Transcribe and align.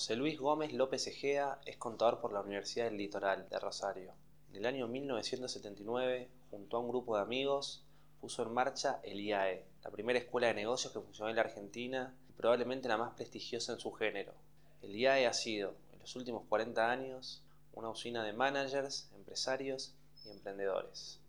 José 0.00 0.16
Luis 0.16 0.38
Gómez 0.38 0.72
López 0.72 1.06
Egea 1.08 1.60
es 1.66 1.76
contador 1.76 2.22
por 2.22 2.32
la 2.32 2.40
Universidad 2.40 2.86
del 2.86 2.96
Litoral 2.96 3.46
de 3.50 3.58
Rosario. 3.58 4.14
En 4.48 4.56
el 4.56 4.64
año 4.64 4.88
1979, 4.88 6.26
junto 6.50 6.78
a 6.78 6.80
un 6.80 6.88
grupo 6.88 7.16
de 7.16 7.22
amigos, 7.22 7.84
puso 8.18 8.42
en 8.42 8.54
marcha 8.54 9.00
el 9.02 9.20
IAE, 9.20 9.66
la 9.84 9.90
primera 9.90 10.18
escuela 10.18 10.46
de 10.46 10.54
negocios 10.54 10.94
que 10.94 11.00
funcionó 11.00 11.28
en 11.28 11.36
la 11.36 11.42
Argentina 11.42 12.14
y 12.30 12.32
probablemente 12.32 12.88
la 12.88 12.96
más 12.96 13.12
prestigiosa 13.12 13.74
en 13.74 13.78
su 13.78 13.92
género. 13.92 14.32
El 14.80 14.96
IAE 14.96 15.26
ha 15.26 15.34
sido, 15.34 15.74
en 15.92 15.98
los 15.98 16.16
últimos 16.16 16.44
40 16.48 16.90
años, 16.90 17.44
una 17.74 17.90
usina 17.90 18.24
de 18.24 18.32
managers, 18.32 19.10
empresarios 19.14 19.92
y 20.24 20.30
emprendedores. 20.30 21.20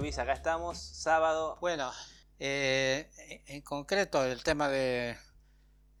Luis, 0.00 0.18
acá 0.18 0.32
estamos, 0.32 0.78
sábado. 0.78 1.58
Bueno, 1.60 1.92
eh, 2.38 3.10
en 3.46 3.60
concreto 3.60 4.24
el 4.24 4.42
tema 4.42 4.70
de, 4.70 5.14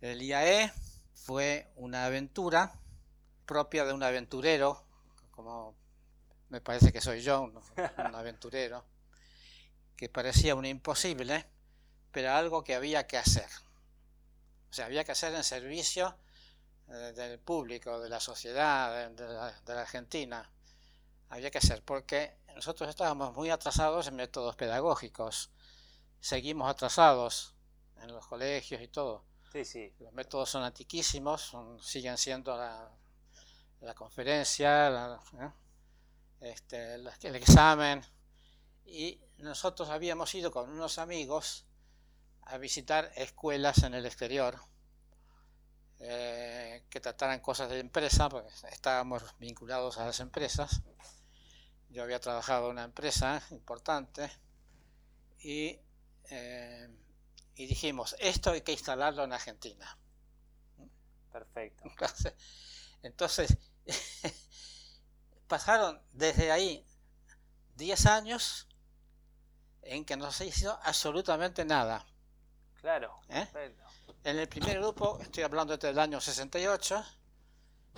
del 0.00 0.22
IAE 0.22 0.72
fue 1.12 1.70
una 1.76 2.06
aventura 2.06 2.72
propia 3.44 3.84
de 3.84 3.92
un 3.92 4.02
aventurero, 4.02 4.86
como 5.32 5.76
me 6.48 6.62
parece 6.62 6.94
que 6.94 7.02
soy 7.02 7.20
yo, 7.20 7.42
un, 7.42 7.60
aventurero, 8.14 8.86
que 9.96 10.08
parecía 10.08 10.54
un 10.54 10.64
imposible, 10.64 11.44
pero 12.10 12.32
algo 12.32 12.64
que 12.64 12.74
había 12.74 13.06
que 13.06 13.18
hacer. 13.18 13.50
O 14.70 14.72
sea, 14.72 14.86
había 14.86 15.04
que 15.04 15.12
hacer 15.12 15.34
en 15.34 15.44
servicio 15.44 16.16
eh, 16.88 17.12
del 17.14 17.38
público, 17.38 18.00
de 18.00 18.08
la 18.08 18.18
sociedad, 18.18 19.10
de 19.10 19.74
la 19.74 19.82
Argentina. 19.82 20.50
Había 21.28 21.50
que 21.50 21.58
hacer, 21.58 21.82
porque 21.82 22.39
nosotros 22.60 22.90
estábamos 22.90 23.34
muy 23.34 23.48
atrasados 23.48 24.06
en 24.06 24.16
métodos 24.16 24.54
pedagógicos. 24.54 25.50
Seguimos 26.20 26.68
atrasados 26.68 27.54
en 28.02 28.12
los 28.12 28.26
colegios 28.26 28.82
y 28.82 28.88
todo. 28.88 29.24
Sí, 29.50 29.64
sí. 29.64 29.94
Los 29.98 30.12
métodos 30.12 30.50
son 30.50 30.62
antiquísimos, 30.62 31.56
siguen 31.80 32.18
siendo 32.18 32.54
la, 32.54 32.92
la 33.80 33.94
conferencia, 33.94 35.18
¿eh? 35.40 35.50
este, 36.42 36.96
el 36.96 37.36
examen. 37.36 38.04
Y 38.84 39.18
nosotros 39.38 39.88
habíamos 39.88 40.34
ido 40.34 40.50
con 40.50 40.68
unos 40.68 40.98
amigos 40.98 41.64
a 42.42 42.58
visitar 42.58 43.10
escuelas 43.16 43.84
en 43.84 43.94
el 43.94 44.04
exterior 44.04 44.60
eh, 45.98 46.84
que 46.90 47.00
trataran 47.00 47.40
cosas 47.40 47.70
de 47.70 47.80
empresa, 47.80 48.28
porque 48.28 48.50
estábamos 48.70 49.22
vinculados 49.38 49.96
a 49.96 50.04
las 50.04 50.20
empresas. 50.20 50.82
Yo 51.90 52.02
había 52.02 52.20
trabajado 52.20 52.66
en 52.66 52.72
una 52.72 52.84
empresa 52.84 53.42
importante 53.50 54.30
y, 55.40 55.78
eh, 56.30 56.88
y 57.56 57.66
dijimos, 57.66 58.14
esto 58.18 58.52
hay 58.52 58.62
que 58.62 58.72
instalarlo 58.72 59.24
en 59.24 59.32
Argentina. 59.32 59.98
Perfecto. 61.32 61.84
Entonces, 63.02 63.56
pasaron 65.48 66.00
desde 66.12 66.52
ahí 66.52 66.86
10 67.76 68.06
años 68.06 68.68
en 69.82 70.04
que 70.04 70.16
no 70.16 70.30
se 70.30 70.46
hizo 70.46 70.78
absolutamente 70.82 71.64
nada. 71.64 72.06
Claro, 72.80 73.20
¿Eh? 73.28 73.46
En 74.24 74.38
el 74.38 74.48
primer 74.48 74.78
grupo, 74.78 75.18
estoy 75.20 75.42
hablando 75.42 75.76
desde 75.76 75.90
el 75.90 75.98
año 75.98 76.20
68, 76.20 77.04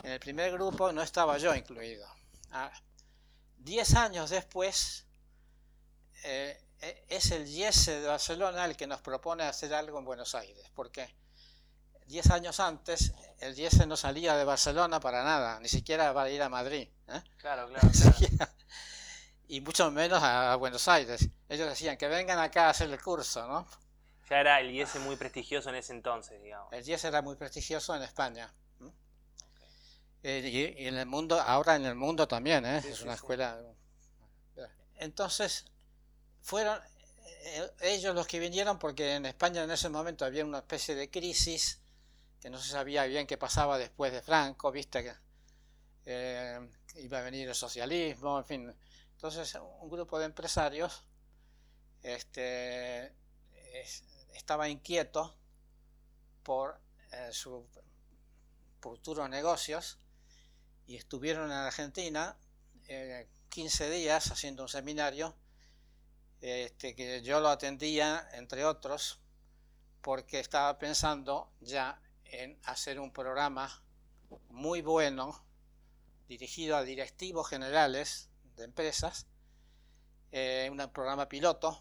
en 0.05 0.13
el 0.13 0.21
primer 0.21 0.53
grupo 0.53 0.93
no 0.93 1.03
estaba 1.03 1.39
yo 1.39 1.55
incluido. 1.55 2.07
Ah, 2.51 2.71
Diez 3.65 3.95
años 3.95 4.31
después, 4.31 5.07
eh, 6.25 6.61
e, 6.81 7.05
es 7.09 7.31
el 7.31 7.47
IESE 7.47 8.01
de 8.01 8.09
Barcelona 8.09 8.65
el 8.65 8.77
que 8.77 8.89
nos 8.89 9.01
propone 9.01 9.45
hacer 9.45 9.73
algo 9.73 10.01
en 10.01 10.05
Buenos 10.05 10.35
Aires, 10.35 10.69
porque 10.75 11.15
diez 12.07 12.29
años 12.33 12.59
antes 12.59 13.13
el 13.39 13.57
IESE 13.57 13.87
no 13.87 13.97
salía 13.97 14.37
de 14.37 14.45
Barcelona 14.45 14.99
para 14.99 15.23
nada, 15.23 15.61
ni 15.61 15.69
siquiera 15.69 16.13
para 16.13 16.29
ir 16.29 16.43
a 16.43 16.49
Madrid. 16.49 16.89
¿eh? 17.07 17.23
Claro, 17.37 17.69
claro, 17.69 17.89
claro. 18.37 18.53
y 19.47 19.61
mucho 19.61 19.93
menos 19.93 20.21
a 20.25 20.57
Buenos 20.57 20.89
Aires. 20.89 21.29
Ellos 21.49 21.69
decían 21.69 21.97
que 21.97 22.09
vengan 22.09 22.41
acá 22.41 22.67
a 22.67 22.71
hacer 22.71 22.91
el 22.91 23.01
curso, 23.01 23.47
¿no? 23.47 23.69
Ya 24.29 24.41
era 24.41 24.59
el 24.59 24.73
IES 24.73 24.97
muy 24.97 25.15
prestigioso 25.15 25.69
en 25.69 25.77
ese 25.77 25.93
entonces, 25.93 26.43
digamos. 26.43 26.73
El 26.73 26.85
IES 26.85 27.05
era 27.05 27.23
muy 27.23 27.37
prestigioso 27.37 27.95
en 27.95 28.03
España. 28.03 28.53
Eh, 30.23 30.77
y, 30.79 30.87
en 30.87 30.97
el 30.97 31.07
mundo, 31.07 31.41
ahora 31.41 31.75
en 31.75 31.85
el 31.85 31.97
mundo 31.97 32.29
también, 32.29 32.65
¿eh? 32.65 32.79
es 32.79 33.03
una 33.03 33.15
escuela. 33.15 33.61
Entonces, 34.97 35.65
fueron 36.41 36.79
eh, 37.45 37.71
ellos 37.81 38.15
los 38.15 38.27
que 38.29 38.39
vinieron 38.39 38.79
porque 38.79 39.17
en 39.17 39.27
España 39.27 39.65
en 39.65 39.71
ese 39.73 39.89
momento 39.89 40.25
había 40.25 40.45
una 40.45 40.59
especie 40.59 40.95
de 40.95 41.11
crisis 41.11 41.81
que 42.41 42.51
no 42.51 42.59
se 42.59 42.71
sabía 42.71 43.05
bien 43.07 43.27
qué 43.27 43.37
pasaba 43.37 43.79
después 43.79 44.13
de 44.13 44.23
Franco, 44.23 44.71
viste 44.71 45.03
que 45.05 45.15
iba 46.97 47.19
a 47.19 47.23
venir 47.23 47.49
el 47.49 47.55
socialismo, 47.55 48.39
en 48.39 48.45
fin. 48.45 48.77
Entonces, 49.13 49.57
un 49.81 49.89
grupo 49.89 50.19
de 50.19 50.27
empresarios 50.27 51.05
este, 52.03 53.13
estaba 54.35 54.69
inquieto 54.69 55.37
por 56.43 56.81
sus 57.31 57.65
futuros 58.81 59.29
negocios 59.29 60.02
y 60.87 60.97
estuvieron 60.97 61.47
en 61.47 61.57
Argentina 61.57 62.37
15 63.49 63.87
eh, 63.87 63.91
días 63.91 64.31
haciendo 64.31 64.63
un 64.63 64.69
seminario 64.69 65.35
este, 66.41 66.95
que 66.97 67.23
yo 67.23 67.41
lo 67.41 67.49
atendía, 67.49 68.29
entre 68.33 68.65
otros, 68.65 69.21
porque 70.01 70.41
estaba 70.41 70.79
pensando 70.79 71.53
ya 71.61 72.03
en 72.25 72.59
hacer 72.65 72.99
un 72.99 73.13
programa 73.13 73.83
muy 74.49 74.83
bueno 74.83 75.45
dirigido 76.27 76.77
a 76.77 76.83
directivos 76.83 77.49
generales 77.49 78.31
de 78.57 78.65
empresas, 78.65 79.27
eh, 80.33 80.69
un 80.73 80.79
programa 80.93 81.29
piloto, 81.29 81.81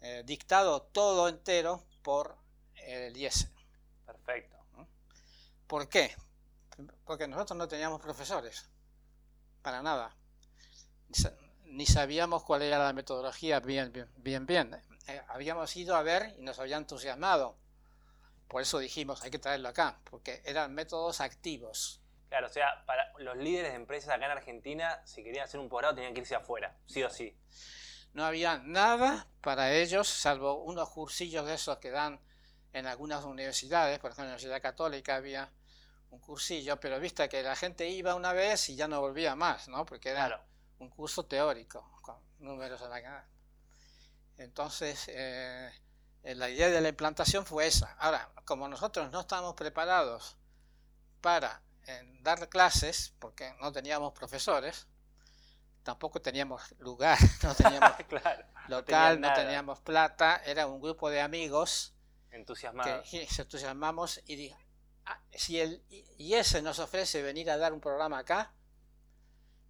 eh, 0.00 0.22
dictado 0.26 0.82
todo 0.82 1.28
entero 1.28 1.86
por 2.02 2.36
el 2.74 3.16
IES. 3.16 3.48
Perfecto. 4.04 4.56
¿Por 5.66 5.88
qué? 5.88 6.14
Porque 7.04 7.28
nosotros 7.28 7.56
no 7.56 7.68
teníamos 7.68 8.00
profesores, 8.00 8.68
para 9.62 9.82
nada. 9.82 10.16
Ni 11.64 11.86
sabíamos 11.86 12.42
cuál 12.44 12.62
era 12.62 12.78
la 12.78 12.92
metodología 12.92 13.60
bien, 13.60 13.92
bien, 13.92 14.10
bien, 14.16 14.46
bien. 14.46 14.82
Eh, 15.08 15.20
habíamos 15.28 15.74
ido 15.76 15.96
a 15.96 16.02
ver 16.02 16.34
y 16.38 16.42
nos 16.42 16.58
había 16.58 16.76
entusiasmado. 16.76 17.56
Por 18.48 18.62
eso 18.62 18.78
dijimos, 18.78 19.22
hay 19.22 19.30
que 19.30 19.38
traerlo 19.38 19.68
acá, 19.68 20.00
porque 20.04 20.42
eran 20.44 20.74
métodos 20.74 21.20
activos. 21.20 22.00
Claro, 22.28 22.46
o 22.46 22.50
sea, 22.50 22.84
para 22.86 23.12
los 23.18 23.36
líderes 23.36 23.70
de 23.70 23.76
empresas 23.76 24.10
acá 24.10 24.26
en 24.26 24.32
Argentina, 24.32 25.00
si 25.04 25.22
querían 25.22 25.44
hacer 25.44 25.60
un 25.60 25.68
posgrado, 25.68 25.94
tenían 25.94 26.14
que 26.14 26.20
irse 26.20 26.34
afuera, 26.34 26.76
sí 26.86 27.02
o 27.02 27.10
sí. 27.10 27.36
No 28.12 28.24
había 28.24 28.58
nada 28.58 29.26
para 29.42 29.72
ellos, 29.72 30.08
salvo 30.08 30.62
unos 30.62 30.88
cursillos 30.90 31.46
de 31.46 31.54
esos 31.54 31.78
que 31.78 31.90
dan 31.90 32.20
en 32.72 32.86
algunas 32.86 33.24
universidades, 33.24 33.98
por 33.98 34.10
ejemplo, 34.10 34.24
en 34.24 34.28
la 34.30 34.34
Universidad 34.34 34.62
Católica 34.62 35.16
había 35.16 35.50
un 36.16 36.22
cursillo, 36.22 36.80
pero 36.80 36.98
viste 36.98 37.28
que 37.28 37.42
la 37.42 37.54
gente 37.54 37.88
iba 37.88 38.14
una 38.14 38.32
vez 38.32 38.70
y 38.70 38.76
ya 38.76 38.88
no 38.88 39.00
volvía 39.00 39.36
más, 39.36 39.68
¿no? 39.68 39.84
Porque 39.84 40.10
era 40.10 40.42
un 40.78 40.88
curso 40.88 41.26
teórico, 41.26 41.98
con 42.00 42.16
números 42.38 42.80
a 42.80 42.88
la 42.88 43.02
cara. 43.02 43.28
Entonces, 44.38 45.08
eh, 45.08 45.70
la 46.22 46.48
idea 46.48 46.68
de 46.68 46.80
la 46.80 46.88
implantación 46.88 47.44
fue 47.44 47.66
esa. 47.66 47.92
Ahora, 47.98 48.30
como 48.44 48.66
nosotros 48.66 49.10
no 49.12 49.20
estábamos 49.20 49.54
preparados 49.54 50.36
para 51.20 51.62
eh, 51.86 52.02
dar 52.22 52.48
clases, 52.48 53.14
porque 53.18 53.54
no 53.60 53.70
teníamos 53.72 54.12
profesores, 54.14 54.86
tampoco 55.82 56.22
teníamos 56.22 56.62
lugar, 56.78 57.18
no 57.42 57.54
teníamos 57.54 57.92
local, 58.68 59.20
no, 59.20 59.32
teníamos 59.34 59.80
plata, 59.80 60.40
era 60.46 60.66
un 60.66 60.80
grupo 60.80 61.10
de 61.10 61.20
amigos 61.20 61.92
entusiasmados 62.30 63.08
que 63.10 63.26
se 63.26 63.42
entusiasmamos 63.42 64.20
y 64.26 64.36
Ah, 64.46 64.65
si 65.32 65.60
el 65.60 65.82
IES 66.18 66.62
nos 66.62 66.78
ofrece 66.78 67.22
venir 67.22 67.50
a 67.50 67.56
dar 67.56 67.72
un 67.72 67.80
programa 67.80 68.18
acá, 68.18 68.52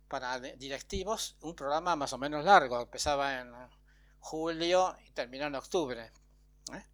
para 0.08 0.38
directivos, 0.38 1.36
un 1.40 1.54
programa 1.54 1.96
más 1.96 2.12
o 2.12 2.18
menos 2.18 2.44
largo, 2.44 2.80
empezaba 2.80 3.40
en 3.40 3.52
julio 4.20 4.96
y 5.04 5.10
terminó 5.10 5.46
en 5.46 5.56
octubre. 5.56 6.12
¿eh? 6.72 6.84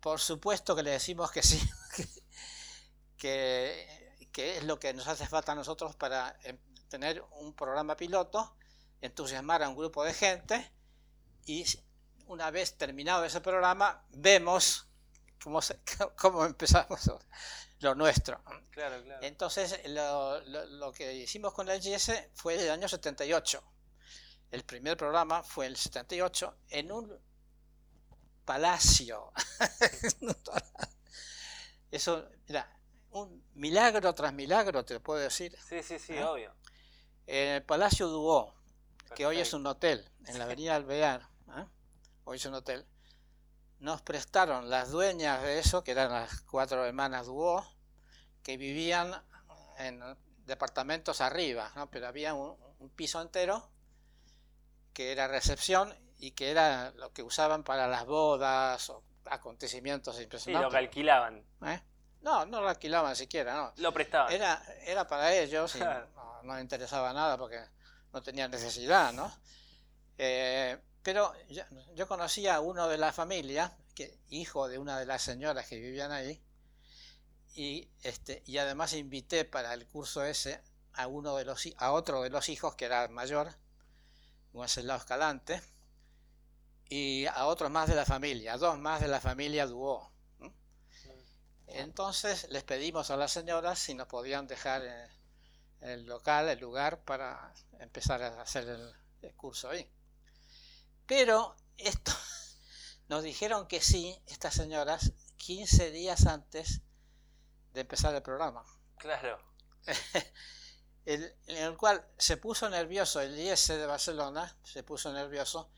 Por 0.00 0.20
supuesto 0.20 0.74
que 0.74 0.82
le 0.82 0.90
decimos 0.90 1.30
que 1.30 1.42
sí, 1.42 1.60
que, 3.16 4.28
que, 4.32 4.58
es 4.58 4.64
lo 4.64 4.78
que 4.78 4.94
nos 4.94 5.06
hace 5.06 5.26
falta 5.26 5.52
a 5.52 5.54
nosotros 5.54 5.94
para 5.96 6.36
em, 6.42 6.58
tener 6.88 7.22
un 7.38 7.54
programa 7.54 7.96
piloto, 7.96 8.56
entusiasmar 9.00 9.62
a 9.62 9.68
un 9.68 9.76
grupo 9.76 10.04
de 10.04 10.14
gente 10.14 10.72
y 11.44 11.64
una 12.26 12.50
vez 12.50 12.76
terminado 12.76 13.24
ese 13.24 13.40
programa, 13.40 14.04
vemos 14.10 14.88
cómo, 16.16 16.44
empezamos 16.44 17.10
lo 17.80 17.94
nuestro. 17.94 18.40
Entonces, 19.20 19.80
lo, 19.86 20.92
que 20.92 21.14
hicimos 21.14 21.52
con 21.52 21.66
la 21.66 21.76
GS 21.76 22.30
fue 22.34 22.54
el 22.54 22.70
año 22.70 22.88
78. 22.88 23.62
el 24.50 24.64
primer 24.64 24.96
programa 24.96 25.42
fue 25.42 25.66
el 25.66 25.76
78 25.76 26.56
en 26.70 26.92
un 26.92 27.18
palacio. 28.44 29.32
Eso, 31.90 32.28
mira, 32.48 32.68
un 33.10 33.44
milagro 33.54 34.14
tras 34.14 34.32
milagro, 34.32 34.84
te 34.84 35.00
puedo 35.00 35.20
decir. 35.20 35.56
Sí, 35.68 35.82
sí, 35.82 35.98
sí, 35.98 36.14
¿Eh? 36.14 36.24
obvio. 36.24 36.54
En 37.26 37.54
el 37.54 37.62
Palacio 37.62 38.08
Dubó, 38.08 38.54
que 39.14 39.26
hoy 39.26 39.40
es 39.40 39.52
un 39.52 39.66
hotel, 39.66 40.08
en 40.26 40.38
la 40.38 40.44
avenida 40.44 40.76
Alvear, 40.76 41.28
¿eh? 41.56 41.64
hoy 42.24 42.36
es 42.36 42.46
un 42.46 42.54
hotel, 42.54 42.86
nos 43.78 44.02
prestaron 44.02 44.70
las 44.70 44.90
dueñas 44.90 45.42
de 45.42 45.58
eso, 45.58 45.84
que 45.84 45.92
eran 45.92 46.10
las 46.12 46.40
cuatro 46.42 46.84
hermanas 46.84 47.26
Dubó, 47.26 47.66
que 48.42 48.56
vivían 48.56 49.12
en 49.78 50.02
departamentos 50.46 51.20
arriba, 51.20 51.70
¿no? 51.74 51.90
pero 51.90 52.06
había 52.06 52.34
un, 52.34 52.56
un 52.78 52.90
piso 52.90 53.20
entero 53.20 53.68
que 54.92 55.12
era 55.12 55.28
recepción 55.28 55.94
y 56.18 56.30
que 56.30 56.50
era 56.50 56.92
lo 56.92 57.12
que 57.12 57.22
usaban 57.22 57.62
para 57.64 57.86
las 57.88 58.06
bodas 58.06 58.88
o 58.90 59.02
acontecimientos 59.26 60.14
Sí, 60.14 60.20
lo 60.20 60.24
impresionantes. 60.24 60.70
que 60.70 60.76
alquilaban. 60.78 61.44
¿eh? 61.66 61.82
No, 62.22 62.46
no 62.46 62.60
lo 62.62 62.68
alquilaban 62.68 63.14
siquiera, 63.16 63.54
no. 63.54 63.72
Lo 63.76 63.92
prestaban. 63.92 64.32
Era, 64.32 64.62
era 64.84 65.06
para 65.06 65.34
ellos 65.34 65.74
y 65.76 65.80
no, 65.80 66.42
no 66.44 66.54
le 66.54 66.60
interesaba 66.60 67.12
nada 67.12 67.36
porque 67.36 67.60
no 68.12 68.22
tenían 68.22 68.50
necesidad, 68.50 69.12
¿no? 69.12 69.30
Eh, 70.16 70.78
pero 71.06 71.32
yo, 71.48 71.62
yo 71.94 72.08
conocía 72.08 72.56
a 72.56 72.60
uno 72.60 72.88
de 72.88 72.98
la 72.98 73.12
familia, 73.12 73.72
que, 73.94 74.18
hijo 74.28 74.66
de 74.66 74.76
una 74.76 74.98
de 74.98 75.06
las 75.06 75.22
señoras 75.22 75.68
que 75.68 75.78
vivían 75.78 76.10
ahí, 76.10 76.42
y, 77.54 77.88
este, 78.02 78.42
y 78.44 78.58
además 78.58 78.92
invité 78.92 79.44
para 79.44 79.72
el 79.72 79.86
curso 79.86 80.24
ese 80.24 80.60
a, 80.94 81.06
uno 81.06 81.36
de 81.36 81.44
los, 81.44 81.62
a 81.76 81.92
otro 81.92 82.22
de 82.22 82.30
los 82.30 82.48
hijos 82.48 82.74
que 82.74 82.86
era 82.86 83.06
mayor, 83.06 83.54
Wenceslao 84.52 84.96
Escalante, 84.96 85.62
y 86.88 87.26
a 87.26 87.46
otros 87.46 87.70
más 87.70 87.88
de 87.88 87.94
la 87.94 88.04
familia, 88.04 88.54
a 88.54 88.58
dos 88.58 88.76
más 88.76 89.00
de 89.00 89.06
la 89.06 89.20
familia 89.20 89.64
Duó. 89.68 90.10
Entonces 91.68 92.48
les 92.50 92.64
pedimos 92.64 93.12
a 93.12 93.16
las 93.16 93.30
señoras 93.30 93.78
si 93.78 93.94
nos 93.94 94.08
podían 94.08 94.48
dejar 94.48 94.82
eh, 94.84 95.08
el 95.82 96.04
local, 96.04 96.48
el 96.48 96.58
lugar 96.58 97.04
para 97.04 97.54
empezar 97.78 98.24
a 98.24 98.42
hacer 98.42 98.68
el, 98.68 98.92
el 99.22 99.34
curso 99.36 99.70
ahí. 99.70 99.88
Pero 101.06 101.56
esto 101.78 102.12
nos 103.08 103.22
dijeron 103.22 103.66
que 103.68 103.80
sí, 103.80 104.16
estas 104.26 104.54
señoras, 104.54 105.12
15 105.36 105.90
días 105.90 106.26
antes 106.26 106.82
de 107.72 107.80
empezar 107.82 108.14
el 108.14 108.22
programa. 108.22 108.64
Claro. 108.98 109.38
El- 111.04 111.32
en 111.46 111.56
el 111.58 111.76
cual 111.76 112.04
se 112.18 112.36
puso 112.36 112.68
nervioso 112.68 113.20
el 113.20 113.38
IS 113.38 113.68
de 113.68 113.86
Barcelona, 113.86 114.58
se 114.64 114.82
puso 114.82 115.12
nervioso 115.12 115.70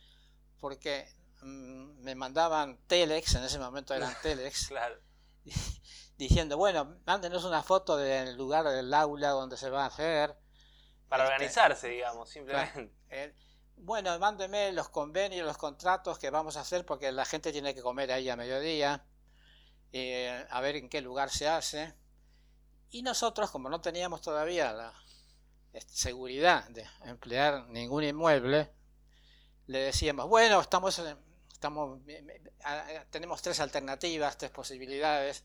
porque 0.59 1.07
mm, 1.43 2.01
me 2.01 2.15
mandaban 2.15 2.79
telex, 2.87 3.35
en 3.35 3.45
ese 3.45 3.59
momento 3.59 3.93
eran 3.93 4.17
telex, 4.23 4.69
Claro. 4.69 4.99
diciendo, 6.17 6.57
bueno, 6.57 6.99
mándenos 7.05 7.45
una 7.45 7.63
foto 7.63 7.99
del 7.99 8.37
lugar 8.39 8.65
del 8.71 8.95
aula 8.95 9.29
donde 9.31 9.59
se 9.59 9.69
va 9.69 9.85
a 9.85 9.89
hacer. 9.89 10.35
Para 11.11 11.25
Este, 11.25 11.35
organizarse, 11.35 11.89
digamos, 11.89 12.31
simplemente. 12.31 12.95
Bueno, 13.81 14.19
mándeme 14.19 14.73
los 14.73 14.89
convenios, 14.89 15.47
los 15.47 15.59
contratos 15.59 16.19
que 16.19 16.31
vamos 16.31 16.57
a 16.57 16.61
hacer 16.61 16.85
porque 16.85 17.13
la 17.13 17.25
gente 17.25 17.53
tiene 17.53 17.75
que 17.75 17.83
comer 17.83 18.13
ahí 18.13 18.29
a 18.29 18.37
mediodía, 18.37 19.05
eh, 19.93 20.47
a 20.51 20.61
ver 20.61 20.77
en 20.77 20.89
qué 20.89 21.01
lugar 21.01 21.31
se 21.31 21.49
hace. 21.49 21.95
Y 22.91 23.03
nosotros, 23.03 23.51
como 23.51 23.69
no 23.69 23.81
teníamos 23.81 24.23
todavía 24.23 24.73
la 24.73 24.95
seguridad 25.87 26.69
de 26.69 26.87
emplear 27.05 27.69
ningún 27.69 28.05
inmueble, 28.05 28.71
le 29.67 29.79
decíamos, 29.81 30.27
bueno, 30.29 30.61
estamos, 30.61 31.01
estamos, 31.53 32.01
tenemos 33.11 33.43
tres 33.43 33.61
alternativas, 33.61 34.39
tres 34.39 34.51
posibilidades. 34.51 35.45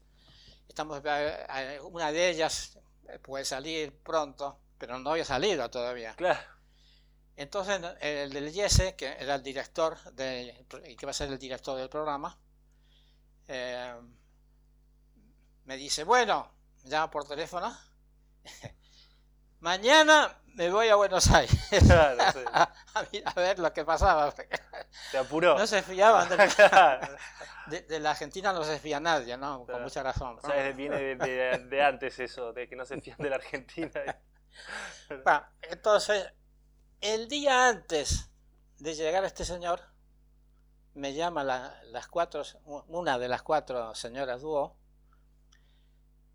Estamos, 0.67 1.01
una 1.83 2.11
de 2.11 2.29
ellas 2.29 2.79
puede 3.21 3.43
salir 3.45 3.93
pronto, 4.01 4.59
pero 4.77 4.97
no 4.99 5.11
había 5.11 5.25
salido 5.25 5.69
todavía. 5.69 6.15
Claro. 6.15 6.52
Entonces 7.35 7.81
el 8.01 8.31
del 8.31 8.51
Yese, 8.51 8.95
que 8.95 9.07
era 9.19 9.35
el 9.35 9.43
director 9.43 9.97
que 10.15 11.05
va 11.05 11.09
a 11.09 11.13
ser 11.13 11.29
el 11.29 11.39
director 11.39 11.77
del 11.77 11.89
programa, 11.89 12.37
eh, 13.47 13.93
me 15.65 15.75
dice, 15.77 16.03
bueno, 16.03 16.51
me 16.83 16.89
llama 16.89 17.09
por 17.09 17.27
teléfono, 17.27 17.75
mañana 19.59 20.37
me 20.55 20.69
voy 20.69 20.89
a 20.89 20.95
Buenos 20.95 21.29
Aires 21.31 21.57
Claro, 21.87 22.17
sí. 22.31 22.39
a, 22.51 22.71
a 23.25 23.33
ver 23.33 23.57
lo 23.59 23.73
que 23.73 23.83
pasaba. 23.83 24.31
Se 25.11 25.17
apuró. 25.17 25.57
No 25.57 25.65
se 25.65 25.81
fiaban 25.81 26.29
de, 26.29 26.37
Claro. 26.49 27.17
de- 27.67 27.81
de 27.81 27.99
la 27.99 28.11
Argentina, 28.11 28.53
no 28.53 28.63
se 28.63 28.77
fía 28.77 28.99
nadie, 28.99 29.35
¿no? 29.37 29.57
Con 29.57 29.65
Claro. 29.67 29.83
mucha 29.83 30.03
razón. 30.03 30.37
O 30.37 30.45
sea, 30.47 30.71
viene 30.71 30.97
de, 30.97 31.15
de- 31.15 31.57
de 31.65 31.83
antes 31.83 32.19
eso, 32.19 32.53
de 32.53 32.67
que 32.67 32.75
no 32.75 32.85
se 32.85 33.01
fían 33.01 33.17
de 33.17 33.29
la 33.31 33.37
Argentina. 33.37 33.89
Bueno, 35.09 35.45
entonces, 35.63 36.31
el 37.03 37.27
día 37.27 37.67
antes 37.69 38.29
de 38.79 38.95
llegar 38.95 39.23
este 39.25 39.45
señor, 39.45 39.81
me 40.95 41.13
llama 41.13 41.43
la- 41.43 41.79
las 41.85 42.07
cuatro, 42.07 42.43
una 42.87 43.17
de 43.19 43.27
las 43.27 43.41
cuatro 43.43 43.93
señoras 43.95 44.41
dúo 44.41 44.75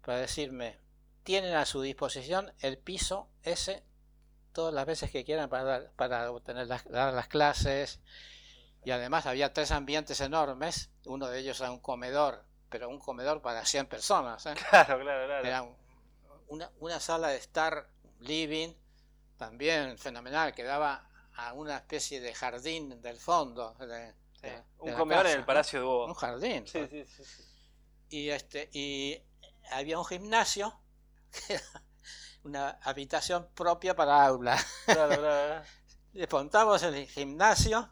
para 0.05 0.19
decirme, 0.19 0.79
tienen 1.23 1.55
a 1.55 1.67
su 1.67 1.83
disposición 1.83 2.53
el 2.61 2.79
piso 2.79 3.29
ese 3.43 3.85
todas 4.53 4.73
las 4.75 4.87
veces 4.87 5.11
que 5.11 5.25
quieran 5.25 5.49
para, 5.49 5.65
dar- 5.65 5.93
para 5.97 6.31
obtener 6.31 6.67
las, 6.67 6.85
dar 6.89 7.13
las 7.15 7.29
clases. 7.29 8.01
Y 8.85 8.91
además 8.91 9.27
había 9.27 9.53
tres 9.53 9.71
ambientes 9.71 10.21
enormes, 10.21 10.91
uno 11.05 11.29
de 11.29 11.41
ellos 11.41 11.61
era 11.61 11.71
un 11.71 11.81
comedor, 11.81 12.45
pero 12.71 12.89
un 12.89 12.99
comedor 12.99 13.43
para 13.43 13.65
100 13.65 13.87
personas. 13.87 14.47
¿eh? 14.47 14.55
Claro, 14.71 14.99
claro, 15.01 15.27
claro. 15.27 15.47
Era 15.47 15.63
un- 15.63 15.77
una, 16.49 16.71
una 16.81 16.99
sala 17.01 17.29
de 17.29 17.37
estar 17.37 17.89
living 18.21 18.75
también 19.39 19.97
fenomenal, 19.97 20.53
que 20.55 20.65
daba 20.65 21.09
a 21.37 21.55
una 21.55 21.77
especie 21.79 22.21
de 22.21 22.35
jardín 22.35 23.01
del 23.01 23.19
fondo. 23.19 23.73
de- 23.79 24.13
Sí, 24.35 24.43
de- 24.47 24.51
de 24.53 24.65
Un 24.79 24.93
comedor 24.95 25.25
casa, 25.25 25.35
en 25.35 25.41
el 25.41 25.47
Palacio 25.47 25.81
de. 25.81 25.85
Hugo. 25.87 26.07
Un 26.07 26.15
jardín. 26.15 26.67
Sí, 26.67 26.87
sí, 26.91 27.05
sí. 27.07 27.43
Y, 28.11 28.29
este, 28.31 28.69
y 28.73 29.21
había 29.73 29.99
un 29.99 30.05
gimnasio, 30.05 30.79
una 32.45 32.71
habitación 32.83 33.49
propia 33.55 33.95
para 33.97 34.25
aula. 34.27 34.57
Claro, 34.87 35.09
claro, 35.09 35.19
claro. 35.47 35.65
Desmontamos 36.13 36.83
el 36.85 37.07
gimnasio 37.09 37.91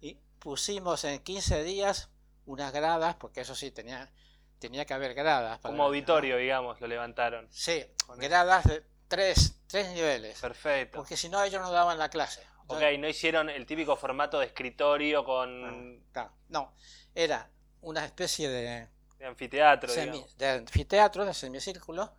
y 0.00 0.14
pusimos 0.38 1.04
en 1.04 1.22
15 1.22 1.62
días 1.62 2.10
unas 2.46 2.72
gradas, 2.72 3.14
porque 3.16 3.40
eso 3.40 3.54
sí, 3.54 3.70
tenía, 3.70 4.12
tenía 4.58 4.84
que 4.84 4.94
haber 4.94 5.14
gradas. 5.14 5.58
para- 5.60 5.72
Como 5.72 5.84
auditorio, 5.84 6.36
digamos, 6.36 6.80
lo 6.80 6.86
levantaron. 6.86 7.48
Sí, 7.50 7.84
gradas 8.18 8.64
de 8.64 8.84
tres, 9.08 9.54
tres 9.82 9.92
niveles. 9.92 10.38
Perfecto. 10.40 10.98
Porque 10.98 11.16
si 11.16 11.28
no, 11.28 11.42
ellos 11.42 11.60
no 11.60 11.70
daban 11.72 11.98
la 11.98 12.08
clase. 12.08 12.46
Ok, 12.68 12.80
no 12.98 13.08
hicieron 13.08 13.50
el 13.50 13.66
típico 13.66 13.96
formato 13.96 14.38
de 14.38 14.46
escritorio 14.46 15.24
con 15.24 16.00
Claro, 16.12 16.32
No, 16.48 16.72
era 17.14 17.50
una 17.82 18.04
especie 18.04 18.48
de, 18.48 18.88
de 19.18 19.26
anfiteatro, 19.26 19.92
semi- 19.92 20.24
de 20.36 20.48
anfiteatro, 20.48 21.24
de 21.24 21.34
semicírculo, 21.34 22.14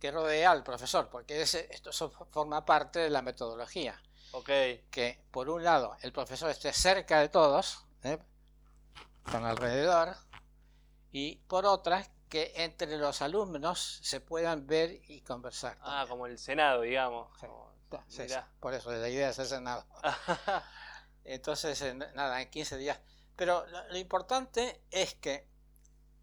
que 0.00 0.10
rodea 0.10 0.50
al 0.50 0.62
profesor, 0.64 1.08
porque 1.10 1.42
ese- 1.42 1.68
esto 1.70 1.92
forma 2.30 2.64
parte 2.64 3.00
de 3.00 3.10
la 3.10 3.20
metodología. 3.22 4.00
Ok, 4.32 4.48
Que 4.90 5.20
por 5.30 5.48
un 5.50 5.62
lado 5.62 5.96
el 6.02 6.12
profesor 6.12 6.48
esté 6.50 6.72
cerca 6.72 7.20
de 7.20 7.28
todos, 7.28 7.84
¿eh? 8.02 8.18
con 9.30 9.44
alrededor, 9.44 10.16
y 11.12 11.36
por 11.46 11.66
otra 11.66 12.04
que 12.28 12.52
entre 12.56 12.96
los 12.98 13.22
alumnos 13.22 14.00
se 14.02 14.20
puedan 14.20 14.66
ver 14.66 15.00
y 15.08 15.20
conversar. 15.22 15.78
ah, 15.82 16.04
como 16.08 16.26
el 16.26 16.38
Senado, 16.38 16.82
digamos. 16.82 17.28
Sí. 17.40 17.46
Como- 17.46 17.68
Sí, 18.08 18.22
por 18.60 18.74
eso 18.74 18.90
la 18.92 19.08
idea 19.08 19.30
es 19.30 19.38
ese 19.38 19.60
nada. 19.62 19.86
Entonces, 21.24 21.80
en- 21.82 21.98
nada, 22.14 22.40
en 22.42 22.50
15 22.50 22.76
días. 22.76 22.98
Pero 23.36 23.66
lo, 23.66 23.88
lo 23.88 23.96
importante 23.98 24.82
es 24.90 25.14
que 25.14 25.46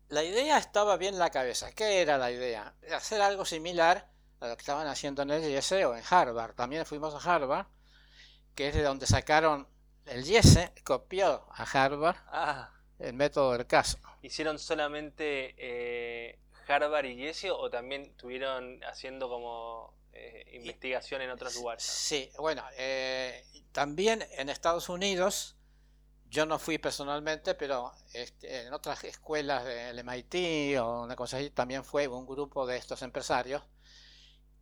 la 0.10 0.24
idea 0.24 0.58
estaba 0.58 0.98
bien 0.98 1.14
en 1.16 1.20
la 1.20 1.32
cabeza. 1.32 1.72
¿Qué 1.72 2.02
era 2.02 2.18
la 2.18 2.30
idea? 2.32 2.76
Hacer 2.96 3.22
algo 3.22 3.46
similar 3.46 4.10
a 4.42 4.48
lo 4.48 4.56
que 4.56 4.62
estaban 4.62 4.88
haciendo 4.88 5.22
en 5.24 5.32
el 5.32 5.42
YESE 5.42 5.86
o 5.86 5.96
en 5.96 6.04
Harvard. 6.08 6.54
También 6.54 6.86
fuimos 6.86 7.14
a 7.16 7.34
Harvard, 7.36 7.68
que 8.54 8.68
es 8.70 8.76
de 8.76 8.84
donde 8.84 9.08
sacaron 9.08 9.68
el 10.06 10.24
YESE, 10.24 10.72
copió 10.84 11.48
a 11.52 11.64
Harvard 11.64 12.18
Ah, 12.28 12.70
el 13.00 13.14
método 13.14 13.54
del 13.54 13.66
caso. 13.66 13.98
¿Hicieron 14.26 14.60
solamente 14.60 15.56
eh, 15.58 16.40
Harvard 16.68 17.06
y 17.06 17.16
Yesio 17.16 17.58
o 17.58 17.70
también 17.70 18.04
estuvieron 18.04 18.84
haciendo 18.84 19.30
como 19.30 19.94
eh, 20.14 20.50
investigación 20.54 21.22
en 21.22 21.30
otros 21.30 21.56
lugares? 21.56 21.84
Sí, 21.84 22.32
bueno, 22.38 22.64
eh, 22.78 23.46
también 23.72 24.26
en 24.38 24.50
Estados 24.50 24.90
Unidos, 24.90 25.56
yo 26.30 26.46
no 26.46 26.58
fui 26.58 26.78
personalmente, 26.78 27.56
pero 27.56 27.92
este, 28.14 28.66
en 28.66 28.74
otras 28.74 29.04
escuelas 29.04 29.64
del 29.64 30.00
MIT 30.00 30.80
o 30.80 31.04
una 31.04 31.16
cosa 31.16 31.38
así, 31.38 31.52
también 31.52 31.84
fue 31.84 32.08
un 32.08 32.26
grupo 32.26 32.66
de 32.66 32.78
estos 32.78 33.02
empresarios 33.04 33.62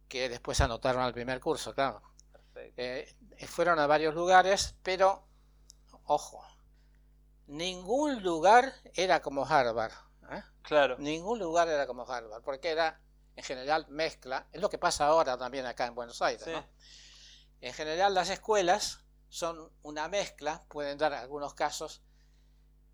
que 0.10 0.30
después 0.30 0.60
anotaron 0.62 1.02
al 1.02 1.14
primer 1.14 1.40
curso, 1.40 1.74
claro. 1.74 2.02
Eh, 2.56 3.16
fueron 3.48 3.80
a 3.80 3.88
varios 3.88 4.14
lugares, 4.14 4.76
pero, 4.84 5.26
ojo, 6.06 6.46
ningún 7.48 8.24
lugar 8.24 8.74
era 8.94 9.22
como 9.22 9.46
Harvard. 9.46 9.94
¿eh? 10.32 10.44
Claro. 10.62 10.98
Ningún 10.98 11.40
lugar 11.40 11.68
era 11.68 11.88
como 11.88 12.10
Harvard, 12.10 12.44
porque 12.44 12.70
era, 12.70 13.00
en 13.36 13.44
general, 13.44 13.86
mezcla. 13.90 14.48
Es 14.52 14.62
lo 14.62 14.70
que 14.70 14.78
pasa 14.78 15.08
ahora 15.08 15.38
también 15.38 15.66
acá 15.66 15.86
en 15.86 15.96
Buenos 15.96 16.22
Aires. 16.22 16.46
En 17.62 17.74
general, 17.74 18.14
las 18.14 18.30
escuelas 18.30 19.04
son 19.30 19.72
una 19.82 20.08
mezcla, 20.10 20.64
pueden 20.68 20.98
dar 20.98 21.14
algunos 21.14 21.54
casos, 21.54 22.02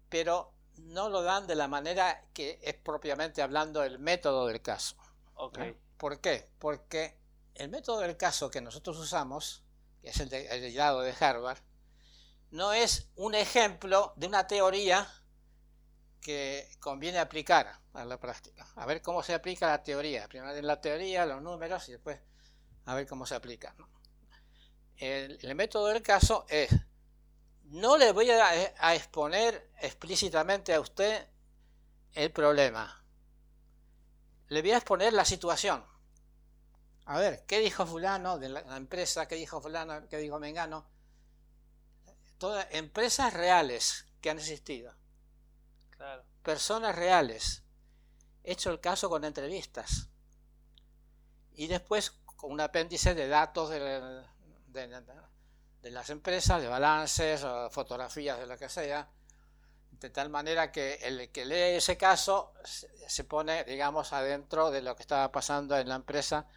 pero 0.10 0.54
no 0.78 1.10
lo 1.10 1.22
dan 1.22 1.48
de 1.48 1.56
la 1.56 1.68
manera 1.68 2.24
que 2.34 2.60
es 2.64 2.76
propiamente 2.76 3.42
hablando 3.42 3.84
el 3.84 4.00
método 4.00 4.48
del 4.48 4.62
caso. 4.62 4.96
Okay. 5.34 5.78
¿Por 5.98 6.22
qué? 6.22 6.50
Porque 6.60 7.18
el 7.56 7.70
método 7.70 8.00
del 8.00 8.16
caso 8.16 8.50
que 8.50 8.62
nosotros 8.62 8.98
usamos, 8.98 9.64
que 10.02 10.10
es 10.10 10.20
el, 10.20 10.30
de, 10.30 10.72
lado 10.72 11.02
de 11.02 11.14
Harvard, 11.20 11.60
no 12.52 12.74
es 12.74 13.10
un 13.16 13.36
ejemplo 13.36 14.14
de 14.16 14.28
una 14.28 14.48
teoría 14.48 15.08
que 16.22 16.70
conviene 16.80 17.20
aplicar 17.20 17.80
a 17.94 18.06
la 18.06 18.20
práctica. 18.20 18.68
A 18.76 18.86
ver 18.86 19.02
cómo 19.02 19.24
se 19.24 19.34
aplica 19.34 19.68
la 19.68 19.84
teoría. 19.84 20.28
Primero 20.28 20.56
en 20.56 20.68
la 20.68 20.82
teoría, 20.82 21.26
los 21.26 21.42
números 21.42 21.88
y 21.90 21.94
después 21.94 22.20
a 22.86 22.96
ver 22.96 23.08
cómo 23.08 23.26
se 23.26 23.36
aplica. 23.36 23.76
el 24.98 25.56
método 25.56 25.88
del 25.88 26.02
caso 26.02 26.46
es 26.50 26.70
no 27.70 27.98
le 27.98 28.12
voy 28.12 28.30
a, 28.32 28.96
exponer 28.96 29.72
explícitamente 29.80 30.74
a 30.74 30.80
usted 30.80 31.28
el 32.14 32.32
problema. 32.32 33.04
Le 34.48 34.62
voy 34.62 34.72
a 34.72 34.78
exponer 34.78 35.14
la 35.14 35.26
situación. 35.26 35.86
A 37.06 37.20
ver, 37.20 37.46
¿qué 37.46 37.60
dijo 37.60 37.86
fulano 37.86 38.40
de 38.40 38.50
la, 38.50 38.78
empresa? 38.78 39.28
¿Qué 39.28 39.36
dijo 39.36 39.62
fulano? 39.62 40.08
¿Qué 40.10 40.18
dijo 40.18 40.40
Mengano? 40.40 40.90
Todas 42.40 42.68
empresas 42.72 43.34
reales 43.34 44.08
que 44.22 44.32
han 44.32 44.40
existido. 44.40 44.96
Personas 46.42 46.96
reales. 46.96 47.64
He 48.44 48.54
hecho 48.54 48.72
el 48.72 48.80
caso 48.80 49.10
con 49.10 49.24
entrevistas. 49.24 50.10
Y 51.52 51.68
después 51.68 52.12
con 52.26 52.54
un 52.54 52.62
apéndice 52.62 53.14
de 53.14 53.28
datos 53.28 53.70
de, 53.70 54.24
de 55.82 55.92
las 55.92 56.10
empresas, 56.10 56.62
de 56.62 56.68
balances, 56.68 57.44
o 57.44 57.70
fotografías, 57.70 58.40
de 58.40 58.48
lo 58.48 58.58
que 58.58 58.70
sea, 58.70 59.10
de 59.92 60.10
tal 60.10 60.30
manera 60.30 60.72
que 60.72 60.96
el 61.02 61.30
que 61.30 61.46
lee 61.46 61.76
ese 61.76 61.98
caso 61.98 62.54
se 62.64 63.24
pone, 63.26 63.66
digamos, 63.66 64.14
adentro 64.14 64.72
de 64.72 64.82
lo 64.82 64.96
que 64.96 65.04
estaba 65.04 65.32
pasando 65.32 65.78
en 65.78 65.90
la 65.90 65.96
empresa 65.96 66.48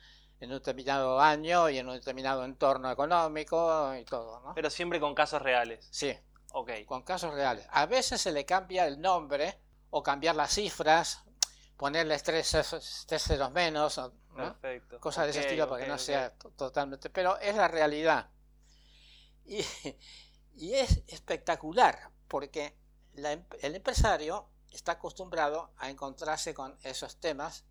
en 0.42 0.50
un 0.50 0.58
determinado 0.58 1.20
año 1.20 1.70
y 1.70 1.78
en 1.78 1.88
un 1.88 1.94
determinado 1.94 2.44
entorno 2.44 2.90
económico 2.90 3.94
y 3.94 4.04
todo, 4.04 4.40
¿no? 4.40 4.54
Pero 4.54 4.70
siempre 4.70 4.98
con 4.98 5.14
casos 5.14 5.40
reales. 5.40 5.86
Sí. 5.92 6.18
Ok. 6.52 6.70
Con 6.84 7.02
casos 7.02 7.32
reales. 7.32 7.64
A 7.70 7.86
veces 7.86 8.20
se 8.20 8.32
le 8.32 8.44
cambia 8.44 8.88
el 8.88 9.00
nombre 9.00 9.60
o 9.90 10.02
cambiar 10.02 10.34
las 10.34 10.52
cifras, 10.52 11.22
ponerle 11.76 12.18
tres, 12.18 12.56
tres 13.06 13.22
ceros 13.22 13.52
menos, 13.52 14.00
Perfecto. 14.34 14.98
cosas 14.98 15.26
de 15.26 15.30
ese 15.30 15.40
estilo 15.42 15.68
para 15.68 15.84
que 15.84 15.88
no 15.88 15.96
sea 15.96 16.32
totalmente... 16.56 17.08
Pero 17.08 17.38
es 17.38 17.54
la 17.54 17.68
realidad. 17.68 18.28
Y, 19.44 19.58
es 20.74 21.02
espectacular 21.06 22.10
porque 22.26 22.76
em, 23.14 23.44
el 23.60 23.76
empresario 23.76 24.48
está 24.72 24.92
acostumbrado 24.92 25.72
a 25.76 25.88
encontrarse 25.88 26.52
con 26.52 26.76
esos 26.82 27.20
temas 27.20 27.64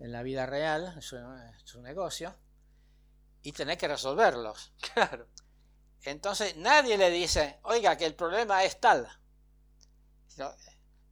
en 0.00 0.12
la 0.12 0.22
vida 0.22 0.46
real, 0.46 0.94
en 0.96 1.02
su, 1.02 1.82
negocio, 1.82 2.34
y 3.42 3.52
tener 3.52 3.78
que 3.78 3.88
resolverlos. 3.88 4.72
Claro. 4.94 5.28
Entonces 6.02 6.56
nadie 6.56 6.96
le 6.96 7.10
dice, 7.10 7.60
oiga, 7.62 7.96
que 7.96 8.06
el 8.06 8.14
problema 8.14 8.64
es 8.64 8.80
tal. 8.80 9.06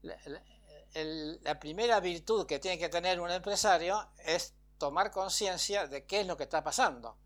la, 0.03 1.61
primera 1.61 2.01
virtud 2.01 2.47
que 2.47 2.59
tiene 2.59 2.79
que 2.79 2.89
tener 2.89 3.21
un 3.21 3.31
empresario 3.31 4.11
es 4.25 4.55
tomar 4.79 5.11
conciencia 5.11 5.87
de 5.87 6.07
qué 6.07 6.21
es 6.21 6.27
lo 6.27 6.39
que 6.39 6.45
está 6.45 6.65
pasando. 6.65 7.19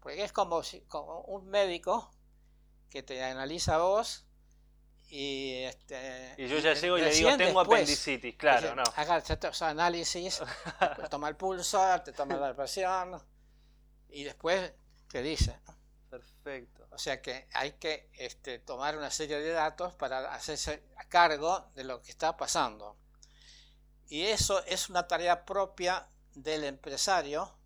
Porque 0.00 0.22
es 0.22 0.32
como, 0.32 0.60
como 0.86 1.22
un 1.22 1.48
médico 1.48 2.10
que 2.90 3.02
te 3.02 3.24
analiza 3.24 3.76
a 3.76 3.78
vos 3.78 4.27
y, 5.10 5.62
este, 5.64 6.34
y 6.36 6.48
yo 6.48 6.58
ya 6.58 6.74
llego 6.74 6.98
y 6.98 7.00
le 7.00 7.10
digo, 7.10 7.34
tengo 7.38 7.60
apendicitis, 7.60 8.36
claro, 8.36 8.74
no. 8.74 8.82
Haga 8.94 9.18
estos 9.18 9.62
análisis, 9.62 10.40
toma 11.10 11.30
el 11.30 11.36
pulso, 11.36 11.80
te 12.04 12.12
toma 12.12 12.36
la 12.36 12.54
presión 12.54 13.18
y 14.10 14.24
después 14.24 14.72
te 15.10 15.22
dice. 15.22 15.58
Perfecto. 16.10 16.86
O 16.90 16.98
sea 16.98 17.22
que 17.22 17.48
hay 17.54 17.72
que 17.72 18.10
este, 18.14 18.58
tomar 18.58 18.98
una 18.98 19.10
serie 19.10 19.38
de 19.40 19.50
datos 19.50 19.94
para 19.94 20.34
hacerse 20.34 20.82
a 20.96 21.04
cargo 21.04 21.70
de 21.74 21.84
lo 21.84 22.02
que 22.02 22.10
está 22.10 22.36
pasando. 22.36 22.98
Y 24.08 24.22
eso 24.24 24.62
es 24.64 24.90
una 24.90 25.06
tarea 25.06 25.44
propia 25.44 26.08
del 26.34 26.64
empresario 26.64 27.58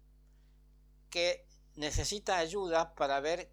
que 1.10 1.46
necesita 1.74 2.38
ayuda 2.38 2.94
para 2.94 3.20
ver 3.20 3.50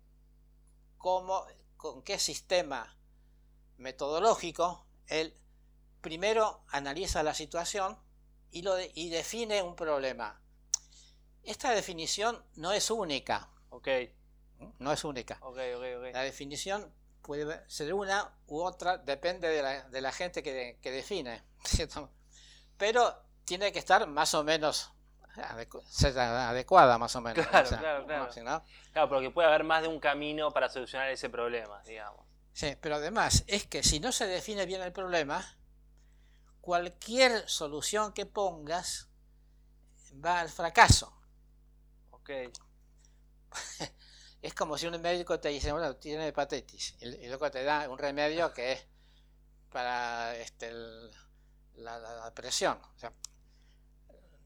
cómo, 0.97 1.45
con 1.77 2.03
qué 2.03 2.19
sistema 2.19 2.98
metodológico 3.79 4.85
él 5.07 5.33
primero 6.01 6.63
analiza 6.69 7.23
la 7.23 7.33
situación 7.33 7.97
y, 8.51 8.61
lo 8.61 8.75
y 8.79 9.09
define 9.09 9.61
un 9.61 9.75
problema. 9.75 10.39
Esta 11.43 11.71
definición 11.71 12.43
no 12.55 12.71
es 12.71 12.89
única. 12.91 13.49
Ok. 13.69 13.87
No 14.79 14.91
es 14.91 15.03
única. 15.03 15.37
Okay, 15.41 15.73
okay, 15.73 16.11
la 16.11 16.21
definición 16.21 16.93
puede 17.21 17.63
ser 17.69 17.93
una 17.93 18.33
u 18.47 18.61
otra, 18.61 18.97
depende 18.97 19.47
de 19.47 19.61
la, 19.61 19.83
de 19.89 20.01
la 20.01 20.11
gente 20.11 20.43
que, 20.43 20.77
que 20.81 20.91
define. 20.91 21.43
Pero 22.77 23.23
tiene 23.45 23.71
que 23.71 23.79
estar 23.79 24.05
más 24.07 24.33
o 24.33 24.43
menos 24.43 24.91
adecuada 25.41 26.97
más 26.97 27.15
o 27.15 27.21
menos. 27.21 27.45
Claro, 27.47 27.69
claro, 27.69 28.05
claro. 28.05 28.63
Claro, 28.91 29.09
porque 29.09 29.31
puede 29.31 29.47
haber 29.47 29.63
más 29.63 29.81
de 29.81 29.87
un 29.87 29.99
camino 29.99 30.51
para 30.51 30.69
solucionar 30.69 31.09
ese 31.09 31.29
problema, 31.29 31.81
digamos. 31.83 32.28
Sí, 32.59 32.75
pero 32.81 32.95
además 32.95 33.45
es 33.47 33.67
que 33.67 33.83
si 33.83 34.01
no 34.01 34.11
se 34.11 34.27
define 34.27 34.65
bien 34.65 34.81
el 34.81 34.91
problema, 34.91 35.57
cualquier 36.59 37.47
solución 37.47 38.11
que 38.11 38.25
pongas 38.25 39.07
va 40.13 40.41
al 40.41 40.49
fracaso. 40.49 41.17
Ok. 42.09 42.29
es 44.41 44.53
como 44.53 44.77
si 44.77 44.87
un 44.87 45.01
médico 45.01 45.39
te 45.39 45.47
dice, 45.47 45.71
bueno, 45.71 45.95
tiene 45.95 46.27
hepatitis, 46.27 46.97
y 46.99 47.27
luego 47.27 47.49
te 47.49 47.63
da 47.63 47.89
un 47.89 47.97
remedio 47.97 48.53
que 48.53 48.73
es 48.73 48.85
para 49.71 50.35
este, 50.35 50.73
la, 51.75 52.29
presión. 52.35 52.77
O 52.93 52.99
sea, 52.99 53.13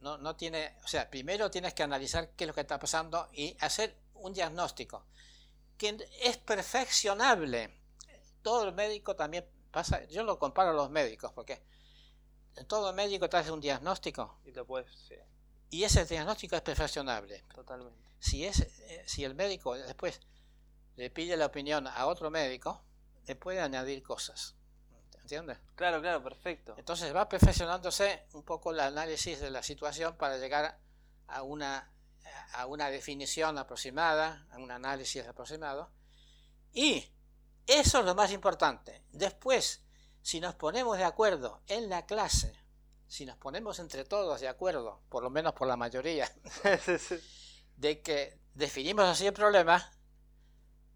no, 0.01 0.19
no 0.19 0.35
tiene, 0.35 0.77
o 0.83 0.87
sea, 0.87 1.09
primero 1.09 1.49
tienes 1.49 1.73
que 1.73 1.81
analizar 1.81 2.29
qué 2.35 2.43
es 2.43 2.47
lo 2.47 2.53
que 2.53 2.61
está 2.61 2.77
pasando 2.77 3.27
y 3.33 3.57
hacer 3.59 3.97
un 4.13 4.33
diagnóstico 4.33 5.07
que 5.79 5.97
es 6.21 6.37
perfeccionable. 6.37 7.82
Todo 8.43 8.67
el 8.67 8.73
médico 8.73 9.15
también 9.15 9.45
pasa, 9.71 10.03
yo 10.05 10.23
lo 10.23 10.37
comparo 10.37 10.69
a 10.69 10.73
los 10.73 10.91
médicos 10.91 11.31
porque 11.33 11.63
todo 12.67 12.93
médico 12.93 13.27
te 13.27 13.37
hace 13.37 13.51
un 13.51 13.59
diagnóstico 13.59 14.39
y 15.69 15.83
ese 15.83 16.05
diagnóstico 16.05 16.55
es 16.55 16.61
perfeccionable. 16.61 17.43
Totalmente. 17.55 17.99
Si, 18.19 18.45
es, 18.45 18.59
eh, 18.59 19.03
si 19.07 19.23
el 19.23 19.33
médico 19.33 19.75
después 19.75 20.21
le 20.95 21.09
pide 21.09 21.35
la 21.35 21.47
opinión 21.47 21.87
a 21.87 22.05
otro 22.05 22.29
médico, 22.29 22.83
le 23.25 23.35
puede 23.35 23.59
añadir 23.59 24.03
cosas. 24.03 24.55
¿Entiendes? 25.19 25.57
Claro, 25.75 25.99
claro, 26.01 26.21
perfecto. 26.21 26.75
Entonces 26.77 27.15
va 27.15 27.27
perfeccionándose 27.27 28.27
un 28.33 28.43
poco 28.43 28.71
el 28.71 28.81
análisis 28.81 29.39
de 29.39 29.49
la 29.49 29.63
situación 29.63 30.15
para 30.15 30.37
llegar 30.37 30.79
a 31.27 31.41
una, 31.41 31.91
a 32.53 32.67
una 32.67 32.89
definición 32.89 33.57
aproximada, 33.57 34.45
a 34.51 34.59
un 34.59 34.69
análisis 34.69 35.25
aproximado. 35.25 35.89
Y 36.71 37.12
eso 37.67 37.99
es 37.99 38.05
lo 38.05 38.15
más 38.15 38.31
importante. 38.31 39.03
Después, 39.11 39.83
si 40.21 40.39
nos 40.39 40.55
ponemos 40.55 40.97
de 40.97 41.03
acuerdo 41.03 41.61
en 41.67 41.89
la 41.89 42.05
clase, 42.05 42.57
si 43.07 43.25
nos 43.25 43.37
ponemos 43.37 43.79
entre 43.79 44.05
todos 44.05 44.41
de 44.41 44.47
acuerdo, 44.47 45.01
por 45.09 45.23
lo 45.23 45.29
menos 45.29 45.53
por 45.53 45.67
la 45.67 45.77
mayoría, 45.77 46.31
de 47.77 48.01
que 48.01 48.39
definimos 48.53 49.05
así 49.05 49.27
el 49.27 49.33
problema, 49.33 49.91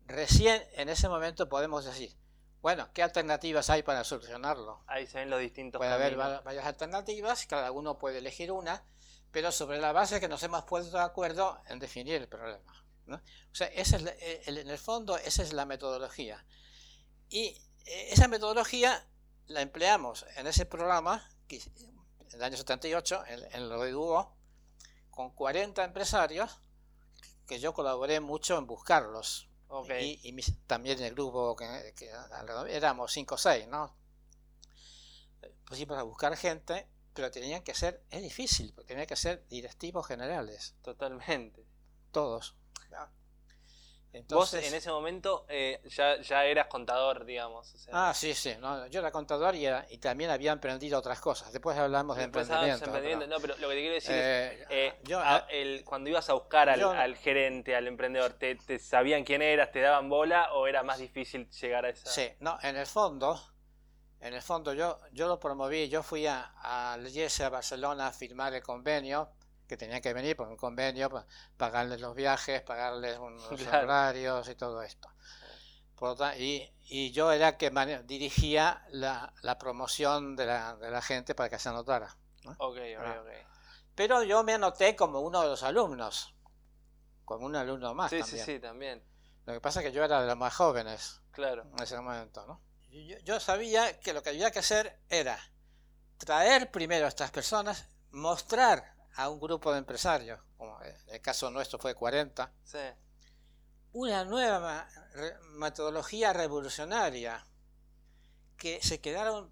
recién 0.06 0.64
en 0.74 0.90
ese 0.90 1.10
momento 1.10 1.50
podemos 1.50 1.86
decir, 1.86 2.16
bueno, 2.62 2.90
¿qué 2.94 3.04
alternativas 3.04 3.70
hay 3.70 3.84
para 3.84 4.04
solucionarlo? 4.04 4.84
Ahí 4.88 5.06
se 5.06 5.20
ven 5.20 5.30
los 5.30 5.40
distintos 5.40 5.80
Puede 5.80 5.92
haber 5.92 6.16
varias 6.16 6.66
alternativas, 6.66 7.46
cada 7.46 7.72
uno 7.72 7.98
puede 7.98 8.18
elegir 8.18 8.52
una, 8.52 8.84
pero 9.32 9.52
sobre 9.52 9.80
la 9.80 9.92
base 9.92 10.20
que 10.20 10.28
nos 10.28 10.42
hemos 10.44 10.64
puesto 10.64 10.98
de 10.98 11.04
acuerdo 11.04 11.62
en 11.68 11.80
definir 11.80 12.16
el 12.16 12.28
problema. 12.28 12.87
O 13.16 13.56
sea, 13.56 13.68
ese 13.68 13.96
es 13.98 14.04
eh, 14.06 14.42
en 14.46 14.70
el 14.70 14.78
fondo 14.78 15.18
esa 15.18 15.44
es 15.44 15.54
la 15.54 15.66
metodología. 15.66 16.46
Y 17.30 17.58
eh, 17.86 18.10
esa 18.12 18.28
metodología 18.28 19.08
la 19.48 19.62
empleamos 19.62 20.26
en 20.36 20.48
ese 20.48 20.66
programa, 20.66 21.28
que, 21.48 21.58
en 21.58 22.34
el 22.34 22.44
año 22.44 22.58
78, 22.58 23.24
en, 23.28 23.44
en 23.44 23.64
el 23.64 23.70
con 25.10 25.32
40 25.32 25.84
empresarios 25.84 26.62
que 27.48 27.60
yo 27.60 27.74
colaboré 27.74 28.20
mucho 28.20 28.58
en 28.58 28.68
buscarlos. 28.68 29.50
Y, 30.02 30.20
y 30.30 30.32
mis- 30.34 30.54
también 30.68 31.02
el 31.02 31.14
grupo 31.14 31.56
que, 31.56 31.66
éramos 32.70 33.12
cinco 33.12 33.36
o 33.36 33.38
seis, 33.38 33.68
¿no? 33.68 33.96
Pusimos 35.66 35.98
a 35.98 36.04
buscar 36.04 36.36
gente, 36.38 36.88
pero 37.14 37.32
tenían 37.32 37.64
que 37.64 37.74
ser, 37.74 38.02
es 38.10 38.22
difícil, 38.22 38.74
porque 38.74 38.88
tenían 38.90 39.08
que 39.08 39.16
ser 39.16 39.46
directivos 39.50 40.08
generales, 40.08 40.76
Totalmente. 40.82 41.66
todos. 42.12 42.56
Vos 42.90 44.22
Entonces, 44.54 44.68
en 44.68 44.74
ese 44.74 44.90
momento 44.90 45.46
eh, 45.48 45.80
ya, 45.86 46.20
ya 46.22 46.44
eras 46.46 46.68
contador, 46.68 47.24
digamos. 47.26 47.72
o 47.76 47.78
sea, 47.78 48.10
Ah, 48.10 48.14
sí, 48.16 48.34
sí. 48.34 48.56
no, 48.60 48.88
yo 48.88 49.00
era 49.02 49.12
contador 49.12 49.54
y, 49.54 49.66
era- 49.66 49.86
y 49.92 50.00
también 50.00 50.32
había 50.32 50.54
emprendido 50.54 50.98
otras 50.98 51.20
cosas. 51.20 51.52
Después 51.54 51.78
hablamos 51.78 52.16
de 52.18 52.24
después 52.24 52.46
emprendimiento. 52.50 52.86
emprendiendo. 52.86 53.26
pero, 53.26 53.36
No, 53.36 53.42
pero 53.42 53.58
lo 53.62 53.70
que 53.70 53.76
te 53.76 53.80
quiero 53.82 53.94
decir 53.94 54.12
es. 54.16 54.24
eh, 54.26 54.66
eh, 54.70 55.00
yo, 55.04 55.20
a- 55.20 55.46
el- 55.50 55.84
cuando 55.86 56.10
ibas 56.10 56.30
a 56.30 56.34
buscar 56.34 56.68
al, 56.70 56.80
yo- 56.80 56.92
al 56.92 57.16
gerente, 57.18 57.76
al 57.76 57.86
emprendedor, 57.88 58.34
¿te, 58.34 58.56
te 58.56 58.80
sabían 58.80 59.24
quién 59.24 59.42
eras, 59.44 59.72
te 59.72 59.82
daban 59.82 60.10
bola 60.10 60.54
o 60.54 60.66
era 60.66 60.82
más 60.84 60.98
difícil 60.98 61.48
llegar 61.52 61.86
a 61.86 61.90
esa? 61.90 62.10
Sí, 62.10 62.28
no, 62.40 62.58
en 62.64 62.76
el 62.76 62.88
fondo, 62.88 63.40
en 64.22 64.34
el 64.34 64.42
fondo 64.42 64.74
yo, 64.74 65.00
yo 65.12 65.28
lo 65.28 65.40
promoví, 65.40 65.90
yo 65.90 66.02
fui 66.02 66.26
a, 66.26 66.54
a 66.64 66.98
Liese, 66.98 67.44
a 67.44 67.50
Barcelona 67.50 68.08
a 68.08 68.12
firmar 68.14 68.54
el 68.56 68.64
convenio, 68.64 69.30
que 69.68 69.78
tenía 69.78 70.02
que 70.02 70.14
venir 70.14 70.36
por 70.36 70.48
un 70.48 70.58
convenio, 70.58 71.10
pa- 71.10 71.26
pagarles 71.58 72.00
los 72.02 72.16
viajes, 72.16 72.62
pagarles 72.62 73.18
unos 73.20 73.48
Claro. 73.58 73.86
horarios 73.86 74.48
y 74.50 74.56
todo 74.56 74.82
esto. 74.82 75.10
Por 75.96 76.16
y, 76.38 76.72
y 76.86 77.12
yo 77.12 77.32
era 77.32 77.58
que 77.58 77.72
dirigía 78.06 78.86
la, 78.90 79.34
la 79.42 79.58
promoción 79.58 80.36
de 80.36 80.46
la, 80.46 80.76
de 80.76 80.92
la 80.92 81.02
gente 81.02 81.34
para 81.36 81.50
que 81.50 81.60
se 81.60 81.70
anotara. 81.70 82.16
¿no? 82.44 82.52
Ok, 82.60 82.78
ok, 82.78 83.04
Ah. 83.04 83.22
ok. 83.22 83.30
Pero 83.96 84.22
yo 84.24 84.44
me 84.44 84.54
anoté 84.54 84.96
como 84.96 85.22
uno 85.22 85.42
de 85.42 85.48
los 85.48 85.64
alumnos, 85.64 86.36
como 87.26 87.48
un 87.48 87.56
alumno 87.56 87.96
más 87.96 88.12
Sí, 88.12 88.22
sí, 88.24 88.38
sí, 88.38 88.60
también. 88.60 89.04
Lo 89.46 89.54
que 89.54 89.62
pasa 89.62 89.80
es 89.80 89.88
que 89.88 89.92
yo 89.92 90.04
era 90.04 90.22
de 90.22 90.28
los 90.28 90.38
más 90.38 90.56
jóvenes 90.56 91.22
Claro. 91.32 91.64
en 91.64 91.82
ese 91.84 92.00
momento, 92.00 92.46
¿no? 92.46 92.62
Yo, 92.90 93.18
yo 93.20 93.40
sabía 93.40 94.00
que 94.00 94.14
lo 94.14 94.22
que 94.22 94.30
había 94.30 94.52
que 94.52 94.60
hacer 94.60 95.00
era 95.10 95.40
traer 96.18 96.70
primero 96.70 97.06
a 97.06 97.10
estas 97.10 97.32
personas, 97.32 97.88
mostrar 98.12 98.96
a 99.18 99.30
un 99.30 99.40
grupo 99.40 99.72
de 99.72 99.80
empresarios, 99.80 100.40
como 100.58 100.82
en 100.82 100.96
el 101.10 101.22
caso 101.22 101.50
nuestro 101.52 101.78
fue 101.80 101.94
40, 101.96 102.52
Sí. 102.64 102.78
una 103.94 104.24
nueva 104.26 104.88
metodología 105.56 106.34
revolucionaria 106.34 107.46
que 108.58 108.82
se 108.82 109.00
quedaron 109.02 109.52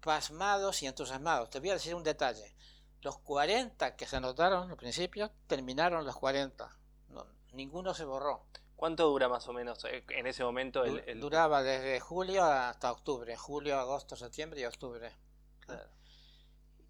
pasmados 0.00 0.82
y 0.82 0.86
entusiasmados. 0.86 1.50
Te 1.50 1.60
voy 1.60 1.70
a 1.70 1.74
decir 1.74 1.94
un 1.94 2.02
detalle. 2.04 2.54
Los 3.02 3.18
40 3.18 3.96
que 3.96 4.06
se 4.06 4.16
anotaron 4.16 4.70
al 4.70 4.76
principio 4.76 5.30
terminaron 5.46 6.04
los 6.04 6.16
40. 6.16 6.76
No, 7.08 7.26
ninguno 7.52 7.94
se 7.94 8.04
borró. 8.04 8.46
¿Cuánto 8.76 9.06
dura 9.08 9.28
más 9.28 9.48
o 9.48 9.52
menos 9.54 9.82
eh, 9.86 10.04
en 10.10 10.26
ese 10.26 10.44
momento 10.44 10.84
el, 10.84 10.92
Du- 10.96 11.02
el- 11.06 11.20
Duraba 11.20 11.62
desde 11.62 11.98
julio 12.00 12.44
hasta 12.44 12.92
octubre, 12.92 13.34
julio, 13.36 13.78
agosto, 13.78 14.16
septiembre 14.16 14.60
y 14.60 14.64
octubre. 14.66 15.16
Claro. 15.60 15.88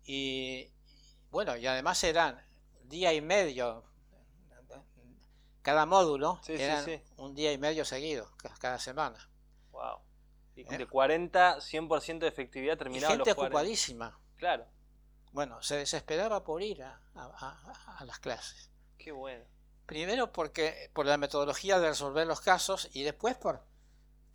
Y 0.04 0.73
bueno, 1.36 1.54
y 1.54 1.66
además 1.66 2.02
eran 2.02 2.42
día 2.84 3.12
y 3.12 3.20
medio, 3.20 3.84
cada 5.60 5.84
módulo 5.84 6.40
Sí, 6.42 6.56
sí, 6.56 6.62
eran 6.62 6.82
sí. 6.82 6.98
un 7.18 7.34
día 7.34 7.52
y 7.52 7.58
medio 7.58 7.84
seguido, 7.84 8.30
ca- 8.38 8.54
cada 8.58 8.78
semana. 8.78 9.18
Wow. 9.70 9.98
Y 10.54 10.62
Eh. 10.62 10.78
de 10.78 10.86
40, 10.86 11.60
100% 11.60 12.24
de 12.24 12.28
efectividad 12.28 12.76
Y 12.76 12.78
terminaba 12.78 13.12
gente 13.12 13.28
los 13.28 13.34
40. 13.36 13.54
ocupadísima. 13.58 14.18
Claro. 14.36 14.64
Bueno, 15.32 15.60
se 15.60 15.76
desesperaba 15.76 16.42
por 16.42 16.62
ir 16.62 16.82
a- 16.82 17.02
a 17.14 18.02
las 18.06 18.18
clases. 18.18 18.70
Qué 18.96 19.12
bueno. 19.12 19.44
Primero 19.84 20.32
porque 20.32 20.90
por 20.94 21.04
la 21.04 21.18
metodología 21.18 21.78
de 21.78 21.88
resolver 21.88 22.26
los 22.26 22.40
casos 22.40 22.88
y 22.94 23.02
después 23.02 23.36
por 23.36 23.62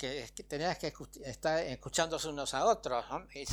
que, 0.01 0.27
que 0.35 0.43
tenías 0.43 0.79
que 0.79 0.91
estar 1.25 1.59
escuchándose 1.59 2.27
unos 2.27 2.55
a 2.55 2.65
otros. 2.65 3.05
¿no? 3.11 3.27
Y 3.35 3.45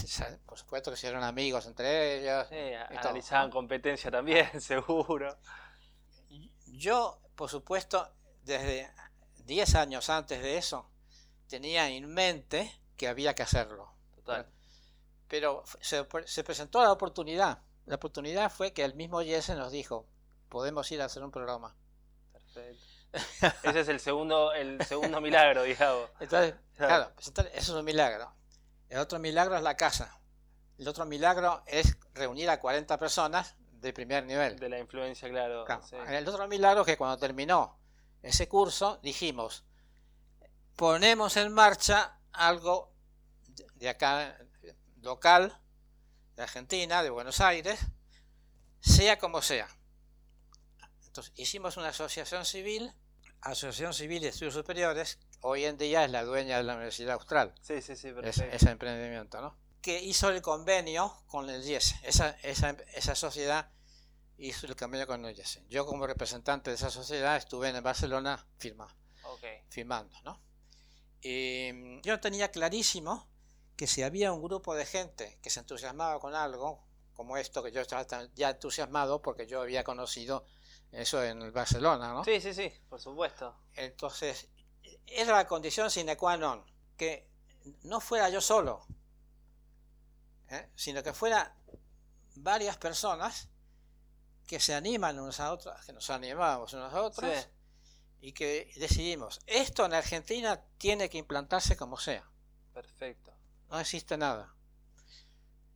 por 0.47 0.59
supuesto 0.59 0.91
que 0.91 0.97
se 0.97 1.07
hicieron 1.07 1.23
amigos 1.23 1.67
entre 1.67 2.17
ellos. 2.17 2.47
Sí, 2.49 2.55
y 2.55 2.97
analizaban 2.97 3.51
competencia 3.51 4.11
también, 4.11 4.59
seguro. 4.63 5.37
Yo, 6.69 7.21
por 7.37 7.51
supuesto, 7.51 8.11
desde 8.45 8.91
10 9.45 9.75
años 9.75 10.09
antes 10.09 10.41
de 10.41 10.57
eso, 10.57 10.89
tenía 11.49 11.91
en 11.91 12.09
mente 12.09 12.73
que 12.97 13.09
había 13.09 13.35
que 13.35 13.43
hacerlo. 13.43 13.93
Total. 14.15 14.47
Pero 15.29 15.65
se, 15.83 16.07
se 16.25 16.45
presentó 16.45 16.83
la 16.83 16.93
oportunidad. 16.93 17.59
La 17.85 17.97
oportunidad 17.97 18.51
fue 18.51 18.73
que 18.73 18.85
el 18.85 18.95
mismo 18.95 19.21
Jesse 19.21 19.51
nos 19.51 19.71
dijo, 19.71 20.07
podemos 20.49 20.91
ir 20.93 21.03
a 21.03 21.05
hacer 21.05 21.23
un 21.23 21.31
programa. 21.31 21.77
Ese 23.63 23.81
es 23.81 23.89
el 23.89 24.01
segundo, 24.01 24.53
el 24.53 24.85
segundo 24.85 25.21
milagro, 25.21 25.63
digamos. 25.63 26.09
Entonces, 26.21 26.55
Claro. 26.77 27.13
presentar- 27.15 27.47
eso 27.55 27.73
es 27.73 27.79
un 27.79 27.85
milagro. 27.85 28.33
El 28.89 28.99
otro 28.99 29.19
milagro 29.19 29.57
es 29.57 29.63
la 29.63 29.77
casa. 29.77 30.19
El 30.79 30.87
otro 30.89 31.05
milagro 31.07 31.63
es 31.67 31.97
reunir 32.15 32.49
a 32.51 32.61
40 32.61 32.99
personas 32.99 33.57
de 33.73 33.93
primer 33.93 34.25
nivel. 34.25 34.59
De 34.59 34.69
la 34.69 34.79
influencia, 34.79 35.29
claro. 35.29 35.65
Claro. 35.65 35.83
sí. 35.83 35.97
El 36.09 36.29
otro 36.29 36.47
milagro 36.49 36.83
es 36.83 36.87
que 36.87 36.97
cuando 36.97 37.19
terminó 37.19 37.79
ese 38.23 38.49
curso 38.49 38.99
dijimos, 39.03 39.65
ponemos 40.77 41.37
en 41.37 41.53
marcha 41.53 42.19
algo 42.33 42.93
de- 43.75 43.89
acá, 43.89 44.37
local, 45.03 45.59
de 46.37 46.43
Argentina, 46.43 47.03
de 47.03 47.11
Buenos 47.11 47.41
Aires, 47.41 47.81
sea 48.81 49.19
como 49.19 49.43
sea. 49.43 49.69
Entonces 51.19 51.33
hicimos 51.37 51.77
una 51.77 51.89
asociación 51.89 52.45
civil, 52.45 52.93
Asociación 53.41 53.93
Civil 53.93 54.23
de 54.23 54.29
Estudios 54.29 54.55
Superiores, 54.55 55.19
hoy 55.41 55.65
en 55.65 55.77
día 55.77 56.05
es 56.05 56.13
la 56.13 56.23
dueña 56.23 56.59
de 56.59 56.63
la 56.63 56.75
Universidad 56.75 57.15
Austral, 57.15 57.53
Sí, 57.61 57.83
sí, 57.83 57.97
sí, 57.97 58.13
ese, 58.23 58.55
ese 58.55 58.71
emprendimiento, 58.71 59.41
¿no? 59.41 59.57
Que 59.83 60.01
hizo 60.01 60.29
el 60.29 60.41
convenio 60.43 61.13
con 61.27 61.51
el 61.51 61.65
IES. 61.65 61.97
Esa, 62.05 62.31
esa, 62.45 62.77
esa 62.95 63.17
sociedad 63.17 63.69
hizo 64.37 64.67
el 64.69 64.77
convenio 64.77 65.09
con 65.09 65.25
el 65.25 65.37
IES. 65.37 65.63
Yo 65.69 65.87
como 65.87 66.07
representante 66.07 66.71
de 66.71 66.77
esa 66.77 66.89
sociedad 66.91 67.37
estuve 67.37 67.69
en 67.71 67.83
Barcelona 67.83 68.47
firma, 68.57 68.87
Ok. 69.25 69.43
firmando, 69.71 70.17
¿no? 70.23 70.41
Y 71.21 71.73
mm, 71.73 72.03
yo 72.03 72.21
tenía 72.21 72.53
clarísimo 72.53 73.29
que 73.77 73.89
si 73.89 74.05
había 74.05 74.33
un 74.33 74.41
grupo 74.41 74.77
de 74.77 74.87
gente 74.87 75.37
que 75.43 75.51
se 75.51 75.59
entusiasmaba 75.59 76.21
con 76.21 76.37
algo, 76.37 76.87
como 77.13 77.37
esto, 77.37 77.65
que 77.65 77.73
yo 77.73 77.81
estaba 77.81 78.07
ya 78.37 78.51
entusiasmado 78.51 79.21
porque 79.21 79.49
yo 79.49 79.61
había 79.61 79.83
conocido 79.83 80.47
eso 80.93 81.23
en 81.23 81.53
Barcelona, 81.53 82.13
¿no? 82.13 82.25
Sí, 82.25 82.41
sí, 82.41 82.55
sí, 82.55 82.73
por 82.89 83.01
supuesto. 83.01 83.55
Entonces, 83.75 84.49
era 85.07 85.35
la 85.37 85.47
condición 85.47 85.91
sine 85.91 86.17
qua 86.17 86.37
non, 86.37 86.65
que 86.97 87.29
no 87.85 88.01
fuera 88.01 88.29
yo 88.31 88.41
solo, 88.41 88.87
¿eh? 90.51 90.71
sino 90.75 91.03
que 91.03 91.13
fuera 91.13 91.55
varias 92.37 92.77
personas 92.77 93.49
que 94.47 94.61
se 94.61 94.75
animan 94.75 95.19
unos 95.19 95.41
a 95.41 95.53
otros, 95.53 95.79
que 95.85 95.93
nos 95.93 96.09
animábamos 96.11 96.73
unos 96.73 96.93
a 96.93 97.03
otros, 97.03 97.31
Sí. 97.31 97.47
y 98.21 98.33
que 98.33 98.73
decidimos, 98.77 99.41
esto 99.47 99.85
en 99.85 99.93
Argentina 99.95 100.61
tiene 100.79 101.09
que 101.11 101.19
implantarse 101.19 101.77
como 101.77 101.99
sea, 101.99 102.25
Perfecto. 102.73 103.33
no 103.69 103.79
existe 103.79 104.17
nada. 104.17 104.55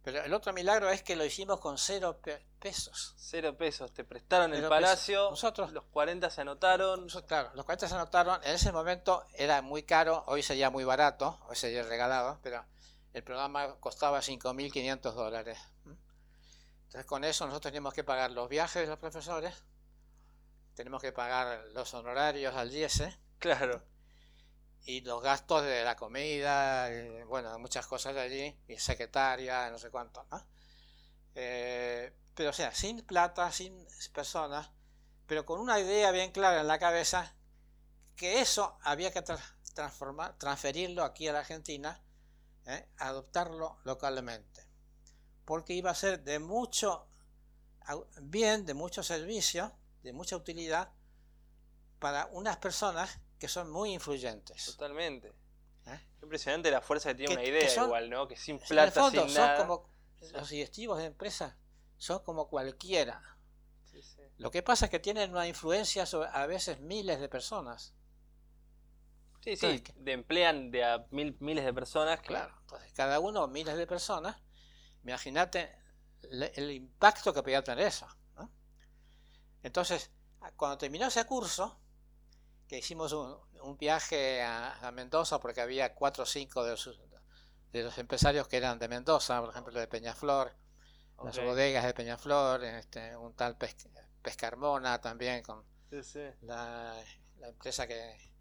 Pero 0.02 0.22
el 0.24 0.34
otro 0.34 0.52
milagro 0.52 0.90
es 0.90 1.02
que 1.02 1.14
lo 1.14 1.24
hicimos 1.24 1.60
con 1.60 1.78
cero 1.78 2.18
pe- 2.22 2.44
pesos. 2.58 3.14
Cero 3.16 3.56
pesos. 3.56 3.92
Te 3.92 4.02
prestaron 4.04 4.52
el 4.52 4.68
palacio. 4.68 5.18
pesos. 5.18 5.30
Nosotros- 5.30 5.72
Los 5.72 5.84
40 5.84 6.28
se 6.28 6.40
anotaron. 6.40 7.06
Eso, 7.06 7.24
Claro, 7.24 7.50
los 7.54 7.64
40 7.64 7.88
se 7.88 7.94
anotaron. 7.94 8.40
En 8.42 8.54
ese 8.54 8.72
momento 8.72 9.24
era 9.34 9.62
muy 9.62 9.84
caro, 9.84 10.24
hoy 10.26 10.42
sería 10.42 10.70
muy 10.70 10.82
barato, 10.84 11.38
hoy 11.48 11.54
sería 11.56 11.84
regalado, 11.84 12.40
pero 12.42 12.64
el 13.12 13.22
programa 13.22 13.76
costaba 13.78 14.20
5.500 14.22 15.14
dólares. 15.14 15.58
Entonces 16.86 17.06
con 17.06 17.24
eso 17.24 17.46
nosotros 17.46 17.70
teníamos 17.70 17.94
que 17.94 18.04
pagar 18.04 18.32
los 18.32 18.48
viajes 18.48 18.82
de 18.82 18.88
los 18.88 18.98
profesores, 18.98 19.54
tenemos 20.74 21.00
que 21.00 21.12
pagar 21.12 21.64
los 21.74 21.94
honorarios 21.94 22.54
al 22.54 22.70
IESE 22.74 23.16
Claro. 23.38 23.82
Y 24.84 25.00
los 25.02 25.22
gastos 25.22 25.64
de 25.64 25.84
la 25.84 25.96
comida, 25.96 26.90
y, 26.92 27.22
bueno, 27.24 27.58
muchas 27.58 27.86
cosas 27.86 28.16
allí, 28.16 28.56
y 28.68 28.78
secretaria, 28.78 29.70
no 29.70 29.78
sé 29.78 29.90
cuánto, 29.90 30.24
¿no? 30.30 30.44
Eh, 31.34 32.12
pero 32.34 32.50
o 32.50 32.52
sea, 32.52 32.74
sin 32.74 33.02
plata, 33.02 33.50
sin 33.52 33.86
personas, 34.12 34.70
pero 35.26 35.44
con 35.46 35.60
una 35.60 35.80
idea 35.80 36.10
bien 36.10 36.32
clara 36.32 36.60
en 36.60 36.68
la 36.68 36.78
cabeza 36.78 37.34
que 38.16 38.40
eso 38.40 38.78
había 38.82 39.12
que 39.12 39.24
tra- 39.24 39.40
transformar, 39.74 40.38
transferirlo 40.38 41.04
aquí 41.04 41.28
a 41.28 41.32
la 41.32 41.40
Argentina, 41.40 42.02
¿eh? 42.66 42.88
adoptarlo 42.98 43.78
localmente, 43.84 44.66
porque 45.44 45.74
iba 45.74 45.90
a 45.90 45.94
ser 45.94 46.22
de 46.24 46.38
mucho 46.38 47.08
bien, 48.22 48.66
de 48.66 48.74
mucho 48.74 49.02
servicio, 49.02 49.72
de 50.02 50.12
mucha 50.12 50.36
utilidad 50.36 50.92
para 51.98 52.26
unas 52.32 52.56
personas 52.58 53.18
que 53.42 53.48
son 53.48 53.72
muy 53.72 53.92
influyentes. 53.92 54.64
Totalmente. 54.66 55.32
¿Eh? 55.86 56.00
Impresionante 56.22 56.70
la 56.70 56.80
fuerza 56.80 57.08
que 57.08 57.16
tiene 57.16 57.34
Que- 57.34 57.40
una 57.40 57.48
idea 57.48 57.68
son- 57.68 57.86
igual, 57.86 58.08
¿no? 58.08 58.28
Que 58.28 58.36
sin 58.36 58.54
En 58.60 58.66
plata, 58.68 59.00
fondo, 59.02 59.22
sin 59.26 59.30
son 59.34 59.44
nada. 59.44 59.58
como 59.66 59.88
los 60.32 60.48
directivos 60.48 60.98
de 60.98 61.06
empresas 61.06 61.56
son 61.96 62.22
como 62.22 62.46
cualquiera. 62.48 63.20
Sí, 63.90 64.00
sí. 64.00 64.20
Lo 64.38 64.52
que 64.52 64.62
pasa 64.62 64.84
es 64.84 64.92
que 64.92 65.00
tienen 65.00 65.32
una 65.32 65.48
influencia 65.48 66.06
sobre 66.06 66.28
a 66.32 66.46
veces 66.46 66.78
miles 66.78 67.18
de 67.18 67.28
personas. 67.28 67.96
Sí, 69.40 69.56
sí, 69.56 69.82
de 69.96 70.12
emplean 70.12 70.70
de 70.70 70.84
a 70.84 71.04
mil, 71.10 71.36
miles 71.40 71.64
de 71.64 71.74
personas. 71.74 72.20
Claro, 72.20 72.54
entonces 72.60 72.92
cada 72.92 73.18
uno 73.18 73.48
miles 73.48 73.76
de 73.76 73.88
personas. 73.88 74.36
Imagínate 75.02 75.76
el 76.30 76.70
impacto 76.70 77.34
que 77.34 77.42
podía 77.42 77.64
tener 77.64 77.88
eso. 77.88 78.06
Entonces, 79.64 80.12
cuando 80.56 80.78
terminó 80.78 81.08
ese 81.08 81.24
curso, 81.24 81.80
que 82.72 82.78
hicimos 82.78 83.12
un, 83.12 83.76
viaje 83.76 84.40
a, 84.40 84.90
Mendoza 84.94 85.38
porque 85.38 85.60
había 85.60 85.94
cuatro 85.94 86.22
o 86.22 86.26
cinco 86.26 86.64
de 86.64 86.70
los, 86.70 86.98
de 87.70 87.82
los 87.82 87.98
empresarios 87.98 88.48
que 88.48 88.56
eran 88.56 88.78
de 88.78 88.88
Mendoza, 88.88 89.42
por 89.42 89.50
ejemplo 89.50 89.78
de 89.78 89.86
Peñaflor, 89.86 90.54
las 91.22 91.38
bodegas 91.44 91.84
de 91.84 91.92
Peñaflor, 91.92 92.64
este, 92.64 93.14
un 93.14 93.34
tal 93.34 93.58
Pescarmona 94.22 95.02
también 95.02 95.42
con 95.42 95.62
La, 96.40 96.96
empresa 97.42 97.86
que, 97.86 98.32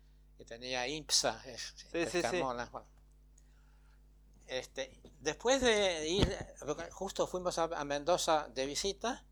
tenía 0.48 0.88
IMPSA, 0.88 1.44
Pescarmona. 1.92 2.72
Este, 4.48 4.98
después 5.20 5.60
de 5.60 6.08
ir, 6.08 6.38
justo 6.92 7.28
fuimos 7.28 7.58
a, 7.58 7.84
Mendoza 7.84 8.48
de 8.48 8.66
visita 8.66 9.26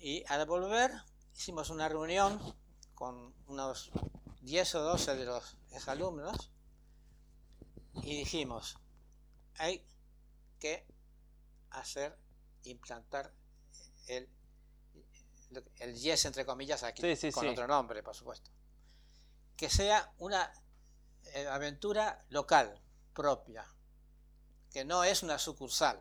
y 0.00 0.24
al 0.26 0.44
volver 0.44 0.90
hicimos 1.36 1.70
una 1.70 1.88
reunión 1.88 2.61
con 3.02 3.34
unos 3.48 3.90
10 4.42 4.76
o 4.76 4.80
12 4.80 5.16
de 5.16 5.24
los 5.24 5.56
exalumnos 5.72 6.52
y 7.94 8.18
dijimos, 8.18 8.78
hay 9.58 9.84
que 10.60 10.86
hacer, 11.70 12.16
implantar 12.62 13.34
el, 14.06 14.28
el 15.80 15.94
yes 15.96 16.26
entre 16.26 16.46
comillas 16.46 16.84
aquí, 16.84 17.02
con 17.32 17.48
otro 17.48 17.66
nombre, 17.66 18.04
por 18.04 18.14
supuesto. 18.14 18.52
Que 19.56 19.68
sea 19.68 20.14
una 20.18 20.52
eh, 21.34 21.48
aventura 21.48 22.24
local, 22.28 22.80
propia, 23.14 23.66
que 24.70 24.84
no 24.84 25.02
es 25.02 25.24
una 25.24 25.40
sucursal. 25.40 25.98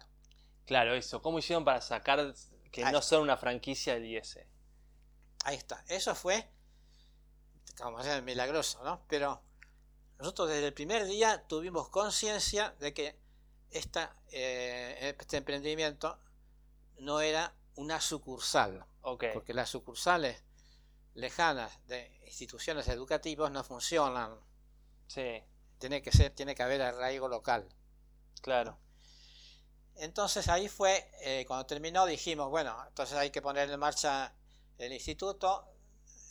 Claro, 0.68 0.94
eso. 0.94 1.20
¿Cómo 1.24 1.40
hicieron 1.40 1.66
para 1.66 1.82
sacar 1.82 2.36
que 2.72 2.86
no 2.92 3.02
son 3.02 3.24
una 3.24 3.38
franquicia 3.38 3.96
del 3.96 4.06
IS? 4.06 4.38
Ahí 5.46 5.58
está. 5.58 5.84
Eso 5.88 6.14
fue, 6.14 6.48
como 7.78 8.02
sea, 8.04 8.22
milagroso, 8.22 8.84
¿no? 8.84 9.04
Pero 9.08 9.42
nosotros 10.20 10.50
desde 10.50 10.68
el 10.68 10.74
primer 10.74 11.06
día 11.06 11.48
tuvimos 11.48 11.90
conciencia 11.90 12.76
de 12.80 12.94
que 12.94 13.20
esta, 13.72 14.16
eh, 14.32 15.16
este 15.20 15.38
emprendimiento 15.38 16.20
no 17.00 17.22
era 17.22 17.56
una 17.76 18.00
sucursal. 18.00 18.86
Porque 19.02 19.54
las 19.54 19.70
sucursales 19.70 20.44
lejanas 21.16 21.80
de 21.88 22.20
instituciones 22.28 22.88
educativas 22.88 23.52
no 23.52 23.64
funcionan. 23.64 24.40
Sí. 25.08 25.44
Tiene 25.80 26.02
que 26.02 26.12
ser, 26.12 26.32
tiene 26.36 26.54
que 26.54 26.64
haber 26.64 26.82
arraigo 26.82 27.28
local. 27.28 27.68
Claro. 28.42 28.78
Entonces 29.96 30.48
ahí 30.48 30.70
fue, 30.70 31.12
eh, 31.22 31.46
cuando 31.48 31.66
terminó 31.66 32.06
dijimos, 32.06 32.50
bueno, 32.50 32.78
entonces 32.88 33.18
hay 33.18 33.32
que 33.32 33.42
poner 33.42 33.70
en 33.70 33.80
marcha 33.80 34.34
el 34.78 34.94
instituto 34.94 35.68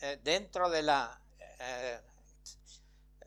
eh, 0.01 0.19
dentro 0.23 0.71
de 0.71 0.83
la 0.83 1.21
eh, 1.61 2.01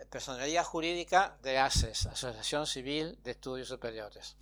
personalidad 0.09 0.63
jurídica 0.63 1.37
de 1.41 1.57
ACES, 1.57 2.07
Asociación 2.07 2.67
Civil 2.67 3.17
de 3.23 3.31
Estudios 3.31 3.67
Superiores. 3.67 4.35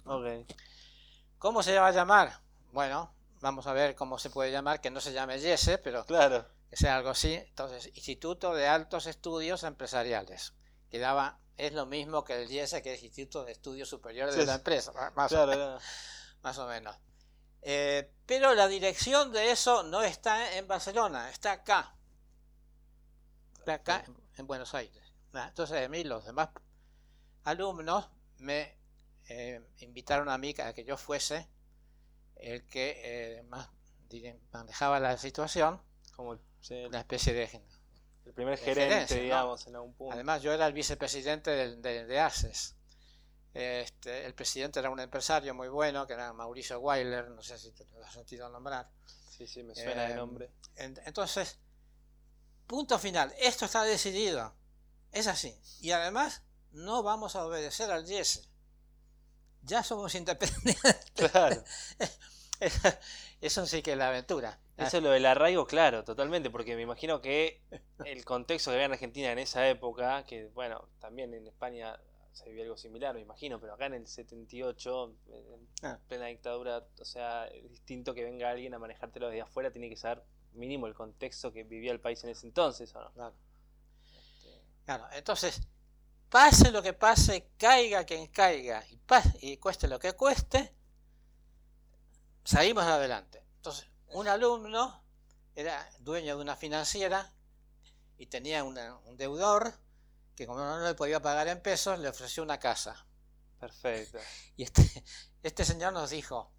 ¿Cómo 1.38 1.64
se 1.64 1.78
va 1.78 1.88
a 1.88 1.92
llamar? 1.92 2.42
Bueno, 2.72 3.14
vamos 3.42 3.68
a 3.68 3.74
ver 3.74 3.96
cómo 3.96 4.18
se 4.18 4.30
puede 4.30 4.52
llamar, 4.52 4.82
que 4.82 4.92
no 4.92 5.00
se 5.00 5.14
llame 5.14 5.40
YESE, 5.40 5.78
pero 5.78 6.06
claro. 6.06 6.46
que 6.70 6.78
sea 6.78 6.98
algo 6.98 7.10
así. 7.10 7.34
Entonces, 7.34 7.88
Instituto 7.96 8.54
de 8.54 8.68
Altos 8.68 9.08
Estudios 9.08 9.64
Empresariales, 9.64 10.54
que 10.90 11.00
daba 11.00 11.40
es 11.58 11.74
lo 11.74 11.86
mismo 11.86 12.24
que 12.24 12.42
el 12.42 12.52
IES, 12.52 12.82
que 12.82 12.94
es 12.94 13.04
Instituto 13.04 13.46
de 13.46 13.52
Estudios 13.52 13.88
Superiores 13.88 14.36
de 14.36 14.46
la 14.46 14.56
empresa, 14.56 14.92
más, 15.16 15.32
o, 15.32 15.46
menos, 15.46 15.84
más 16.42 16.58
o 16.58 16.68
menos. 16.68 16.96
Eh, 17.62 18.12
pero 18.26 18.56
la 18.56 18.68
dirección 18.68 19.32
de 19.32 19.52
eso 19.52 19.84
no 19.84 20.02
está 20.02 20.58
en 20.58 20.68
Barcelona, 20.68 21.30
está 21.30 21.52
acá. 21.52 21.96
Acá 23.68 24.04
en, 24.38 24.48
Buenos 24.48 24.74
Aires. 24.74 25.14
Entonces 25.34 25.86
a 25.86 25.88
mí 25.90 26.04
los 26.04 26.26
demás 26.26 26.50
alumnos 27.44 28.10
me 28.40 28.78
eh, 29.30 29.62
invitaron 29.80 30.30
a 30.30 30.38
mí 30.38 30.54
a 30.64 30.74
que 30.74 30.84
yo 30.84 30.98
fuese 30.98 31.48
el 32.36 32.66
que 32.66 33.02
eh, 33.04 33.44
más 33.44 33.70
manejaba 34.52 35.00
la 35.00 35.18
situación, 35.18 35.80
como 36.16 36.40
una 36.70 37.00
especie 37.00 37.34
de 37.34 37.62
el 38.26 38.34
primer 38.34 38.58
gerente, 38.58 39.20
digamos, 39.20 39.66
en 39.68 39.76
algún 39.76 39.94
punto. 39.94 40.14
Además, 40.14 40.42
yo 40.42 40.54
era 40.54 40.68
el 40.68 40.74
vicepresidente 40.74 41.52
de, 41.52 42.06
de, 42.06 42.20
ACES. 42.20 42.76
Este, 43.54 44.26
el 44.26 44.34
presidente 44.34 44.80
era 44.80 44.90
un 44.90 45.00
empresario 45.00 45.54
muy 45.54 45.68
bueno, 45.70 46.06
que 46.08 46.14
era 46.14 46.32
Mauricio 46.32 46.80
Weiler, 46.80 47.30
no 47.30 47.42
sé 47.42 47.58
si 47.58 47.72
te 47.72 47.86
lo 47.86 48.06
has 48.06 48.14
sentido 48.14 48.48
nombrar. 48.50 48.90
Sí, 49.30 49.48
sí, 49.48 49.64
me 49.64 49.76
suena 49.76 50.08
de 50.08 50.16
nombre. 50.16 50.52
entonces, 50.76 51.60
punto 52.72 52.98
final, 52.98 53.34
esto 53.38 53.66
está 53.66 53.84
decidido. 53.84 54.54
Es 55.12 55.28
así. 55.28 55.54
Y 55.82 55.92
además, 55.92 56.42
no 56.72 57.04
vamos 57.04 57.36
a 57.36 57.46
obedecer 57.46 57.92
al 57.92 58.06
YES. 58.06 58.50
Ya 59.64 59.84
somos 59.84 60.16
independientes. 60.22 61.12
Claro. 61.14 61.62
Eso 63.42 63.66
sí 63.66 63.82
que 63.82 63.92
es 63.92 63.98
la 63.98 64.08
aventura. 64.08 64.58
Eso 64.78 64.98
es 64.98 65.04
lo 65.04 65.10
del 65.12 65.26
arraigo, 65.26 65.68
claro, 65.68 66.06
totalmente, 66.06 66.50
porque 66.50 66.78
me 66.78 66.84
imagino 66.84 67.22
que 67.22 67.62
el 68.06 68.24
contexto 68.24 68.72
que 68.72 68.76
había 68.76 68.86
en 68.86 68.94
Argentina 68.94 69.32
en 69.32 69.40
esa 69.40 69.68
época, 69.68 70.24
que 70.26 70.48
bueno, 70.54 70.88
también 71.00 71.34
en 71.34 71.48
España 71.48 72.00
se 72.32 72.50
vivía 72.50 72.64
algo 72.64 72.78
similar, 72.78 73.14
me 73.14 73.22
imagino, 73.22 73.60
pero 73.60 73.74
acá 73.74 73.88
en 73.88 73.96
el 73.96 74.08
78, 74.08 75.16
en 75.28 75.68
ah. 75.84 76.00
plena 76.08 76.28
dictadura, 76.28 76.88
o 77.00 77.06
sea, 77.06 77.48
es 77.48 77.70
distinto 77.70 78.14
que 78.14 78.24
venga 78.24 78.50
alguien 78.50 78.74
a 78.74 78.80
manejártelo 78.80 79.28
desde 79.28 79.42
afuera, 79.42 79.72
tiene 79.72 79.90
que 79.90 79.98
saber 79.98 80.24
mínimo 80.54 80.88
el 80.88 80.94
contexto 80.94 81.52
que 81.52 81.64
vivía 81.64 81.92
el 81.92 82.00
país 82.00 82.24
en 82.24 82.32
ese 82.32 82.48
entonces, 82.48 82.94
¿o 82.96 83.02
no? 83.02 83.12
Claro. 83.12 83.36
Este, 84.04 84.62
claro, 84.86 85.08
entonces, 85.14 85.62
pase 86.30 86.72
lo 86.72 86.82
que 86.82 86.94
pase, 86.94 87.52
caiga 87.58 88.06
quien 88.06 88.28
caiga, 88.28 88.84
y, 88.90 89.00
y 89.42 89.58
cueste 89.58 89.88
lo 89.88 90.00
que 90.00 90.14
cueste, 90.14 90.76
salimos 92.44 92.84
adelante. 92.84 93.44
Entonces, 93.58 93.88
un 94.10 94.28
alumno 94.28 95.04
era 95.56 95.90
dueño 96.00 96.36
de 96.36 96.42
una 96.42 96.56
financiera 96.56 97.34
y 98.18 98.28
tenía 98.28 98.64
un 98.64 98.76
deudor 99.18 99.74
que 100.36 100.48
como 100.48 100.60
no 100.60 100.80
le 100.80 100.96
podía 100.96 101.22
pagar 101.22 101.48
en 101.48 101.62
pesos, 101.62 102.00
le 102.00 102.08
ofreció 102.08 102.44
una 102.44 102.60
casa. 102.60 103.06
Perfecto. 103.60 104.18
Y 104.56 104.64
este, 104.64 105.04
este 105.44 105.66
señor 105.66 105.94
nos 105.94 106.10
dijo, 106.10 106.52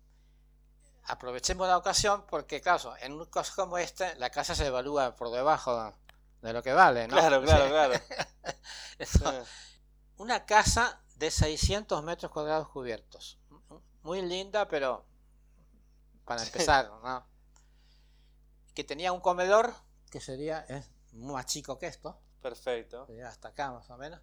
aprovechemos 1.04 1.66
la 1.66 1.76
ocasión 1.76 2.24
porque, 2.28 2.60
claro, 2.60 2.94
en 3.00 3.12
un 3.12 3.26
caso 3.26 3.52
como 3.56 3.78
este, 3.78 4.14
la 4.16 4.30
casa 4.30 4.54
se 4.54 4.66
evalúa 4.66 5.14
por 5.16 5.30
debajo 5.30 5.92
de 6.42 6.52
lo 6.52 6.62
que 6.62 6.72
vale, 6.72 7.08
¿no? 7.08 7.16
Claro, 7.16 7.42
claro, 7.42 7.68
claro. 7.68 7.94
Una 10.16 10.44
casa 10.44 11.00
de 11.16 11.30
600 11.30 12.02
metros 12.02 12.30
cuadrados 12.30 12.68
cubiertos. 12.68 13.38
Muy 14.02 14.22
linda, 14.22 14.68
pero 14.68 15.06
para 16.24 16.42
empezar, 16.42 16.90
¿no? 17.02 17.26
Que 18.74 18.84
tenía 18.84 19.12
un 19.12 19.20
comedor 19.20 19.74
que 20.10 20.20
sería 20.20 20.66
más 21.12 21.46
chico 21.46 21.78
que 21.78 21.86
esto. 21.86 22.18
Perfecto. 22.40 23.06
hasta 23.24 23.48
acá 23.48 23.70
más 23.70 23.88
o 23.90 23.96
menos. 23.96 24.20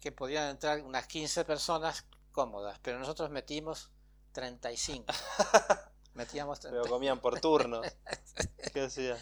Que 0.00 0.12
podían 0.12 0.50
entrar 0.50 0.82
unas 0.82 1.06
15 1.06 1.44
personas 1.44 2.06
cómodas, 2.30 2.78
pero 2.80 2.98
nosotros 2.98 3.30
metimos 3.30 3.90
35. 4.34 5.06
Metíamos 6.14 6.60
Pero 6.60 6.84
comían 6.84 7.20
por 7.20 7.40
turno. 7.40 7.80
¿Qué 8.72 8.82
hacía? 8.82 9.16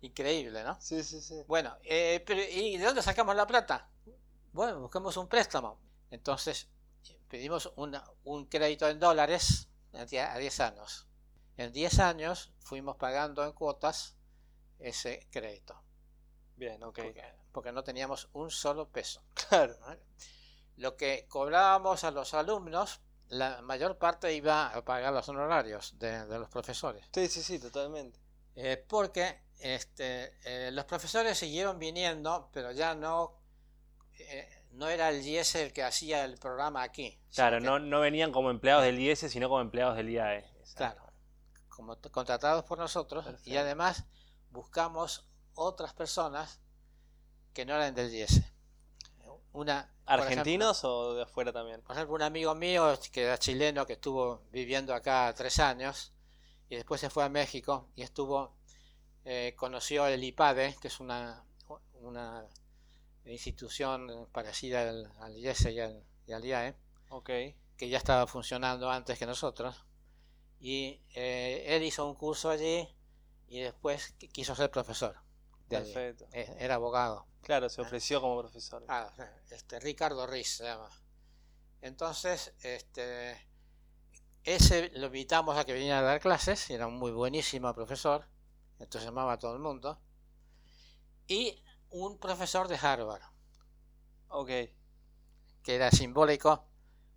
Increíble, 0.00 0.64
¿no? 0.64 0.80
Sí, 0.80 1.02
sí, 1.04 1.20
sí. 1.20 1.42
Bueno, 1.46 1.76
eh, 1.84 2.22
pero 2.26 2.40
¿y 2.40 2.78
de 2.78 2.84
dónde 2.84 3.02
sacamos 3.02 3.36
la 3.36 3.46
plata? 3.46 3.90
Bueno, 4.52 4.80
busquemos 4.80 5.16
un 5.16 5.28
préstamo. 5.28 5.78
Entonces 6.10 6.68
pedimos 7.28 7.72
un 7.76 8.46
crédito 8.46 8.88
en 8.88 8.98
dólares 8.98 9.68
a 9.92 10.04
10 10.04 10.60
años. 10.60 11.06
En 11.56 11.72
10 11.72 11.98
años 11.98 12.52
fuimos 12.60 12.96
pagando 12.96 13.44
en 13.44 13.52
cuotas 13.52 14.16
ese 14.78 15.28
crédito. 15.30 15.80
Bien, 16.56 16.82
ok. 16.82 17.00
Porque, 17.52 17.72
no 17.72 17.82
teníamos 17.82 18.28
un 18.32 18.50
solo 18.50 18.88
peso. 18.88 19.22
Claro. 19.48 19.76
Lo 20.76 20.96
que 20.96 21.26
cobrábamos 21.28 22.04
a 22.04 22.10
los 22.10 22.34
alumnos, 22.34 23.00
la 23.28 23.60
mayor 23.62 23.98
parte 23.98 24.32
iba 24.34 24.68
a 24.68 24.84
pagar 24.84 25.12
los 25.12 25.28
honorarios 25.28 25.98
de, 25.98 26.26
los 26.26 26.48
profesores. 26.48 27.04
Sí, 27.12 27.28
sí, 27.28 27.42
sí, 27.42 27.58
totalmente. 27.58 28.18
Eh, 28.54 28.84
porque 28.88 29.42
este, 29.60 30.34
eh, 30.44 30.70
los 30.72 30.84
profesores 30.84 31.38
siguieron 31.38 31.78
viniendo, 31.78 32.50
pero 32.52 32.72
ya 32.72 32.94
no 32.94 33.38
eh, 34.18 34.48
no 34.72 34.88
era 34.88 35.10
el 35.10 35.24
IES 35.24 35.54
el 35.56 35.72
que 35.72 35.82
hacía 35.82 36.24
el 36.24 36.38
programa 36.38 36.82
aquí. 36.82 37.18
Claro, 37.34 37.60
no, 37.60 37.78
no 37.78 38.00
venían 38.00 38.32
como 38.32 38.50
empleados 38.50 38.84
del 38.84 38.98
IES, 38.98 39.20
sino 39.20 39.48
como 39.48 39.60
empleados 39.60 39.96
del 39.96 40.10
IAE. 40.10 40.44
Claro, 40.74 41.02
como 41.68 41.96
contratados 42.10 42.64
por 42.64 42.78
nosotros 42.78 43.26
y 43.44 43.56
además 43.56 44.04
buscamos 44.50 45.28
otras 45.54 45.94
personas 45.94 46.60
que 47.52 47.64
no 47.64 47.74
eran 47.74 47.94
del 47.94 48.12
IES. 48.12 48.42
Una, 49.58 49.92
¿Argentinos 50.06 50.84
o 50.84 51.14
de 51.14 51.22
afuera 51.24 51.52
también? 51.52 51.82
Por 51.82 51.96
ejemplo, 51.96 52.14
un 52.14 52.22
amigo 52.22 52.54
mío 52.54 52.96
que 53.10 53.24
era 53.24 53.38
chileno 53.38 53.86
que 53.86 53.94
estuvo 53.94 54.42
viviendo 54.52 54.94
acá 54.94 55.34
tres 55.36 55.58
años 55.58 56.12
y 56.68 56.76
después 56.76 57.00
se 57.00 57.10
fue 57.10 57.24
a 57.24 57.28
México 57.28 57.88
y 57.96 58.02
estuvo, 58.02 58.54
eh, 59.24 59.54
conoció 59.56 60.06
el 60.06 60.22
IPADE, 60.22 60.76
que 60.80 60.86
es 60.86 61.00
una, 61.00 61.44
una 61.94 62.46
institución 63.24 64.28
parecida 64.30 64.88
al, 64.88 65.12
al 65.18 65.36
IES 65.36 65.66
y 65.66 65.80
al, 65.80 66.04
y 66.28 66.32
al 66.32 66.44
IAE, 66.44 66.76
que 67.76 67.88
ya 67.88 67.98
estaba 67.98 68.28
funcionando 68.28 68.88
antes 68.90 69.18
que 69.18 69.26
nosotros. 69.26 69.84
Y 70.60 71.02
eh, 71.14 71.64
él 71.66 71.82
hizo 71.82 72.06
un 72.06 72.14
curso 72.14 72.48
allí 72.48 72.88
y 73.48 73.58
después 73.58 74.14
quiso 74.32 74.54
ser 74.54 74.70
profesor. 74.70 75.16
Perfecto. 75.68 76.26
Eh, 76.32 76.56
era 76.60 76.76
abogado. 76.76 77.26
Claro, 77.48 77.70
se 77.70 77.80
ofreció 77.80 78.20
como 78.20 78.38
profesor. 78.38 78.84
Ah, 78.88 79.10
este, 79.48 79.80
Ricardo 79.80 80.26
Riz 80.26 80.56
se 80.58 80.64
llama. 80.64 80.90
Entonces, 81.80 82.52
este, 82.60 83.40
ese 84.44 84.90
lo 84.90 85.06
invitamos 85.06 85.56
a 85.56 85.64
que 85.64 85.72
viniera 85.72 86.00
a 86.00 86.02
dar 86.02 86.20
clases, 86.20 86.68
era 86.68 86.86
un 86.86 86.98
muy 86.98 87.10
buenísimo 87.10 87.72
profesor, 87.72 88.28
entonces 88.78 89.08
llamaba 89.08 89.32
a 89.32 89.38
todo 89.38 89.54
el 89.54 89.60
mundo. 89.60 89.98
Y 91.26 91.64
un 91.88 92.18
profesor 92.18 92.68
de 92.68 92.76
Harvard. 92.76 93.22
Ok. 94.28 94.48
Que 95.62 95.74
era 95.74 95.90
simbólico 95.90 96.68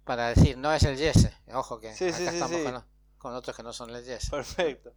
para 0.06 0.30
decir, 0.30 0.58
no 0.58 0.72
es 0.72 0.84
el 0.84 0.96
Yes. 0.96 1.28
Ojo 1.54 1.78
que 1.78 1.90
acá 1.90 2.06
estamos 2.06 2.62
con, 2.64 2.86
con, 3.18 3.36
otros 3.36 3.54
que 3.54 3.64
no 3.64 3.74
son 3.74 3.94
el 3.94 4.06
Yes. 4.06 4.30
Perfecto. 4.30 4.96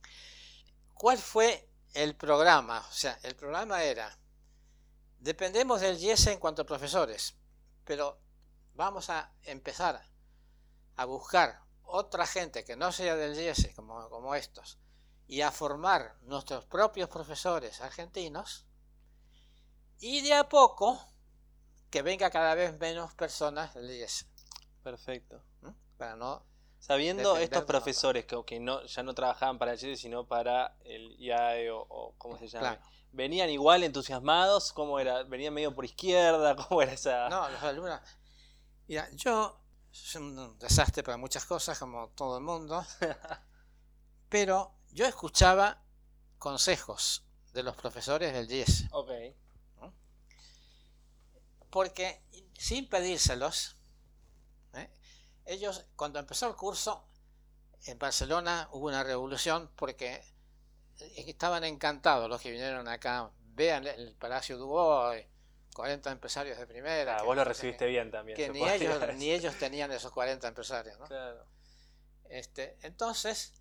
¿Cuál 0.95 1.19
fue 1.19 1.69
el 1.93 2.15
programa? 2.15 2.87
O 2.89 2.93
sea, 2.93 3.19
el 3.25 3.35
programa 3.35 3.83
era, 3.83 4.17
dependemos 5.25 5.81
del 5.81 5.99
Yes 5.99 6.27
en 6.27 6.39
cuanto 6.39 6.63
a 6.63 6.67
profesores, 6.67 7.35
pero 7.85 8.21
vamos 8.75 9.09
a 9.09 9.33
empezar 9.45 10.03
a 10.97 11.05
buscar 11.07 11.63
otra 11.83 12.27
gente 12.27 12.63
que 12.63 12.77
no 12.77 12.93
sea 12.93 13.17
del 13.17 13.35
Yes 13.35 13.71
como, 13.75 14.11
como 14.11 14.35
estos 14.35 14.79
y 15.27 15.41
a 15.41 15.51
formar 15.51 16.19
nuestros 16.25 16.67
propios 16.67 17.09
profesores 17.09 17.81
argentinos 17.81 18.67
y 19.99 20.21
de 20.21 20.35
a 20.35 20.47
poco 20.47 21.03
que 21.89 22.03
venga 22.03 22.29
cada 22.29 22.55
vez 22.55 22.79
menos 22.79 23.15
personas 23.15 23.73
del 23.73 23.91
IES. 23.91 24.27
Perfecto. 24.83 25.43
¿Mm? 25.63 25.71
Para 25.97 26.17
no 26.17 26.45
Sabiendo 26.79 27.39
estos 27.39 27.65
profesores 27.65 28.27
que, 28.27 28.45
que, 28.45 28.61
no, 28.61 28.85
ya 28.85 29.03
no 29.03 29.15
trabajaban 29.15 29.59
para 29.59 29.73
el 29.73 29.83
IES, 29.83 30.01
sino 30.01 30.27
para 30.27 30.77
el 30.85 31.17
IAE 31.19 31.71
o, 31.71 32.15
cómo 32.19 32.37
se 32.37 32.47
llama, 32.47 32.79
¿venían 33.15 33.51
igual 33.51 33.83
entusiasmados? 33.83 34.73
¿Cómo 34.73 34.99
era? 34.99 35.23
¿Venían 35.25 35.55
medio 35.55 35.75
por 35.75 35.85
izquierda? 35.85 36.57
¿Cómo 36.69 36.83
era 36.83 36.93
esa...? 36.93 37.29
No, 37.29 37.49
los 37.49 37.63
alumnos... 37.63 38.01
Mira, 38.87 39.09
yo 39.13 39.59
soy 39.91 40.23
un 40.23 40.59
desastre 40.59 41.03
para 41.03 41.17
muchas 41.17 41.47
cosas, 41.47 41.79
como 41.79 42.11
todo 42.11 42.37
el 42.37 42.45
mundo, 42.45 42.85
pero 44.29 44.75
yo 44.93 45.07
escuchaba 45.07 45.83
consejos 46.39 47.25
de 47.53 47.63
los 47.63 47.75
profesores 47.77 48.33
del 48.35 48.51
IES. 48.51 48.85
Ok 48.91 49.11
porque 51.75 52.23
sin 52.57 52.89
pedírselos, 52.89 53.77
¿eh? 54.75 54.89
ellos 55.45 55.85
cuando 55.97 56.21
empezó 56.21 56.47
el 56.47 56.55
curso 56.55 57.05
en 57.87 57.99
Barcelona 57.99 58.69
hubo 58.71 58.87
una 58.87 59.03
revolución 59.03 59.69
porque 59.75 60.23
estaban 61.17 61.65
encantados 61.65 62.29
los 62.29 62.41
que 62.41 62.51
vinieron 62.51 62.89
acá. 62.89 63.31
Vean 63.55 63.87
el 63.87 64.15
Palacio 64.17 64.59
Dubois, 64.59 65.25
40 65.75 66.11
empresarios 66.11 66.59
de 66.59 66.67
primera. 66.67 67.19
Ah, 67.19 67.23
vos 67.23 67.37
lo 67.37 67.45
recibiste 67.45 67.87
bien 67.87 68.11
también. 68.11 68.37
Que 68.37 68.49
ni 68.49 68.63
ellos, 68.69 69.01
ni 69.17 69.31
ellos 69.31 69.57
tenían 69.59 69.93
esos 69.93 70.13
40 70.13 70.49
empresarios. 70.49 70.99
¿no? 70.99 71.07
Claro. 71.07 71.47
Este, 72.29 72.79
entonces, 72.83 73.53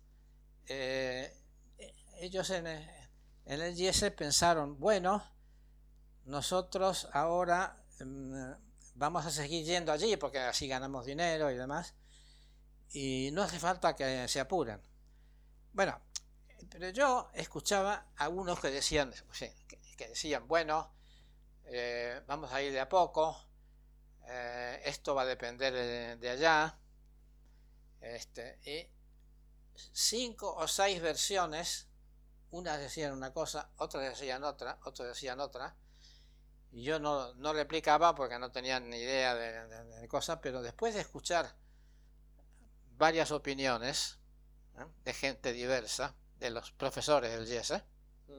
eh, 0.66 1.32
ellos 2.20 2.50
en, 2.50 2.66
en 2.66 2.88
el 3.46 4.12
pensaron, 4.16 4.80
bueno, 4.80 5.22
nosotros 6.24 7.08
ahora 7.12 7.84
Em, 8.00 8.56
vamos 8.94 9.26
a 9.26 9.30
seguir 9.30 9.64
yendo 9.64 9.92
allí 9.92 10.16
porque 10.16 10.38
así 10.38 10.66
ganamos 10.68 11.06
dinero 11.06 11.50
y 11.50 11.56
demás. 11.56 11.94
Y 12.92 13.30
no 13.32 13.42
hace 13.42 13.58
falta 13.58 13.94
que 13.94 14.28
se 14.28 14.40
apuren. 14.40 14.80
Bueno, 15.72 16.00
pero 16.70 16.90
yo 16.90 17.30
escuchaba 17.34 18.06
a 18.16 18.28
unos 18.28 18.60
que 18.60 18.70
decían, 18.70 19.12
que, 19.96 20.08
decían, 20.08 20.46
bueno, 20.46 20.92
eh, 21.64 22.22
vamos 22.26 22.52
a 22.52 22.62
ir 22.62 22.72
de 22.72 22.80
a 22.80 22.88
poco, 22.88 23.36
eh, 24.26 24.82
esto 24.84 25.14
va 25.14 25.22
a 25.22 25.26
depender 25.26 26.18
de, 26.18 26.30
allá. 26.30 26.78
Este, 28.00 28.58
y 28.64 28.86
cinco 29.92 30.54
o 30.54 30.68
seis 30.68 31.00
versiones, 31.00 31.88
unas 32.50 32.78
decían 32.78 33.12
una 33.12 33.32
cosa, 33.32 33.70
otras 33.78 34.02
decían 34.04 34.44
otra, 34.44 34.78
otras 34.84 35.08
decían 35.08 35.40
otra, 35.40 35.76
yo 36.82 36.98
no, 36.98 37.34
no 37.34 37.52
replicaba 37.52 38.14
porque 38.14 38.38
no 38.38 38.50
tenía 38.50 38.80
ni 38.80 38.96
idea 38.96 39.34
de, 39.34 40.08
cosas, 40.08 40.38
pero 40.42 40.60
después 40.60 40.94
de 40.94 41.00
escuchar 41.00 41.54
varias 42.96 43.30
opiniones 43.30 44.18
de 45.04 45.12
gente 45.14 45.52
diversa, 45.52 46.14
de 46.44 46.50
los 46.50 46.72
profesores 46.72 47.32
del 47.32 47.46
YES, 47.46 47.72
mm. 48.28 48.32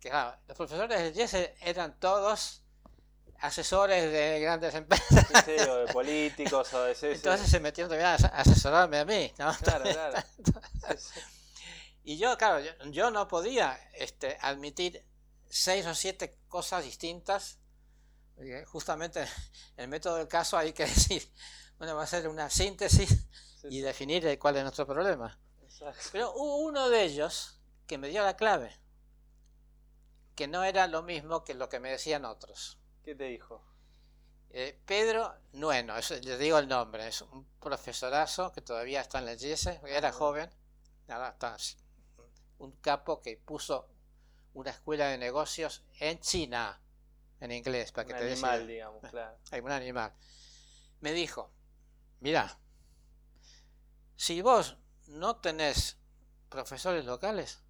que 0.00 0.10
los 0.46 0.56
profesores 0.56 1.00
del 1.00 1.14
YES 1.14 1.34
eran 1.62 1.98
todos 1.98 2.62
asesores 3.40 4.12
de 4.12 4.38
grandes 4.40 4.74
empresas. 4.74 5.26
o 5.68 5.76
de 5.78 5.92
políticos, 5.92 6.74
o 6.74 6.82
de... 6.82 6.94
Entonces 7.00 7.50
se 7.50 7.58
metieron 7.58 7.88
también 7.88 8.08
a 8.08 8.14
asesorarme 8.38 8.98
a 8.98 9.04
mí. 9.06 9.32
Claro, 9.34 9.84
claro. 9.84 10.22
y 12.04 12.18
yo, 12.18 12.36
claro, 12.36 12.62
yo, 12.90 13.10
no 13.10 13.26
podía 13.28 13.80
este, 13.94 14.36
admitir 14.42 15.02
seis 15.48 15.86
o 15.86 15.94
siete 15.94 16.38
cosas 16.48 16.84
distintas. 16.84 17.58
Justamente 18.66 19.24
el 19.78 19.88
método 19.88 20.16
del 20.16 20.28
caso 20.28 20.58
hay 20.58 20.74
que 20.74 20.84
decir, 20.84 21.26
bueno, 21.78 21.96
va 21.96 22.02
a 22.02 22.06
ser 22.06 22.28
una 22.28 22.50
síntesis 22.50 23.26
y 23.70 23.80
definir 23.80 24.38
cuál 24.38 24.56
es 24.56 24.62
nuestro 24.64 24.86
problema. 24.86 25.41
Pero 26.12 26.32
hubo 26.34 26.56
uno 26.58 26.88
de 26.88 27.04
ellos 27.04 27.60
que 27.86 27.98
me 27.98 28.08
dio 28.08 28.22
la 28.22 28.36
clave, 28.36 28.76
que 30.34 30.48
no 30.48 30.64
era 30.64 30.86
lo 30.86 31.02
mismo 31.02 31.44
que 31.44 31.54
lo 31.54 31.68
que 31.68 31.80
me 31.80 31.90
decían 31.90 32.24
otros. 32.24 32.78
¿Qué 33.04 33.14
te 33.14 33.24
dijo? 33.24 33.64
Eh, 34.50 34.78
Pedro 34.84 35.34
Nueno, 35.52 35.96
eso, 35.96 36.14
le 36.14 36.36
digo 36.36 36.58
el 36.58 36.68
nombre, 36.68 37.08
es 37.08 37.22
un 37.22 37.46
profesorazo 37.58 38.52
que 38.52 38.60
todavía 38.60 39.00
está 39.00 39.18
en 39.18 39.26
la 39.26 39.32
era 39.88 40.12
joven, 40.12 40.50
ahora 41.08 41.30
está 41.30 41.56
un 42.58 42.72
capo 42.72 43.20
que 43.20 43.38
puso 43.38 43.88
una 44.54 44.70
escuela 44.70 45.08
de 45.08 45.16
negocios 45.16 45.82
en 45.98 46.20
China, 46.20 46.80
en 47.40 47.50
inglés, 47.50 47.92
para 47.92 48.06
que 48.06 48.14
te 48.14 48.30
animal, 48.30 48.66
digamos, 48.66 49.02
claro. 49.10 49.38
Hay 49.50 49.60
un 49.60 49.72
animal. 49.72 50.12
Me 51.00 51.12
dijo, 51.12 51.50
mira, 52.20 52.58
si 54.16 54.42
vos 54.42 54.76
no 55.06 55.36
tenés 55.36 55.98
profesores 56.48 57.04
locales, 57.04 57.62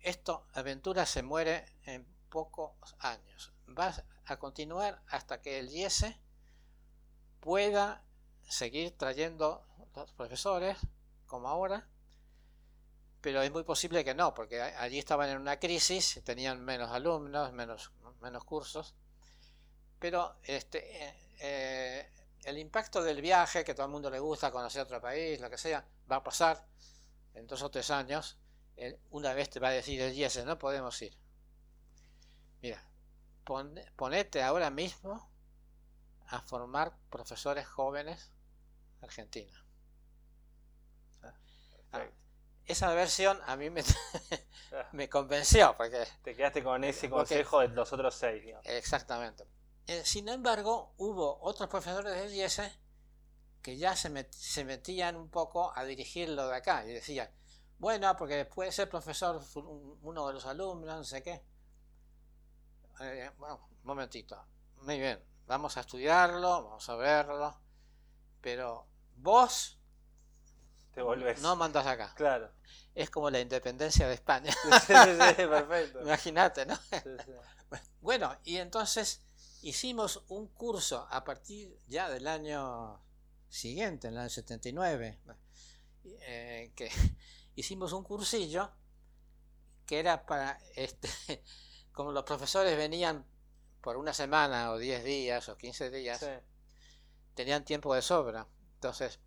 esto, 0.00 0.46
aventura 0.54 1.04
se 1.04 1.22
muere 1.22 1.66
en 1.84 2.06
pocos 2.30 2.94
años. 3.00 3.52
Vas 3.66 4.04
a 4.26 4.36
continuar 4.38 5.02
hasta 5.08 5.42
que 5.42 5.58
el 5.58 5.68
IES 5.68 6.06
pueda 7.40 8.04
seguir 8.48 8.96
trayendo 8.96 9.66
los 9.96 10.12
profesores, 10.12 10.78
como 11.26 11.48
ahora, 11.48 11.88
pero 13.20 13.42
es 13.42 13.50
muy 13.50 13.64
posible 13.64 14.04
que 14.04 14.14
no, 14.14 14.34
porque 14.34 14.62
allí 14.62 14.98
estaban 14.98 15.28
en 15.30 15.38
una 15.38 15.58
crisis, 15.58 16.20
tenían 16.24 16.64
menos 16.64 16.92
alumnos, 16.92 17.52
menos, 17.52 17.90
menos 18.20 18.44
cursos, 18.44 18.94
pero 19.98 20.36
este, 20.44 21.04
eh, 21.04 21.14
eh, 21.40 22.12
el 22.46 22.58
impacto 22.58 23.02
del 23.02 23.20
viaje, 23.20 23.64
que 23.64 23.74
todo 23.74 23.86
el 23.86 23.92
mundo 23.92 24.10
le 24.10 24.18
gusta 24.18 24.50
conocer 24.50 24.82
otro 24.82 25.00
país, 25.00 25.40
lo 25.40 25.50
que 25.50 25.58
sea, 25.58 25.84
va 26.10 26.16
a 26.16 26.24
pasar 26.24 26.66
en 27.34 27.46
dos 27.46 27.62
o 27.62 27.70
tres 27.70 27.90
años, 27.90 28.38
una 29.10 29.34
vez 29.34 29.50
te 29.50 29.60
va 29.60 29.68
a 29.68 29.72
decir 29.72 30.00
el 30.00 30.14
IES, 30.14 30.44
no 30.44 30.58
podemos 30.58 31.00
ir. 31.02 31.16
Mira, 32.62 32.82
ponete 33.96 34.42
ahora 34.42 34.70
mismo 34.70 35.30
a 36.28 36.40
formar 36.40 36.96
profesores 37.10 37.66
jóvenes 37.66 38.32
argentinos 39.02 39.66
esa 42.66 42.92
versión 42.94 43.38
a 43.46 43.56
mí 43.56 43.70
me, 43.70 43.82
me 44.92 45.08
convenció. 45.08 45.74
Porque, 45.76 46.04
Te 46.22 46.34
quedaste 46.34 46.62
con 46.62 46.82
ese 46.84 47.08
consejo 47.08 47.60
de 47.60 47.68
los 47.68 47.92
otros 47.92 48.14
seis. 48.14 48.44
Exactamente. 48.64 49.44
Eh, 49.86 50.02
sin 50.04 50.28
embargo, 50.28 50.94
hubo 50.96 51.38
otros 51.42 51.68
profesores 51.68 52.14
del 52.14 52.34
IES 52.34 52.60
que 53.62 53.76
ya 53.76 53.96
se, 53.96 54.28
se 54.30 54.64
metían 54.64 55.16
un 55.16 55.28
poco 55.28 55.72
a 55.76 55.84
dirigirlo 55.84 56.48
de 56.48 56.56
acá 56.56 56.84
y 56.84 56.92
decían, 56.92 57.30
bueno, 57.78 58.16
porque 58.16 58.44
puede 58.44 58.72
ser 58.72 58.88
profesor 58.88 59.42
uno 60.02 60.26
de 60.28 60.34
los 60.34 60.46
alumnos, 60.46 60.96
no 60.96 61.04
sé 61.04 61.22
qué. 61.22 61.44
Eh, 63.00 63.30
bueno, 63.38 63.68
un 63.70 63.84
momentito. 63.84 64.42
Muy 64.82 64.98
bien, 64.98 65.22
vamos 65.46 65.76
a 65.76 65.80
estudiarlo, 65.80 66.64
vamos 66.64 66.88
a 66.88 66.96
verlo, 66.96 67.60
pero 68.40 68.86
vos 69.16 69.78
te 70.94 71.02
volvés. 71.02 71.42
no 71.42 71.56
mandas 71.56 71.86
acá. 71.86 72.14
Claro. 72.14 72.50
Es 72.94 73.10
como 73.10 73.28
la 73.30 73.40
independencia 73.40 74.08
de 74.08 74.14
España. 74.14 74.52
Sí, 74.86 74.94
sí, 74.94 75.46
perfecto. 75.46 76.00
Imagínate, 76.02 76.66
¿no? 76.66 76.78
Bueno, 78.00 78.34
y 78.44 78.58
entonces 78.58 79.25
hicimos 79.66 80.22
un 80.28 80.46
curso 80.46 81.08
a 81.10 81.24
partir 81.24 81.76
ya 81.88 82.08
del 82.08 82.28
año 82.28 83.02
siguiente, 83.48 84.06
en 84.06 84.14
el 84.14 84.20
año 84.20 84.30
79, 84.30 85.18
eh, 86.04 86.70
que 86.76 86.88
hicimos 87.56 87.92
un 87.92 88.04
cursillo 88.04 88.70
que 89.84 89.98
era 89.98 90.24
para, 90.24 90.60
este, 90.76 91.08
como 91.92 92.12
los 92.12 92.22
profesores 92.22 92.76
venían 92.76 93.26
por 93.80 93.96
una 93.96 94.14
semana 94.14 94.70
o 94.70 94.78
10 94.78 95.02
días 95.02 95.48
o 95.48 95.56
15 95.56 95.90
días, 95.90 96.24
tenían 97.34 97.64
tiempo 97.64 97.92
de 97.92 98.02
sobra. 98.02 98.46
Entonces, 98.74 99.18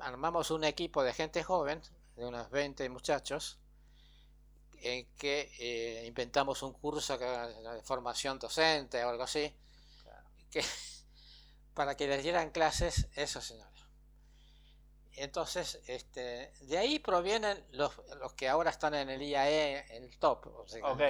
armamos 0.00 0.50
un 0.50 0.64
equipo 0.64 1.02
de 1.02 1.14
gente 1.14 1.42
joven, 1.42 1.80
de 2.16 2.26
unos 2.26 2.50
20 2.50 2.86
muchachos, 2.90 3.61
en 4.82 5.06
que 5.16 5.52
eh, 5.58 6.06
inventamos 6.06 6.62
un 6.62 6.72
curso 6.72 7.16
de 7.16 7.82
formación 7.82 8.38
docente 8.38 9.04
o 9.04 9.08
algo 9.08 9.22
así, 9.22 9.54
que, 10.50 10.62
para 11.74 11.96
que 11.96 12.06
les 12.06 12.22
dieran 12.22 12.50
clases 12.50 13.08
esos 13.14 13.44
señores. 13.44 13.72
Entonces, 15.14 15.80
este, 15.86 16.52
de 16.62 16.78
ahí 16.78 16.98
provienen 16.98 17.64
los, 17.72 17.92
los 18.18 18.32
que 18.32 18.48
ahora 18.48 18.70
están 18.70 18.94
en 18.94 19.10
el 19.10 19.22
IAE, 19.22 19.96
en 19.96 20.04
el 20.04 20.18
top. 20.18 20.46
ok, 20.46 20.72
ok, 20.84 21.00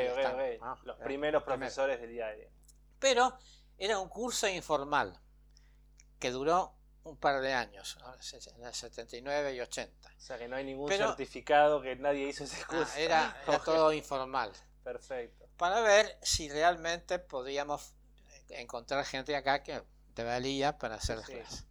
ok. 0.61 0.85
los 0.85 0.99
primeros 0.99 1.45
profesores 1.45 2.01
del 2.01 2.13
IAE. 2.15 2.51
Pero 2.99 3.37
era 3.79 3.99
un 3.99 4.09
curso 4.09 4.49
informal 4.49 5.21
que 6.19 6.31
duró 6.31 6.75
un 7.05 7.17
par 7.17 7.41
de 7.41 7.53
años, 7.53 7.99
en 8.57 8.65
el 8.65 8.75
79 8.75 9.55
y 9.55 9.61
80. 9.61 10.09
O 10.09 10.21
sea 10.21 10.39
que 10.39 10.49
no 10.49 10.57
hay 10.57 10.65
ningún 10.65 10.91
certificado 10.91 11.83
que 11.83 11.97
nadie 11.97 12.29
hizo 12.29 12.45
ese 12.45 12.63
ah, 12.63 12.67
curso. 12.69 12.97
era, 12.97 13.37
todo 13.65 13.93
informal. 13.93 14.53
Perfecto. 14.85 15.49
Para 15.57 15.81
ver 15.81 16.19
si 16.23 16.49
realmente 16.49 17.19
podíamos 17.19 17.95
encontrar 18.49 19.05
gente 19.05 19.35
acá 19.35 19.63
que 19.63 19.83
te 20.15 20.25
valía 20.25 20.79
para 20.79 20.97
hacer 20.97 21.19
las 21.19 21.27
clases. 21.27 21.67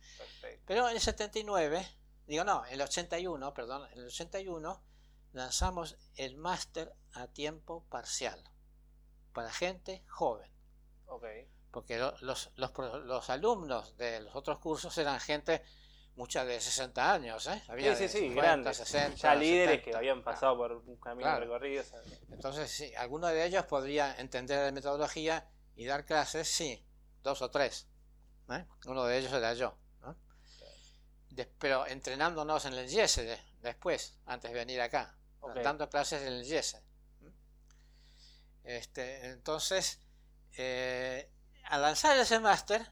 Pero 0.66 0.90
en 0.90 0.96
el 0.96 1.02
79 1.02 1.88
digo 2.32 2.44
no, 2.44 2.66
en 2.66 2.74
el 2.74 2.82
81, 2.82 3.54
perdón, 3.54 3.90
en 3.92 4.00
el 4.00 4.06
81 4.06 4.82
lanzamos 5.34 5.98
el 6.16 6.38
máster 6.38 6.94
a 7.14 7.28
tiempo 7.28 7.86
parcial 7.90 8.42
para 9.34 9.52
gente 9.52 10.04
joven. 10.08 10.52
Okay. 11.06 11.50
Porque 11.72 11.98
los, 11.98 12.22
los, 12.22 12.52
los, 12.58 13.30
alumnos 13.30 13.96
de 13.98 14.22
los 14.22 14.36
otros 14.36 14.60
cursos 14.60 14.98
eran 14.98 15.20
gente, 15.20 15.64
muchas 16.16 16.46
de 16.46 16.60
60 16.60 17.14
años, 17.14 17.48
¿eh? 17.48 17.64
Había 17.70 17.96
sí, 17.96 18.08
sí, 18.08 18.20
sí, 18.20 18.34
grandes. 18.34 18.78
60, 18.78 19.16
ya 19.16 19.36
líderes 19.36 19.82
que 19.82 19.96
habían 19.96 20.24
pasado 20.24 20.58
por 20.58 20.74
un 20.74 20.98
camino 20.98 21.40
recorrido. 21.40 21.84
Entonces, 22.30 22.70
sí, 22.70 22.94
alguno 22.96 23.28
de 23.28 23.46
ellos 23.46 23.66
podría 23.66 24.16
entender 24.18 24.66
la 24.66 24.72
metodología 24.72 25.48
y 25.76 25.86
dar 25.86 26.06
clases, 26.06 26.48
sí, 26.48 26.86
dos 27.24 27.42
o 27.42 27.50
tres. 27.50 27.88
¿eh? 28.50 28.66
Uno 28.86 29.06
de 29.06 29.18
ellos 29.18 29.32
era 29.32 29.54
yo 29.54 29.78
pero 31.60 31.88
entrenándonos 31.88 32.66
en 32.66 32.74
el 32.74 32.88
YESE 32.88 33.40
después, 33.62 34.18
antes 34.26 34.52
de 34.52 34.58
venir 34.58 34.82
acá, 34.82 35.16
dando 35.64 35.90
clases 35.90 36.22
en 36.24 36.34
el 36.34 36.44
YESE. 36.44 36.82
Este, 38.64 39.30
entonces, 39.30 40.00
eh, 40.58 41.32
al 41.72 41.82
lanzar 41.82 42.18
ese 42.18 42.38
máster, 42.42 42.92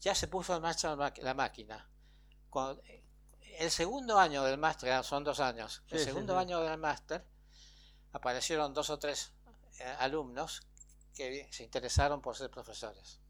ya 0.00 0.14
se 0.14 0.26
puso 0.26 0.56
en 0.56 0.62
marcha 0.62 0.96
la 0.96 1.34
máquina. 1.34 1.86
el 3.58 3.70
segundo 3.70 4.18
año 4.18 4.42
del 4.42 4.56
máster, 4.56 5.04
son 5.04 5.22
dos 5.22 5.38
años, 5.38 5.82
el 5.90 5.98
segundo 5.98 6.38
año 6.38 6.62
del 6.62 6.78
máster, 6.78 7.26
aparecieron 8.12 8.72
dos 8.72 8.88
o 8.88 8.98
tres 8.98 9.34
eh, 9.80 9.96
alumnos 9.98 10.62
que 11.14 11.46
se 11.52 11.62
interesaron 11.62 12.22
por 12.22 12.34
ser 12.34 12.50
profesores. 12.50 13.20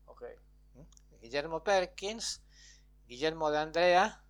Guillermo 1.20 1.64
Perkins, 1.64 2.40
Guillermo 3.08 3.50
de 3.50 3.58
Andrea, 3.58 4.22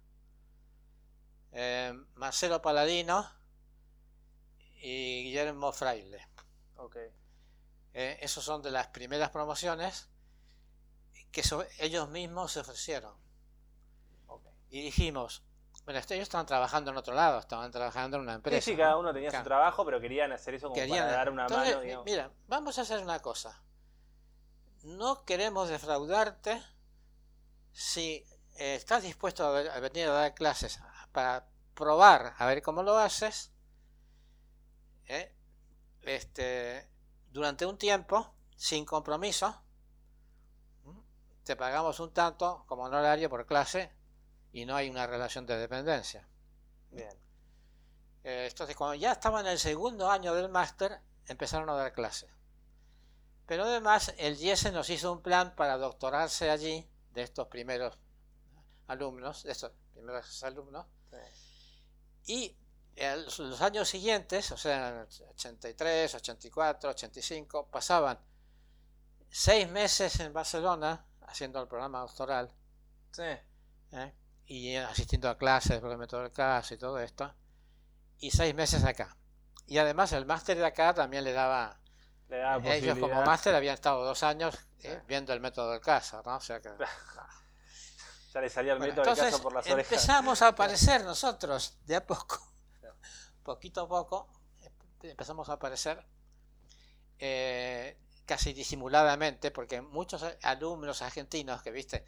eh, 1.53 1.93
Marcelo 2.15 2.63
Paladino 2.63 3.31
y 4.77 5.25
Guillermo 5.25 5.71
Fraile. 5.73 6.27
Okay. 6.77 7.11
Eh, 7.93 8.19
esos 8.23 8.43
son 8.43 8.63
de 8.63 8.71
las 8.71 8.87
primeras 8.87 9.31
promociones 9.31 10.09
que 11.35 11.43
ellos 11.81 12.09
mismos 12.09 12.53
se 12.53 12.61
ofrecieron. 12.61 13.13
Y 14.71 14.83
dijimos, 14.83 15.43
bueno, 15.85 15.99
ellos 15.99 16.23
estaban 16.23 16.47
trabajando 16.47 16.93
en 16.93 16.97
otro 16.97 17.13
lado, 17.13 17.41
estaban 17.41 17.71
trabajando 17.73 18.17
en 18.17 18.23
una 18.23 18.35
empresa. 18.35 18.65
Sí, 18.65 18.71
sí, 18.71 18.77
cada 18.77 18.97
uno 18.97 19.13
tenía 19.13 19.33
su 19.33 19.43
trabajo, 19.43 19.85
pero 19.85 20.01
querían 20.01 20.33
hacer 20.33 20.55
eso 20.55 20.69
como 20.71 20.81
para 20.81 21.07
dar 21.07 21.31
una 21.31 21.49
mano. 21.49 22.03
Mira, 22.05 22.31
vamos 22.47 22.79
a 22.79 22.83
hacer 22.83 23.03
una 23.03 23.19
cosa. 23.21 23.61
No 24.85 25.25
queremos 25.25 25.69
defraudarte 25.69 26.63
si 27.73 28.25
eh, 28.57 28.77
estás 28.77 29.03
dispuesto 29.03 29.45
a, 29.45 29.81
venir 29.81 30.07
a 30.09 30.13
dar 30.13 30.35
clases 30.35 30.79
para 31.11 31.49
probar 31.75 32.35
a 32.39 32.47
ver 32.47 32.63
cómo 32.63 32.85
lo 32.85 32.97
haces 32.97 33.53
¿eh? 35.07 35.35
este, 36.03 36.89
durante 37.33 37.67
un 37.67 37.79
tiempo 37.79 38.33
sin 38.55 38.85
compromiso 38.85 39.64
te 41.45 41.57
pagamos 41.57 42.01
un 42.01 42.13
tanto 42.13 42.65
como 42.67 42.85
honorario 42.85 43.31
por 43.31 43.47
clase 43.47 43.93
y 44.53 44.65
no 44.65 44.75
hay 44.75 44.91
una 44.91 45.07
relación 45.07 45.47
de 45.47 45.57
dependencia. 45.59 46.29
Bien. 46.91 47.17
Eh, 48.25 48.49
entonces 48.51 48.75
cuando 48.77 48.95
ya 48.95 49.13
estaba 49.13 49.41
en 49.41 49.47
el 49.47 49.59
segundo 49.59 50.11
año 50.11 50.35
del 50.35 50.49
máster 50.49 51.01
empezaron 51.27 51.69
a 51.69 51.75
dar 51.75 51.93
clases 51.93 52.35
pero 53.47 53.65
además 53.65 54.15
el 54.17 54.39
IESE 54.39 54.73
nos 54.73 54.89
hizo 54.91 55.13
un 55.13 55.21
plan 55.21 55.55
para 55.55 55.77
doctorarse 55.77 56.51
allí 56.51 56.89
de 57.13 57.23
estos 57.23 57.49
primeros 57.49 57.99
alumnos, 58.87 59.43
de 59.43 59.53
estos 59.53 59.73
primeros 59.93 60.43
alumnos. 60.43 60.87
Y 62.27 62.57
en 62.97 63.25
los 63.25 63.61
años 63.61 63.89
siguientes, 63.89 64.51
o 64.51 64.57
sea, 64.57 65.07
83, 65.31 66.15
84, 66.15 66.91
85, 66.91 67.69
pasaban 67.71 68.19
seis 69.29 69.69
meses 69.69 70.21
en 70.21 70.33
Barcelona 70.33 71.07
haciendo 71.27 71.61
el 71.61 71.69
programa 71.69 72.01
doctoral. 72.01 72.53
¿eh? 73.19 74.15
Y 74.47 74.77
asistiendo 74.77 75.29
a 75.29 75.39
clases 75.39 75.81
por 75.81 75.91
el 75.91 75.99
método 75.99 76.23
del 76.23 76.33
caso 76.33 76.75
y 76.75 76.79
todo 76.79 76.99
esto. 76.99 77.33
Y 78.19 78.31
seis 78.31 78.55
meses 78.55 78.85
acá. 78.85 79.17
Y 79.67 79.79
además 79.79 80.13
el 80.13 80.27
máster 80.27 80.57
de 80.57 80.67
acá 80.67 80.95
también 80.95 81.25
le 81.25 81.33
daba... 81.33 81.81
ellos 82.29 82.99
como 82.99 83.23
máster 83.23 83.55
habían 83.55 83.75
estado 83.75 84.05
dos 84.05 84.23
años 84.23 84.59
eh, 84.83 85.03
viendo 85.07 85.33
el 85.33 85.41
método 85.41 85.73
del 85.73 85.81
caso, 85.81 86.23
¿no? 86.25 86.37
O 86.37 86.41
sea 86.41 86.61
que... 86.61 86.71
Ya 88.33 88.41
le 88.41 88.51
salía 88.51 88.73
el 88.73 88.81
método 88.81 89.05
del 89.05 89.17
caso 89.17 89.43
por 89.43 89.55
las 89.55 89.67
orejas. 89.67 89.93
Empezamos 89.93 90.43
a 90.43 90.49
aparecer 90.49 91.05
nosotros, 91.05 91.79
de 91.85 91.97
a 91.97 92.05
poco, 92.05 92.41
poquito 93.45 93.83
a 93.83 93.89
poco, 93.89 94.29
empezamos 95.03 95.49
a 95.49 95.55
aparecer 95.55 96.05
eh, 97.19 97.97
casi 98.27 98.53
disimuladamente, 98.53 99.51
porque 99.51 99.81
muchos 99.81 100.25
alumnos 100.43 101.03
argentinos 101.03 101.63
que 101.63 101.71
viste, 101.71 102.05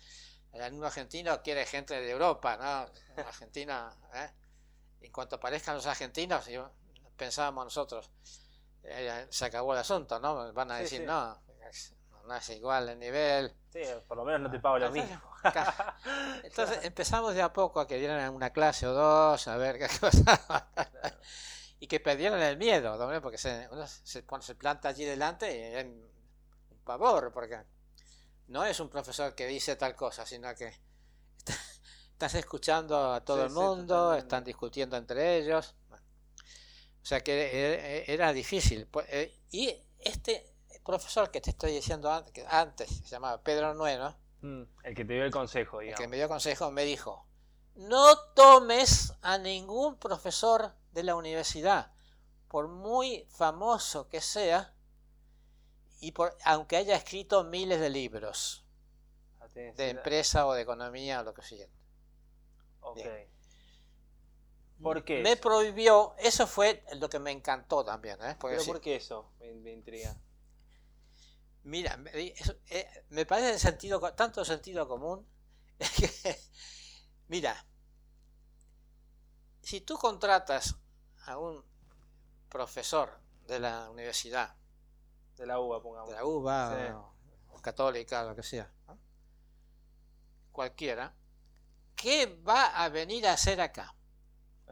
el 0.53 0.63
alumno 0.63 0.87
argentino 0.87 1.43
quiere 1.43 1.67
gente 1.67 2.01
de 2.01 2.11
Europa, 2.11 2.57
¿no? 2.57 3.23
Argentina, 3.27 3.95
¿eh? 4.15 4.31
en 5.01 5.13
cuanto 5.13 5.37
aparezcan 5.37 5.77
los 5.77 5.87
argentinos, 5.87 6.49
pensábamos 7.17 7.65
nosotros, 7.65 8.11
eh, 8.83 9.27
se 9.31 9.45
acabó 9.45 9.73
el 9.73 9.81
asunto, 9.81 10.19
¿no? 10.19 10.53
Van 10.53 10.71
a 10.71 10.77
decir, 10.79 11.03
no, 11.03 11.39
no 12.27 12.35
es 12.35 12.51
igual 12.51 12.89
el 12.89 12.99
nivel. 12.99 13.53
Sí, 13.73 13.83
por 14.07 14.17
lo 14.17 14.25
menos 14.25 14.41
no 14.41 14.51
te 14.51 14.59
pago 14.59 14.79
lo 14.79 14.91
mismo. 14.91 15.21
Entonces 16.43 16.79
empezamos 16.85 17.35
de 17.35 17.43
a 17.43 17.53
poco 17.53 17.81
a 17.81 17.87
que 17.87 17.99
dieran 17.99 18.35
una 18.35 18.51
clase 18.51 18.87
o 18.87 18.93
dos, 18.93 19.47
a 19.49 19.57
ver 19.57 19.79
qué 19.79 19.89
cosa. 19.99 20.69
Y 21.87 21.89
que 21.89 22.01
perdieran 22.01 22.41
el 22.43 22.57
miedo, 22.57 22.97
¿no? 22.97 23.23
porque 23.23 23.39
se, 23.39 23.69
uno 23.71 23.87
se, 23.87 24.25
se 24.41 24.55
planta 24.55 24.89
allí 24.89 25.05
delante 25.05 25.57
y 25.57 25.61
es 25.77 25.85
un 25.85 26.79
pavor, 26.85 27.33
porque 27.33 27.59
no 28.49 28.65
es 28.65 28.81
un 28.81 28.89
profesor 28.89 29.35
que 29.35 29.47
dice 29.47 29.77
tal 29.77 29.95
cosa, 29.95 30.27
sino 30.27 30.55
que 30.55 30.73
estás 32.13 32.35
escuchando 32.35 33.13
a 33.13 33.25
todo 33.25 33.45
el 33.45 33.51
mundo, 33.51 34.15
están 34.15 34.45
discutiendo 34.45 34.97
entre 34.97 35.39
ellos. 35.39 35.75
O 35.91 37.09
sea 37.09 37.21
que 37.21 37.33
e, 37.33 37.99
e, 37.99 38.13
era 38.13 38.33
difícil. 38.33 38.87
Pues, 38.87 39.07
eh, 39.11 39.33
y 39.53 39.73
este 40.01 40.53
profesor 40.85 41.31
que 41.31 41.41
te 41.41 41.51
estoy 41.51 41.73
diciendo 41.73 42.11
antes, 42.11 42.33
que 42.33 42.45
antes 42.49 42.89
se 42.89 43.05
llamaba 43.05 43.41
Pedro 43.41 43.75
Nueno, 43.75 44.17
Mm, 44.43 44.63
el 44.85 44.95
que 44.95 45.05
te 45.05 45.15
dio 45.15 45.25
el 45.25 45.31
consejo, 45.31 45.81
digamos. 45.81 46.01
El 46.01 46.05
que 46.05 46.09
me 46.09 46.17
dio 46.17 46.29
consejo 46.29 46.71
me 46.71 46.85
dijo, 46.85 47.27
no 47.75 48.17
tomes 48.35 49.15
a 49.23 49.39
ningún 49.39 49.97
profesor 49.97 50.73
de 50.97 51.03
la 51.03 51.15
universidad, 51.15 51.93
por 52.49 52.69
muy 52.69 53.27
famoso 53.29 54.09
que 54.09 54.23
sea, 54.23 54.75
y 56.01 56.13
por, 56.13 56.37
aunque 56.43 56.77
haya 56.77 56.97
escrito 56.97 57.45
miles 57.45 57.81
de 57.81 57.91
libros 57.91 58.65
de 59.55 59.91
empresa 59.91 60.47
o 60.47 60.55
de 60.55 60.63
economía 60.63 61.21
o 61.21 61.25
lo 61.25 61.35
que 61.35 61.43
sea. 61.43 61.67
Ok. 62.81 63.01
¿Por 64.83 65.05
qué? 65.05 65.23
Me 65.23 65.37
prohibió, 65.37 66.15
eso 66.19 66.47
fue 66.47 66.85
lo 66.97 67.09
que 67.09 67.19
me 67.19 67.31
encantó 67.31 67.85
también. 67.85 68.19
¿eh? 68.23 68.37
¿Pero 68.41 68.65
por 68.65 68.81
qué 68.81 68.97
eso? 68.97 69.33
Me, 69.39 69.73
intriga. 69.73 70.17
Mira, 71.63 71.97
me, 71.97 72.11
eh, 72.15 73.05
me 73.11 73.27
parece 73.27 73.59
sentido, 73.59 74.01
tanto 74.15 74.45
sentido 74.45 74.89
común. 74.89 75.27
mira, 77.29 77.67
si 79.63 79.81
tú 79.81 79.97
contratas 79.97 80.77
a 81.27 81.39
un 81.39 81.65
profesor 82.49 83.21
de 83.47 83.59
la 83.61 83.91
universidad, 83.91 84.57
de 85.37 85.47
la 85.47 85.61
UBA, 85.61 85.83
pongamos. 85.83 86.11
De 86.11 86.17
la 86.17 86.25
UBA, 86.25 87.13
o, 87.51 87.61
católica, 87.61 88.23
lo 88.25 88.35
que 88.35 88.43
sea, 88.43 88.71
cualquiera, 90.53 91.15
¿qué 91.95 92.27
va 92.47 92.83
a 92.83 92.89
venir 92.89 93.27
a 93.27 93.33
hacer 93.33 93.61
acá? 93.61 93.93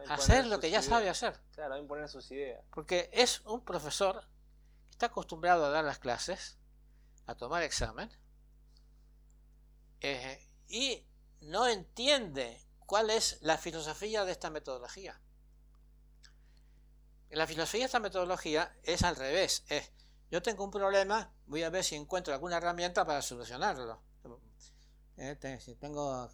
hacer 0.09 0.45
lo 0.47 0.59
que 0.59 0.69
ya 0.69 0.81
sabe 0.81 1.09
hacer. 1.09 1.39
Claro, 1.53 1.75
a 1.75 1.79
imponer 1.79 2.09
sus 2.09 2.29
ideas. 2.31 2.63
Porque 2.73 3.09
es 3.13 3.41
un 3.45 3.63
profesor 3.63 4.21
que 4.85 4.91
está 4.91 5.05
acostumbrado 5.07 5.65
a 5.65 5.69
dar 5.69 5.85
las 5.85 5.99
clases, 5.99 6.57
a 7.25 7.35
tomar 7.35 7.63
examen, 7.63 8.09
eh, 10.01 10.39
y 10.67 11.05
no 11.41 11.67
entiende 11.67 12.61
cuál 12.85 13.09
es 13.09 13.41
la 13.41 13.57
filosofía 13.57 14.25
de 14.25 14.31
esta 14.31 14.49
metodología. 14.49 15.19
La 17.35 17.45
filosofía 17.45 17.81
de 17.81 17.85
esta 17.87 17.99
metodología 17.99 18.73
es 18.81 19.03
al 19.03 19.17
revés. 19.17 19.65
Es, 19.67 19.91
yo 20.31 20.41
tengo 20.41 20.63
un 20.63 20.71
problema, 20.71 21.33
voy 21.47 21.63
a 21.63 21.69
ver 21.69 21.83
si 21.83 21.95
encuentro 21.95 22.33
alguna 22.33 22.57
herramienta 22.57 23.05
para 23.05 23.21
solucionarlo. 23.21 24.01
Eh, 25.17 25.59
si 25.59 25.75
tengo 25.75 26.29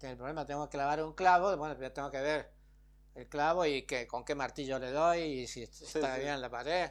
el 0.00 0.16
problema, 0.16 0.44
tengo 0.44 0.68
que 0.68 0.76
clavar 0.76 1.04
un 1.04 1.14
clavo, 1.14 1.56
bueno, 1.56 1.78
ya 1.78 1.92
tengo 1.92 2.10
que 2.10 2.20
ver 2.20 2.52
el 3.14 3.28
clavo 3.28 3.64
y 3.64 3.86
que, 3.86 4.08
con 4.08 4.24
qué 4.24 4.34
martillo 4.34 4.80
le 4.80 4.90
doy 4.90 5.20
y 5.20 5.46
si 5.46 5.62
está 5.62 6.16
bien 6.16 6.40
la 6.40 6.50
pared. 6.50 6.90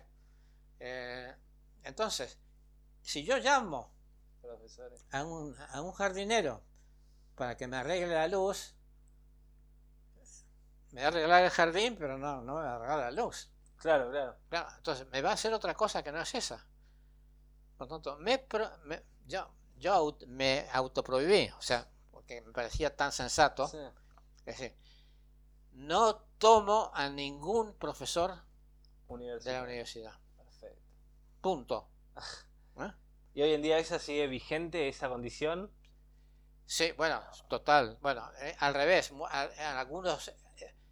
Eh, 0.79 1.35
entonces, 1.83 2.39
si 3.01 3.25
yo 3.25 3.37
llamo 3.39 3.93
a 5.11 5.23
un, 5.25 5.53
a 5.69 5.81
un 5.81 5.91
jardinero 5.91 6.63
para 7.35 7.57
que 7.57 7.67
me 7.67 7.75
arregle 7.75 8.13
la 8.13 8.29
luz, 8.29 8.73
me 10.91 11.01
va 11.01 11.07
a 11.07 11.09
arreglar 11.09 11.43
el 11.43 11.49
jardín, 11.49 11.95
pero 11.97 12.17
no, 12.17 12.41
no 12.41 12.55
me 12.55 12.61
va 12.61 12.71
a 12.71 12.75
arreglar 12.75 12.99
la 12.99 13.23
luz. 13.23 13.51
Claro, 13.77 14.11
claro. 14.11 14.67
entonces 14.77 15.07
me 15.07 15.21
va 15.21 15.31
a 15.31 15.33
hacer 15.33 15.53
otra 15.53 15.73
cosa 15.73 16.03
que 16.03 16.11
no 16.11 16.21
es 16.21 16.35
esa. 16.35 16.65
Por 17.77 17.89
lo 17.89 17.99
tanto, 17.99 18.17
me, 18.17 18.45
yo, 19.25 19.51
yo 19.77 20.17
me 20.27 20.67
autoprohibí, 20.71 21.49
o 21.57 21.61
sea, 21.61 21.89
porque 22.11 22.41
me 22.41 22.51
parecía 22.51 22.95
tan 22.95 23.11
sensato. 23.11 23.65
Es 24.45 24.57
decir, 24.57 24.75
no 25.71 26.17
tomo 26.37 26.91
a 26.93 27.09
ningún 27.09 27.73
profesor 27.73 28.35
de 29.07 29.51
la 29.51 29.63
universidad. 29.63 30.13
Perfecto. 30.37 30.81
Punto. 31.41 31.89
¿Eh? 32.77 32.91
¿Y 33.33 33.41
hoy 33.41 33.53
en 33.53 33.61
día 33.61 33.79
esa 33.79 33.97
sigue 33.97 34.27
vigente, 34.27 34.87
esa 34.87 35.09
condición? 35.09 35.71
Sí, 36.65 36.91
bueno, 36.93 37.21
total. 37.49 37.97
Bueno, 38.01 38.29
eh, 38.41 38.55
al 38.59 38.73
revés, 38.73 39.11
algunos 39.59 40.27
eh, 40.27 40.35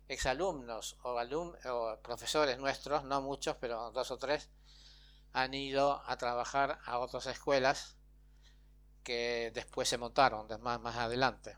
exalumnos 0.10 0.97
o, 1.03 1.18
o 1.18 1.97
profesores 2.01 2.57
nuestros, 2.57 3.05
no 3.05 3.22
muchos, 3.22 3.55
pero 3.57 3.91
dos 3.91 4.12
o 4.12 4.18
tres, 4.18 4.49
han 5.32 5.53
ido 5.53 6.01
a 6.05 6.18
trabajar 6.18 6.80
a 6.86 6.99
otras 6.99 7.28
escuelas 7.28 7.95
que 9.03 9.51
después 9.53 9.88
se 9.88 9.97
montaron 9.97 10.47
más, 10.62 10.80
más 10.82 10.95
adelante. 10.97 11.55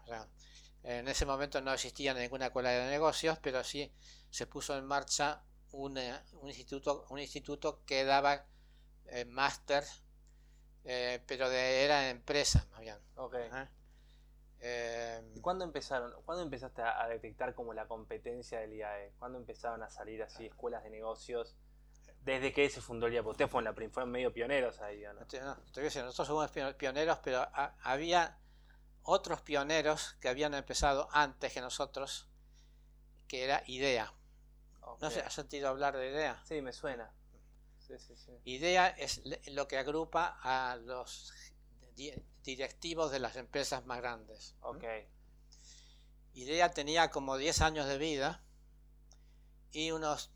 en 0.84 1.08
ese 1.08 1.26
momento 1.26 1.62
no 1.62 1.74
existía 1.74 2.14
ninguna 2.14 2.47
escuela 2.47 2.70
de 2.72 2.89
negocios, 2.89 3.39
pero 3.41 3.64
sí 3.64 3.91
se 4.30 4.47
puso 4.47 4.78
en 4.78 4.86
marcha 4.86 5.43
un, 5.72 5.97
un 6.41 6.47
instituto, 6.47 7.06
un 7.10 7.20
instituto 7.20 7.82
que 7.86 8.04
daba 8.04 8.45
eh, 9.08 9.26
máster, 9.26 9.84
eh, 10.84 11.22
pero 11.26 11.49
de, 11.49 11.84
era 11.84 12.10
empresa, 12.10 12.68
más 12.72 12.82
bien. 12.82 12.97
Okay. 13.16 13.49
Eh, 14.64 15.22
¿Cuándo 15.41 15.66
empezaron? 15.66 16.14
¿Cuándo 16.24 16.43
empezaste 16.43 16.84
a, 16.84 17.07
detectar 17.07 17.55
como 17.55 17.74
la 17.74 17.88
competencia 17.88 18.59
del 18.59 18.74
IAE? 18.74 19.14
¿Cuándo 19.18 19.39
empezaron 19.39 19.82
a 19.82 19.89
salir 19.89 20.22
así 20.22 20.45
escuelas 20.45 20.84
de 20.84 20.91
negocios? 20.91 21.55
Desde 22.24 22.53
que 22.53 22.70
se 22.70 22.80
fundó 22.80 23.07
el 23.07 23.14
IAE, 23.14 23.22
usted 23.22 23.47
fue 23.47 23.62
en 23.62 23.66
la 23.66 23.74
fueron 23.74 24.12
medio 24.12 24.32
pioneros 24.32 24.80
ahí, 24.82 25.01
¿no? 25.01 25.22
nosotros 25.22 26.28
somos 26.28 26.51
pioneros, 26.78 27.20
pero 27.24 27.47
había 27.82 28.38
otros 29.03 29.41
pioneros 29.41 30.14
que 30.22 30.30
habían 30.30 30.53
empezado 30.53 31.09
antes 31.12 31.51
que 31.51 31.62
nosotros, 31.62 32.28
que 33.28 33.43
era 33.43 33.64
IDEA. 33.66 34.14
¿No 34.99 35.09
se 35.09 35.22
ha 35.22 35.30
sentido 35.32 35.70
hablar 35.70 35.97
de 35.97 36.09
IDEA? 36.09 36.39
Sí, 36.45 36.62
me 36.62 36.72
suena. 36.72 37.12
IDEA 38.43 38.89
es 38.89 39.22
lo 39.47 39.68
que 39.68 39.78
agrupa 39.80 40.38
a 40.43 40.76
los 40.76 41.34
directivos 42.43 43.11
de 43.11 43.19
las 43.19 43.35
empresas 43.35 43.85
más 43.85 43.99
grandes. 43.99 44.55
Ok. 44.61 44.83
IDEA 46.33 46.71
tenía 46.71 47.11
como 47.11 47.37
10 47.37 47.61
años 47.61 47.87
de 47.87 47.97
vida 47.97 48.41
y 49.71 49.91
unos 49.91 50.31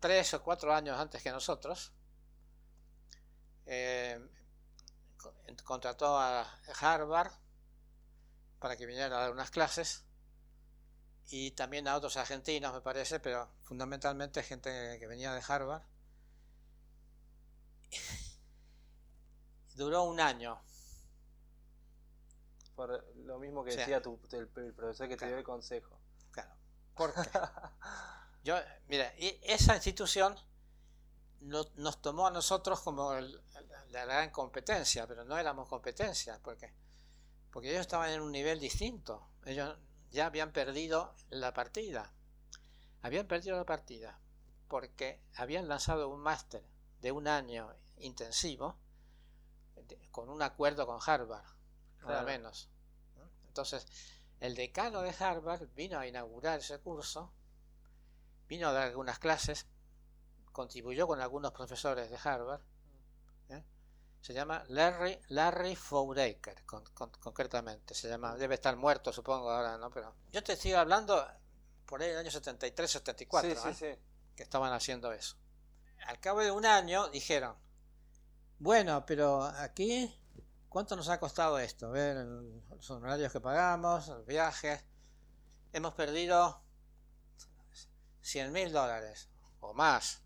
3 0.00 0.34
o 0.34 0.42
4 0.42 0.74
años 0.74 0.98
antes 0.98 1.22
que 1.22 1.30
nosotros 1.30 1.92
eh, 3.66 4.20
contrató 5.64 6.18
a 6.18 6.42
Harvard 6.80 7.32
para 8.58 8.76
que 8.76 8.86
viniera 8.86 9.16
a 9.16 9.20
dar 9.20 9.32
unas 9.32 9.50
clases 9.50 10.04
y 11.28 11.50
también 11.52 11.88
a 11.88 11.96
otros 11.96 12.16
argentinos 12.16 12.72
me 12.72 12.80
parece, 12.80 13.18
pero 13.18 13.48
fundamentalmente 13.64 14.42
gente 14.42 14.96
que 14.98 15.06
venía 15.06 15.32
de 15.32 15.42
Harvard. 15.46 15.82
Duró 19.74 20.04
un 20.04 20.20
año 20.20 20.62
por 22.76 23.04
lo 23.16 23.38
mismo 23.38 23.64
que 23.64 23.74
decía 23.74 24.00
tu, 24.00 24.20
el, 24.32 24.46
profesor 24.48 25.08
que 25.08 25.16
te 25.16 25.26
dio 25.26 25.38
el 25.38 25.44
consejo. 25.44 25.98
Claro. 26.30 26.54
Porque 26.94 27.20
yo, 28.44 28.56
mira, 28.88 29.12
esa 29.42 29.74
institución 29.74 30.36
nos 31.40 32.00
tomó 32.00 32.28
a 32.28 32.30
nosotros 32.30 32.80
como 32.80 33.12
la 33.12 34.04
gran 34.04 34.30
competencia, 34.30 35.06
pero 35.06 35.24
no 35.24 35.36
éramos 35.36 35.68
competencia, 35.68 36.40
porque 36.42 36.72
porque 37.56 37.70
ellos 37.70 37.80
estaban 37.80 38.10
en 38.10 38.20
un 38.20 38.32
nivel 38.32 38.60
distinto. 38.60 39.30
Ellos 39.46 39.78
ya 40.10 40.26
habían 40.26 40.52
perdido 40.52 41.14
la 41.30 41.54
partida. 41.54 42.12
Habían 43.00 43.26
perdido 43.26 43.56
la 43.56 43.64
partida 43.64 44.20
porque 44.68 45.22
habían 45.34 45.66
lanzado 45.66 46.10
un 46.10 46.20
máster 46.20 46.62
de 47.00 47.12
un 47.12 47.26
año 47.28 47.74
intensivo 47.96 48.76
con 50.10 50.28
un 50.28 50.42
acuerdo 50.42 50.86
con 50.86 50.98
Harvard 51.04 51.55
nada 52.02 52.22
menos. 52.22 52.68
Entonces, 53.48 53.86
el 54.40 54.54
decano 54.54 55.02
de 55.02 55.14
Harvard 55.18 55.68
vino 55.74 55.98
a 55.98 56.06
inaugurar 56.06 56.58
ese 56.60 56.78
curso, 56.78 57.32
vino 58.48 58.68
a 58.68 58.72
dar 58.72 58.84
algunas 58.84 59.18
clases, 59.18 59.66
contribuyó 60.52 61.06
con 61.06 61.20
algunos 61.20 61.52
profesores 61.52 62.10
de 62.10 62.18
Harvard. 62.22 62.60
¿eh? 63.48 63.64
Se 64.20 64.34
llama 64.34 64.64
Larry, 64.68 65.18
Larry 65.28 65.74
Fouraker, 65.74 66.64
concretamente. 66.64 67.94
Se 67.94 68.08
llama, 68.08 68.36
debe 68.36 68.56
estar 68.56 68.76
muerto, 68.76 69.12
supongo, 69.12 69.50
ahora, 69.50 69.78
¿no? 69.78 69.90
Pero 69.90 70.14
yo 70.32 70.42
te 70.42 70.52
estoy 70.52 70.72
hablando 70.72 71.26
por 71.86 72.02
ahí 72.02 72.10
el 72.10 72.18
año 72.18 72.30
73, 72.30 72.90
74, 72.90 73.50
¿eh? 73.50 73.98
que 74.34 74.42
estaban 74.42 74.72
haciendo 74.72 75.12
eso. 75.12 75.36
Al 76.06 76.20
cabo 76.20 76.40
de 76.40 76.50
un 76.50 76.66
año 76.66 77.08
dijeron, 77.08 77.56
bueno, 78.58 79.04
pero 79.06 79.42
aquí 79.42 80.14
¿Cuánto 80.68 80.96
nos 80.96 81.08
ha 81.08 81.18
costado 81.18 81.58
esto? 81.58 81.90
Ver 81.90 82.16
los 82.16 82.90
honorarios 82.90 83.32
que 83.32 83.40
pagamos, 83.40 84.08
los 84.08 84.26
viajes. 84.26 84.84
Hemos 85.72 85.94
perdido 85.94 86.60
100 88.20 88.52
mil 88.52 88.72
dólares 88.72 89.28
o 89.60 89.72
más. 89.72 90.22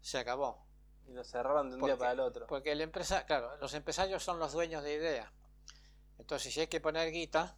Se 0.00 0.18
acabó. 0.18 0.66
Y 1.06 1.12
lo 1.12 1.24
cerraron 1.24 1.70
de 1.70 1.76
un 1.76 1.82
día 1.82 1.96
para 1.96 2.12
el 2.12 2.20
otro. 2.20 2.46
Porque 2.46 2.72
el 2.72 2.80
empresa, 2.80 3.26
claro, 3.26 3.56
los 3.56 3.74
empresarios 3.74 4.22
son 4.22 4.38
los 4.38 4.52
dueños 4.52 4.82
de 4.82 4.94
idea. 4.94 5.32
Entonces, 6.18 6.52
si 6.52 6.60
hay 6.60 6.66
que 6.68 6.80
poner 6.80 7.10
guita, 7.10 7.56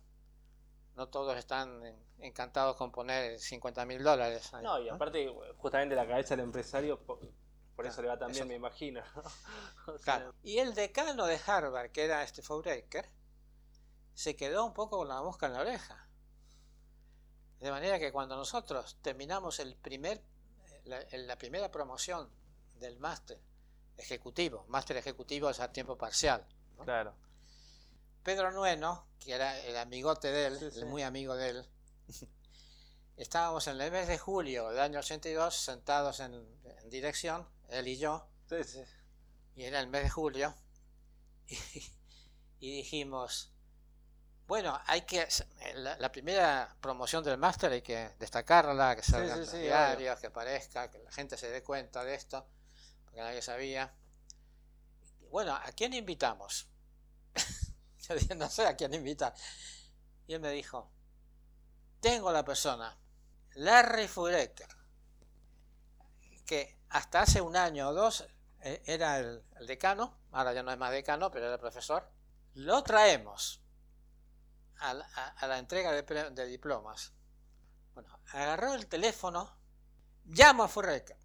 no 0.96 1.08
todos 1.08 1.36
están 1.36 1.82
encantados 2.18 2.76
con 2.76 2.92
poner 2.92 3.38
50 3.38 3.84
mil 3.84 4.02
dólares. 4.02 4.50
No, 4.62 4.80
y 4.80 4.88
aparte, 4.88 5.28
justamente 5.58 5.94
la 5.94 6.06
cabeza 6.06 6.36
del 6.36 6.46
empresario 6.46 7.00
Por 7.76 7.86
eso 7.86 7.96
Claro, 7.96 8.02
le 8.02 8.08
va 8.08 8.18
tan 8.18 8.30
eso 8.30 8.38
bien, 8.40 8.48
me 8.48 8.54
imagino. 8.56 9.02
O 9.86 9.98
sea, 9.98 10.16
Claro. 10.18 10.34
Y 10.42 10.58
el 10.58 10.74
decano 10.74 11.26
de 11.26 11.40
Harvard, 11.44 11.90
que 11.90 12.04
era 12.04 12.22
este 12.22 12.42
Fouraker, 12.42 13.08
se 14.14 14.36
quedó 14.36 14.64
un 14.66 14.74
poco 14.74 14.98
con 14.98 15.08
la 15.08 15.20
mosca 15.22 15.46
en 15.46 15.54
la 15.54 15.60
oreja. 15.60 16.06
De 17.60 17.70
manera 17.70 17.98
que 17.98 18.12
cuando 18.12 18.36
nosotros 18.36 18.98
terminamos 19.02 19.58
el 19.60 19.74
primer, 19.76 20.22
la, 20.84 21.00
la 21.12 21.36
primera 21.36 21.70
promoción 21.70 22.28
del 22.78 22.98
máster 22.98 23.40
ejecutivo, 23.96 24.64
máster 24.68 24.96
ejecutivo 24.96 25.48
es 25.50 25.60
a 25.60 25.72
tiempo 25.72 25.96
parcial, 25.96 26.46
¿no? 26.76 26.84
Claro. 26.84 27.14
Pedro 28.22 28.50
Nueno, 28.52 29.06
que 29.18 29.32
era 29.32 29.58
el 29.60 29.76
amigote 29.76 30.30
de 30.30 30.46
él, 30.46 30.58
Sí, 30.58 30.70
sí. 30.72 30.78
el 30.80 30.86
muy 30.86 31.02
amigo 31.02 31.34
de 31.36 31.48
él, 31.50 31.68
estábamos 33.16 33.66
en 33.66 33.80
el 33.80 33.90
mes 33.90 34.08
de 34.08 34.18
julio 34.18 34.68
del 34.70 34.80
año 34.80 34.98
82 35.00 35.54
sentados 35.54 36.20
en, 36.20 36.34
en 36.64 36.90
dirección, 36.90 37.48
él 37.72 37.88
y 37.88 37.96
yo, 37.98 38.28
Sí, 38.48 38.62
sí. 38.64 38.82
y 39.56 39.64
era 39.64 39.80
el 39.80 39.88
mes 39.88 40.02
de 40.04 40.10
julio, 40.10 40.54
y, 41.46 41.56
y 42.60 42.76
dijimos, 42.76 43.52
bueno, 44.46 44.78
hay 44.86 45.02
que, 45.02 45.26
la, 45.76 45.96
la 45.98 46.12
primera 46.12 46.76
promoción 46.80 47.24
del 47.24 47.38
máster 47.38 47.72
hay 47.72 47.82
que 47.82 48.10
destacarla, 48.18 48.94
que 48.96 49.02
salga 49.02 49.28
sí, 49.28 49.32
en 49.34 49.40
los 49.40 49.52
diarios, 49.52 50.20
que 50.20 50.26
aparezca, 50.26 50.90
que 50.90 50.98
la 50.98 51.10
gente 51.10 51.36
se 51.38 51.48
dé 51.50 51.62
cuenta 51.62 52.04
de 52.04 52.14
esto, 52.14 52.46
porque 53.04 53.20
nadie 53.20 53.40
sabía. 53.40 53.94
Y 55.20 55.26
Bueno, 55.28 55.54
¿a 55.54 55.72
quién 55.72 55.94
invitamos? 55.94 56.68
Yo 58.08 58.14
dije, 58.14 58.34
no 58.34 58.50
sé 58.50 58.66
a 58.66 58.76
quién 58.76 58.92
invitar. 58.92 59.32
Y 60.26 60.34
él 60.34 60.40
me 60.40 60.50
dijo, 60.50 60.90
tengo 62.00 62.30
la 62.32 62.44
persona, 62.44 62.98
Larry 63.54 64.08
Fureker, 64.08 64.68
que 66.44 66.76
hasta 66.92 67.22
hace 67.22 67.40
un 67.40 67.56
año 67.56 67.88
o 67.88 67.94
dos 67.94 68.26
eh, 68.60 68.82
era 68.84 69.18
el, 69.18 69.42
decano, 69.66 70.18
ahora 70.30 70.52
ya 70.52 70.62
no 70.62 70.70
es 70.70 70.78
más 70.78 70.92
decano, 70.92 71.30
pero 71.30 71.46
era 71.46 71.58
profesor. 71.58 72.06
Lo 72.54 72.82
traemos 72.82 73.60
a 74.78 74.94
la, 74.94 75.58
entrega 75.58 75.92
de, 75.92 76.02
de 76.02 76.46
diplomas. 76.46 77.12
Bueno, 77.94 78.20
agarró 78.32 78.74
el 78.74 78.86
teléfono, 78.88 79.56
llamo 80.26 80.64
a 80.64 80.68
Fureker. 80.68 81.16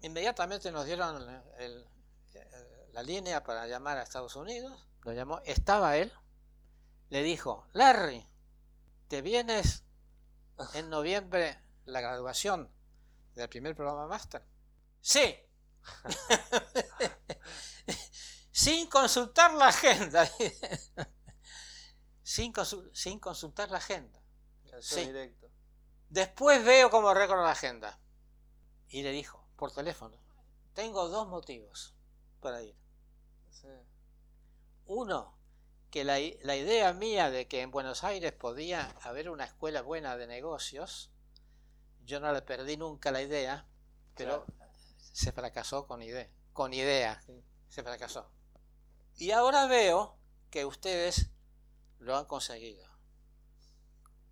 Inmediatamente 0.00 0.72
nos 0.72 0.86
dieron 0.86 1.24
la 2.92 3.02
línea 3.02 3.44
para 3.44 3.66
llamar 3.68 3.98
a 3.98 4.02
Estados 4.02 4.34
Unidos. 4.34 4.88
Lo 5.02 5.12
llamó, 5.12 5.40
estaba 5.44 5.96
él. 5.96 6.12
Le 7.10 7.22
dijo, 7.22 7.68
Larry, 7.72 8.26
¿te 9.06 9.22
vienes 9.22 9.84
en 10.74 10.90
noviembre 10.90 11.60
la 11.84 12.00
graduación 12.00 12.72
del 13.34 13.48
primer 13.48 13.76
programa 13.76 14.08
máster? 14.08 14.42
Sí. 15.02 15.36
sin 18.52 18.88
consultar 18.88 19.52
la 19.54 19.68
agenda. 19.68 20.28
sin, 22.22 22.52
consul- 22.52 22.90
sin 22.94 23.18
consultar 23.18 23.70
la 23.70 23.78
agenda. 23.78 24.20
Sí. 24.80 25.04
directo. 25.04 25.48
Después 26.08 26.64
veo 26.64 26.90
cómo 26.90 27.14
recorro 27.14 27.44
la 27.44 27.52
agenda. 27.52 27.98
Y 28.88 29.02
le 29.02 29.10
dijo, 29.12 29.46
por 29.56 29.72
teléfono, 29.72 30.16
tengo 30.74 31.08
dos 31.08 31.28
motivos 31.28 31.94
para 32.40 32.62
ir. 32.62 32.74
Sí. 33.50 33.68
Uno, 34.86 35.38
que 35.90 36.04
la, 36.04 36.18
la 36.42 36.56
idea 36.56 36.92
mía 36.92 37.30
de 37.30 37.48
que 37.48 37.62
en 37.62 37.70
Buenos 37.70 38.04
Aires 38.04 38.32
podía 38.32 38.90
haber 39.02 39.30
una 39.30 39.44
escuela 39.44 39.82
buena 39.82 40.16
de 40.16 40.26
negocios, 40.26 41.10
yo 42.04 42.20
no 42.20 42.32
le 42.32 42.42
perdí 42.42 42.76
nunca 42.76 43.10
la 43.12 43.22
idea, 43.22 43.66
pero 44.14 44.44
se 45.12 45.32
fracasó 45.32 45.86
con 45.86 46.02
idea. 46.02 46.30
Con 46.52 46.74
idea, 46.74 47.22
se 47.68 47.82
fracasó. 47.82 48.30
Y 49.16 49.30
ahora 49.30 49.66
veo 49.66 50.18
que 50.50 50.64
ustedes 50.64 51.30
lo 51.98 52.16
han 52.16 52.26
conseguido. 52.26 52.86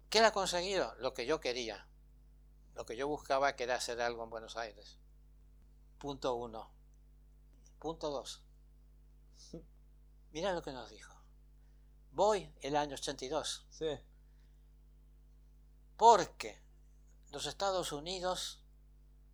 ¿Qué 0.09 0.19
han 0.19 0.33
conseguido? 0.33 0.95
Lo 0.97 1.15
que 1.15 1.25
yo 1.27 1.41
quería. 1.41 1.87
Lo 2.75 2.85
que 2.85 2.97
yo 2.97 3.07
buscaba 3.09 3.57
que 3.57 3.65
era 3.65 3.77
hacer 3.77 4.01
algo 4.01 4.25
en 4.25 4.31
Buenos 4.31 4.57
Aires. 4.57 4.99
Punto 5.99 6.35
uno. 6.35 6.73
Punto 7.79 8.11
dos. 8.11 8.43
Mira 10.33 10.53
lo 10.53 10.63
que 10.63 10.73
nos 10.73 10.91
dijo. 10.91 11.15
Voy 12.13 12.53
el 12.61 12.77
año 12.77 12.95
82 12.95 13.67
Sí. 13.71 13.87
porque 15.97 16.61
los 17.31 17.47
Estados 17.47 17.93
Unidos 17.93 18.60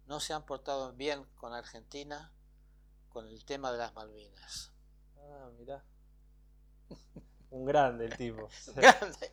no 0.06 0.20
se 0.20 0.32
han 0.32 0.44
portado 0.44 0.92
bien 0.92 1.24
con 1.36 1.52
Argentina 1.54 2.32
con 3.08 3.26
el 3.28 3.44
tema 3.44 3.72
de 3.72 3.78
las 3.78 3.94
Malvinas. 3.94 4.72
Ah, 5.18 5.50
mirá. 5.58 5.82
Un 7.50 7.64
grande 7.64 8.06
el 8.06 8.16
tipo. 8.16 8.48
Sí. 8.50 8.72
Grande, 8.76 9.32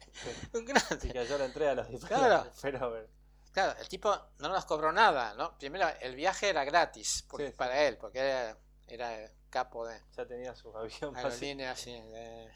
un 0.53 0.65
grande. 0.65 1.11
cayó 1.13 1.37
la 1.37 1.45
entrega 1.45 1.71
a 1.71 1.75
los. 1.75 2.05
Claro. 2.05 2.49
Pero, 2.61 2.89
bueno, 2.91 3.07
Claro, 3.51 3.79
el 3.79 3.87
tipo 3.89 4.15
no 4.39 4.49
nos 4.49 4.65
cobró 4.65 4.91
nada, 4.91 5.33
¿no? 5.35 5.57
Primero, 5.57 5.87
el 6.01 6.15
viaje 6.15 6.49
era 6.49 6.63
gratis 6.63 7.25
porque- 7.29 7.47
Sí, 7.47 7.51
sí. 7.51 7.57
para 7.57 7.81
él, 7.83 7.97
porque 7.97 8.19
era, 8.19 8.57
era 8.87 9.19
el 9.23 9.31
capo 9.49 9.85
de 9.87 9.99
ya 10.15 10.25
tenía 10.25 10.55
su 10.55 10.75
avión 10.75 11.13
fácil. 11.13 11.25
aerolíneas. 11.25 11.79
sí, 11.79 11.91
de- 11.91 12.51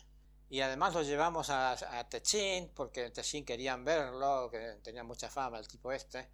Y 0.50 0.62
además 0.62 0.94
lo 0.94 1.02
llevamos 1.04 1.50
a, 1.50 1.72
a 2.00 2.10
Techín, 2.10 2.72
porque 2.74 3.06
en 3.06 3.14
Techín 3.14 3.44
querían 3.46 3.84
verlo, 3.84 4.50
que 4.50 4.80
tenía 4.84 5.04
mucha 5.04 5.30
fama 5.30 5.60
el 5.60 5.68
tipo 5.68 5.92
este. 5.92 6.30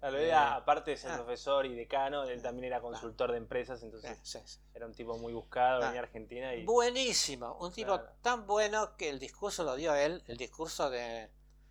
Claro, 0.00 0.18
Eh, 0.18 0.26
era, 0.28 0.54
aparte 0.54 0.92
de 0.92 0.96
ser 0.96 1.10
ah. 1.10 1.16
profesor 1.16 1.66
y 1.66 1.74
decano, 1.74 2.22
él 2.24 2.40
también 2.40 2.66
era 2.66 2.80
consultor 2.80 3.32
de 3.32 3.38
empresas, 3.38 3.82
entonces 3.82 4.16
sí, 4.22 4.38
sí. 4.46 4.58
era 4.74 4.86
un 4.86 4.94
tipo 4.94 5.18
muy 5.18 5.32
buscado, 5.32 5.82
Ah. 5.82 5.86
venía 5.86 6.00
a 6.00 6.04
Argentina 6.04 6.54
y... 6.54 6.64
Buenísimo, 6.64 7.56
un 7.60 7.72
tipo 7.72 7.96
Claro. 7.96 8.12
tan 8.22 8.46
bueno 8.46 8.96
que 8.96 9.08
el 9.08 9.18
discurso 9.18 9.64
lo 9.64 9.74
dio 9.74 9.94
él, 9.94 10.22
el 10.28 10.36
discurso 10.36 10.88
de, 10.88 11.28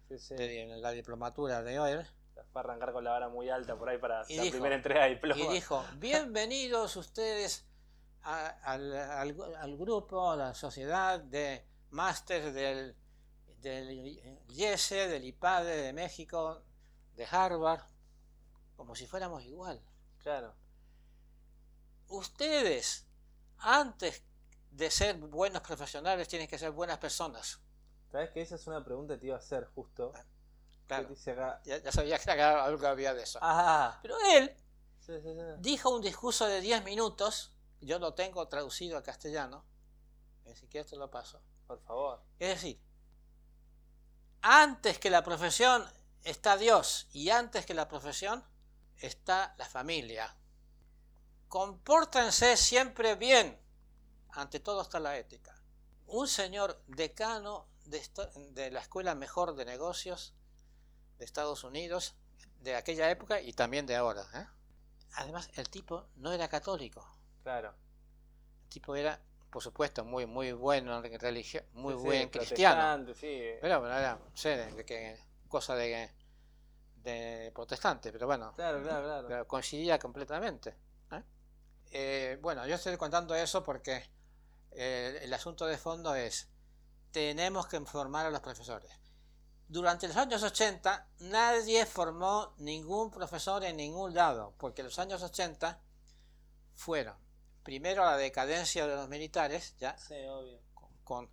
Sí, 0.09 0.19
sí. 0.19 0.35
de 0.35 0.65
la 0.77 0.91
diplomatura 0.91 1.63
de 1.63 1.75
él, 1.75 2.05
Fue 2.51 2.61
a 2.61 2.63
arrancar 2.65 2.91
con 2.91 3.03
la 3.05 3.11
vara 3.11 3.29
muy 3.29 3.49
alta 3.49 3.77
por 3.77 3.87
ahí 3.89 3.97
para 3.97 4.23
Y 4.27 4.35
la 4.37 4.43
dijo- 4.43 4.53
primera 4.55 4.75
entrega 4.75 5.03
de 5.05 5.09
diplomas. 5.11 5.45
y 5.45 5.47
dijo, 5.53 5.85
bienvenidos 5.95 6.95
ustedes 6.97 7.65
a- 8.23 8.47
al, 8.63 8.93
al- 8.93 9.55
al 9.55 9.77
grupo, 9.77 10.31
a 10.31 10.35
la 10.35 10.53
sociedad 10.53 11.19
de 11.21 11.65
máster 11.91 12.51
del, 12.51 12.93
del 13.61 13.89
IESE, 14.49 15.07
del 15.07 15.23
IPADE 15.23 15.77
de 15.81 15.93
México, 15.93 16.61
de 17.15 17.25
Harvard, 17.29 17.81
como 18.77 18.95
si 18.95 19.05
fuéramos 19.07 19.43
igual. 19.43 19.81
Claro. 20.19 20.55
Ustedes, 22.07 23.05
antes 23.57 24.23
de 24.71 24.89
ser 24.91 25.17
buenos 25.17 25.61
profesionales, 25.61 26.27
tienen 26.27 26.47
que 26.47 26.57
ser 26.57 26.71
buenas 26.71 26.99
personas. 26.99 27.59
¿Sabes 28.11 28.29
que 28.29 28.41
esa 28.41 28.55
es 28.55 28.65
una 28.67 28.83
pregunta 28.83 29.15
que 29.15 29.19
te 29.21 29.25
iba 29.27 29.35
a 29.35 29.39
hacer 29.39 29.65
justo? 29.75 30.13
Claro, 30.87 31.07
¿Qué 31.09 31.15
dice 31.15 31.31
acá? 31.31 31.61
ya, 31.65 31.77
ya 31.79 31.91
sabía 31.91 32.17
que 32.17 32.31
acá 32.31 32.63
algo 32.63 32.87
había 32.87 33.13
de 33.13 33.23
eso. 33.23 33.39
Ah, 33.41 33.99
Pero 34.01 34.15
él 34.31 34.55
sí, 34.99 35.13
sí, 35.21 35.33
sí. 35.33 35.41
dijo 35.59 35.89
un 35.89 36.01
discurso 36.01 36.45
de 36.45 36.61
10 36.61 36.83
minutos, 36.85 37.53
yo 37.81 37.99
lo 37.99 38.13
tengo 38.13 38.47
traducido 38.47 38.95
al 38.95 39.03
castellano, 39.03 39.65
ni 40.45 40.55
siquiera 40.55 40.87
te 40.87 40.95
lo 40.95 41.11
paso. 41.11 41.41
Por 41.67 41.81
favor. 41.81 42.23
Es 42.39 42.49
decir, 42.61 42.79
antes 44.41 44.99
que 44.99 45.09
la 45.09 45.23
profesión 45.23 45.85
está 46.23 46.55
Dios 46.55 47.07
y 47.11 47.29
antes 47.31 47.65
que 47.65 47.73
la 47.73 47.89
profesión 47.89 48.45
está 48.99 49.55
la 49.57 49.65
familia. 49.65 50.35
Compórtense 51.47 52.57
siempre 52.57 53.15
bien. 53.15 53.59
Ante 54.31 54.59
todo 54.59 54.81
está 54.81 54.99
la 54.99 55.17
ética. 55.17 55.55
Un 56.07 56.27
señor 56.27 56.81
decano 56.87 57.67
de, 57.85 58.71
la 58.71 58.81
Escuela 58.81 59.15
Mejor 59.15 59.55
de 59.55 59.65
Negocios 59.65 60.33
de 61.17 61.25
Estados 61.25 61.63
Unidos, 61.63 62.15
de 62.59 62.75
aquella 62.75 63.09
época 63.09 63.41
y 63.41 63.53
también 63.53 63.85
de 63.85 63.95
ahora. 63.95 64.25
¿eh? 64.33 64.45
Además, 65.15 65.49
el 65.55 65.69
tipo 65.69 66.07
no 66.15 66.31
era 66.31 66.47
católico. 66.47 67.09
Claro. 67.43 67.73
El 68.63 68.69
tipo 68.69 68.95
era, 68.95 69.21
por 69.49 69.63
supuesto, 69.63 70.03
muy, 70.03 70.25
muy 70.25 70.51
bueno 70.51 71.03
en 71.03 71.19
religio, 71.19 71.63
muy 71.73 71.93
Sí, 71.93 71.99
sí, 71.99 72.05
buen 72.05 72.29
cristiano. 72.29 73.13
Sí, 73.15 73.41
Pero 73.61 73.79
bueno, 73.79 73.97
era, 73.97 74.15
no 74.15 74.37
sé, 74.37 74.57
de, 74.57 74.71
de 74.73 74.85
que, 74.85 75.19
cosa 75.47 75.75
de, 75.75 76.11
de 77.03 77.51
protestante, 77.53 78.11
pero 78.11 78.27
bueno, 78.27 78.53
claro, 78.53 78.81
claro, 78.81 79.27
claro. 79.27 79.47
coincidía 79.47 79.97
completamente. 79.99 80.75
¿eh? 81.11 81.23
Eh, 81.91 82.37
bueno, 82.41 82.65
yo 82.67 82.75
estoy 82.75 82.97
contando 82.97 83.33
eso 83.35 83.63
porque 83.63 84.09
eh, 84.71 85.19
el 85.21 85.33
asunto 85.33 85.65
de 85.65 85.77
fondo 85.77 86.13
es, 86.15 86.49
tenemos 87.11 87.67
que 87.67 87.77
informar 87.77 88.25
a 88.25 88.29
los 88.29 88.41
profesores. 88.41 88.91
Durante 89.69 90.07
los 90.07 90.17
años 90.17 90.43
80 90.43 91.07
nadie 91.19 91.85
formó 91.85 92.53
ningún 92.57 93.11
profesor 93.11 93.63
en 93.63 93.77
ningún 93.77 94.13
lado, 94.13 94.53
porque 94.57 94.83
los 94.83 94.97
años 94.99 95.21
80 95.23 95.81
fueron 96.73 97.15
primero 97.63 98.05
la 98.05 98.15
decadencia 98.15 98.87
de 98.87 98.95
los 98.95 99.09
militares, 99.09 99.75
ya 99.77 99.97
Sí, 99.97 100.13
obvio. 100.29 100.61
con, 100.73 100.89
con 101.03 101.29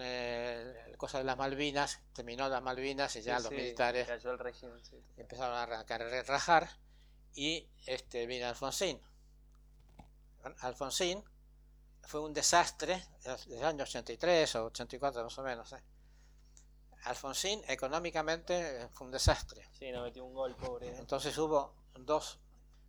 eh, 0.00 0.94
cosa 0.96 1.18
de 1.18 1.24
las 1.24 1.36
Malvinas, 1.36 2.00
terminó 2.12 2.48
las 2.48 2.62
Malvinas 2.62 3.14
y 3.16 3.22
ya 3.22 3.38
Sí, 3.38 3.44
los 3.44 3.50
sí, 3.50 3.56
militares 3.56 4.06
Cayó 4.06 4.32
el 4.32 4.38
régimen, 4.38 4.84
sí. 4.84 4.96
empezaron 5.16 5.56
a 5.56 5.62
arrancar, 5.62 6.02
a 6.02 6.22
rajar 6.22 6.68
y 7.34 7.68
este 7.86 8.26
vino 8.26 8.46
Alfonsín. 8.46 9.00
Alfonsín 10.60 11.22
fue 12.02 12.20
un 12.20 12.32
desastre 12.32 13.04
desde 13.22 13.58
el 13.58 13.64
año 13.64 13.84
83 13.84 14.56
o 14.56 14.64
84 14.66 15.22
más 15.22 15.38
o 15.38 15.42
menos. 15.42 15.72
¿eh? 15.72 15.82
Alfonsín 17.04 17.62
económicamente 17.68 18.88
fue 18.92 19.06
un 19.06 19.12
desastre. 19.12 19.68
Sí, 19.78 19.90
nos 19.92 20.02
metió 20.02 20.24
un 20.24 20.34
gol, 20.34 20.56
pobre. 20.56 20.96
Entonces 20.98 21.36
hubo 21.38 21.74
dos 21.94 22.40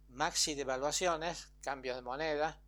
maxi 0.09 0.55
devaluaciones, 0.55 1.49
cambios 1.61 1.95
de 1.95 2.01
moneda, 2.01 2.59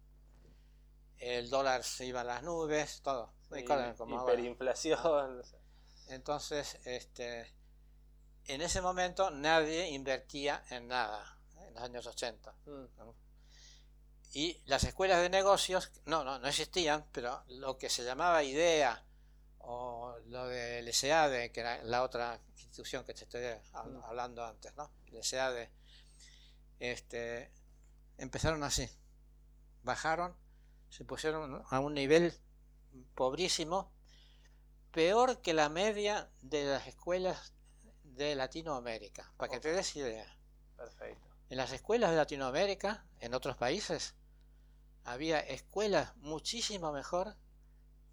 el 1.18 1.50
dólar 1.50 1.84
se 1.84 2.06
iba 2.06 2.22
a 2.22 2.24
las 2.24 2.44
nubes, 2.44 3.02
todo. 3.02 3.34
Sí, 3.50 3.66
como 3.98 4.24
hiperinflación. 4.24 5.42
Entonces, 6.10 6.80
este, 6.86 7.52
en 8.46 8.62
ese 8.62 8.82
momento 8.82 9.30
nadie 9.32 9.90
invertía 9.90 10.64
en 10.70 10.88
nada, 10.88 11.38
en 11.68 11.74
los 11.74 11.84
años 11.84 12.06
80. 12.08 12.54
mm, 12.66 13.10
Y 14.34 14.62
las 14.66 14.84
escuelas 14.84 15.22
de 15.22 15.30
negocios, 15.30 15.92
no, 16.06 16.24
no, 16.24 16.40
no 16.40 16.48
existían, 16.48 17.06
pero 17.12 17.44
lo 17.48 17.78
que 17.78 17.90
se 17.90 18.04
llamaba 18.04 18.44
IDEA 18.44 19.04
o 19.60 20.18
lo 20.26 20.48
del 20.48 20.92
SEADE, 20.92 21.52
que 21.52 21.60
era 21.62 21.82
la 21.84 22.04
otra 22.04 22.40
institución 22.56 23.06
que 23.06 23.14
te 23.14 23.24
estoy 23.24 23.42
Mm. 23.74 24.04
hablando 24.04 24.44
antes, 24.44 24.76
¿no? 24.76 24.92
El 25.12 25.24
SEADE, 25.24 25.70
este, 26.80 27.52
empezaron 28.18 28.64
así, 28.64 28.90
bajaron, 29.84 30.36
se 30.90 31.06
pusieron 31.06 31.64
a 31.70 31.80
un 31.80 31.94
nivel 31.94 32.34
pobrísimo, 33.16 33.92
peor 34.92 35.42
que 35.42 35.54
la 35.54 35.70
media 35.70 36.30
de 36.42 36.66
las 36.66 36.88
escuelas 36.88 37.54
de 38.04 38.36
Latinoamérica, 38.36 39.34
para 39.38 39.52
que 39.52 39.60
te 39.60 39.72
des 39.74 39.96
idea. 39.96 40.38
perfecto. 40.78 41.28
En 41.50 41.58
las 41.58 41.72
escuelas 41.72 42.12
de 42.12 42.18
Latinoamérica, 42.18 43.06
en 43.20 43.34
otros 43.34 43.58
países, 43.58 44.16
había 45.04 45.40
escuelas 45.40 46.16
muchísimo 46.18 46.92
mejor 46.92 47.36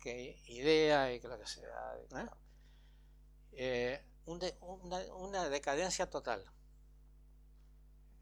que 0.01 0.43
IDEA 0.47 1.13
y 1.13 1.21
que 1.21 1.29
lo 1.29 1.39
que 1.39 1.47
sea. 1.47 1.95
¿eh? 2.17 2.27
Eh, 3.53 4.05
un 4.27 4.39
de- 4.39 4.57
una, 4.61 4.99
una 5.15 5.49
decadencia 5.49 6.09
total. 6.09 6.45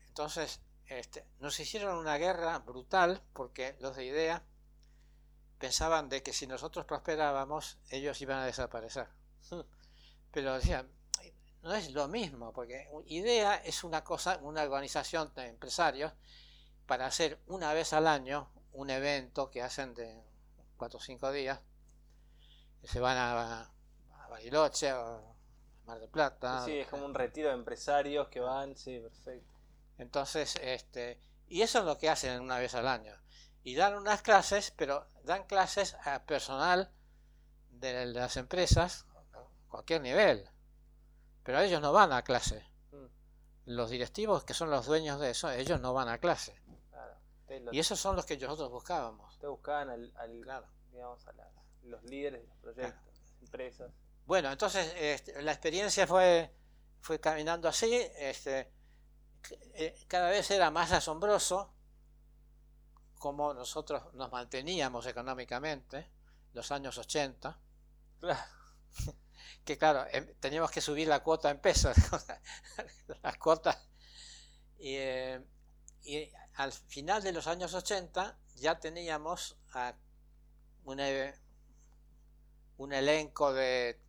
Entonces, 0.09 0.61
este, 0.86 1.24
nos 1.38 1.59
hicieron 1.61 1.96
una 1.96 2.16
guerra 2.16 2.59
brutal 2.59 3.22
porque 3.32 3.76
los 3.80 3.96
de 3.96 4.06
IDEA 4.06 4.42
pensaban 5.59 6.09
de 6.09 6.22
que 6.22 6.32
si 6.32 6.46
nosotros 6.46 6.86
prosperábamos, 6.86 7.78
ellos 7.90 8.20
iban 8.20 8.38
a 8.38 8.46
desaparecer. 8.46 9.09
Pero 10.32 10.54
decían, 10.54 10.90
no 11.62 11.74
es 11.74 11.92
lo 11.92 12.09
mismo, 12.09 12.52
porque 12.52 12.88
IDEA 13.06 13.56
es 13.56 13.84
una 13.84 14.04
cosa, 14.04 14.38
una 14.42 14.62
organización 14.62 15.32
de 15.34 15.48
empresarios 15.48 16.12
para 16.86 17.06
hacer 17.06 17.40
una 17.46 17.72
vez 17.72 17.92
al 17.92 18.06
año 18.06 18.50
un 18.72 18.90
evento 18.90 19.50
que 19.50 19.62
hacen 19.62 19.94
de 19.94 20.22
4 20.76 20.98
o 20.98 21.02
5 21.02 21.32
días, 21.32 21.61
que 22.80 22.86
se 22.86 23.00
van 23.00 23.16
a, 23.16 23.62
a 23.62 24.28
Bariloche 24.28 24.92
o 24.92 25.00
a 25.00 25.34
Mar 25.86 25.98
del 25.98 26.09
Plata. 26.09 26.64
Sí, 26.64 26.78
es 26.78 26.86
como 26.86 27.04
un 27.04 27.14
retiro 27.14 27.48
de 27.48 27.54
empresarios 27.54 28.28
que 28.28 28.40
van, 28.40 28.76
sí, 28.76 28.98
perfecto. 29.00 29.52
Entonces, 29.98 30.56
este, 30.62 31.18
y 31.48 31.62
eso 31.62 31.80
es 31.80 31.84
lo 31.84 31.98
que 31.98 32.09
hacen 32.09 32.40
una 32.40 32.59
vez 32.59 32.74
al 32.74 32.86
año. 32.86 33.14
Y 33.64 33.74
dan 33.74 33.94
unas 33.96 34.22
clases, 34.22 34.70
pero 34.76 35.06
dan 35.24 35.44
clases 35.44 35.94
a 36.04 36.24
personal 36.24 36.90
de 37.70 38.06
las 38.06 38.36
empresas, 38.36 39.06
cualquier 39.68 40.00
nivel. 40.00 40.48
Pero 41.42 41.61
ellos 41.61 41.80
no 41.80 41.92
van 41.92 42.12
a 42.12 42.22
clase. 42.22 42.64
Mm, 42.92 43.06
Los 43.66 43.90
directivos, 43.90 44.44
que 44.44 44.54
son 44.54 44.70
los 44.70 44.86
dueños 44.86 45.20
de 45.20 45.30
eso, 45.30 45.50
ellos 45.50 45.80
no 45.80 45.92
van 45.92 46.09
a 46.09 46.18
clase. 46.18 46.54
claro. 46.90 47.72
Y 47.72 47.78
esos 47.78 47.98
son 47.98 48.16
los 48.16 48.26
que 48.26 48.36
nosotros 48.36 48.70
buscábamos. 48.70 49.38
te 49.38 49.46
buscaban 49.46 49.88
al, 49.90 50.12
al- 50.16 50.40
Claro. 50.42 50.66
digamos, 50.92 51.26
a 51.28 51.32
la- 51.32 51.50
los 51.84 52.02
líderes 52.04 52.42
de 52.42 52.46
los 52.48 52.56
proyectos, 52.59 53.18
las 53.20 53.42
empresas. 53.42 53.90
Bueno, 54.26 54.50
entonces 54.52 54.92
este, 54.96 55.40
la 55.42 55.52
experiencia 55.52 56.06
fue, 56.06 56.54
fue 57.00 57.18
caminando 57.20 57.68
así. 57.68 57.94
Este, 58.18 58.70
eh, 59.74 59.94
cada 60.09 60.28
vez 60.30 60.50
era 60.50 60.70
más 60.70 60.92
asombroso 60.92 61.72
cómo 63.19 63.55
nosotros 63.55 64.03
nos 64.14 64.31
manteníamos 64.33 65.07
económicamente, 65.07 66.07
los 66.55 66.71
años 66.73 66.99
80, 66.99 67.59
Claro. 68.21 68.41
que 69.64 69.79
claro, 69.79 70.07
em, 70.11 70.35
teníamos 70.41 70.71
que 70.71 70.81
subir 70.81 71.09
la 71.09 71.23
cuota 71.23 71.51
en 71.51 71.61
pesos, 71.61 71.97
las 73.23 73.39
cuotas. 73.39 73.79
Y, 74.79 74.95
eh, 74.97 75.41
y 76.05 76.31
al 76.57 76.73
final 76.73 77.23
de 77.23 77.33
los 77.33 77.47
años 77.47 77.75
80 77.75 78.39
ya 78.57 78.79
teníamos 78.79 79.57
a 79.73 79.95
un, 80.85 81.01
un 82.79 82.93
elenco 82.93 83.53
de, 83.53 84.01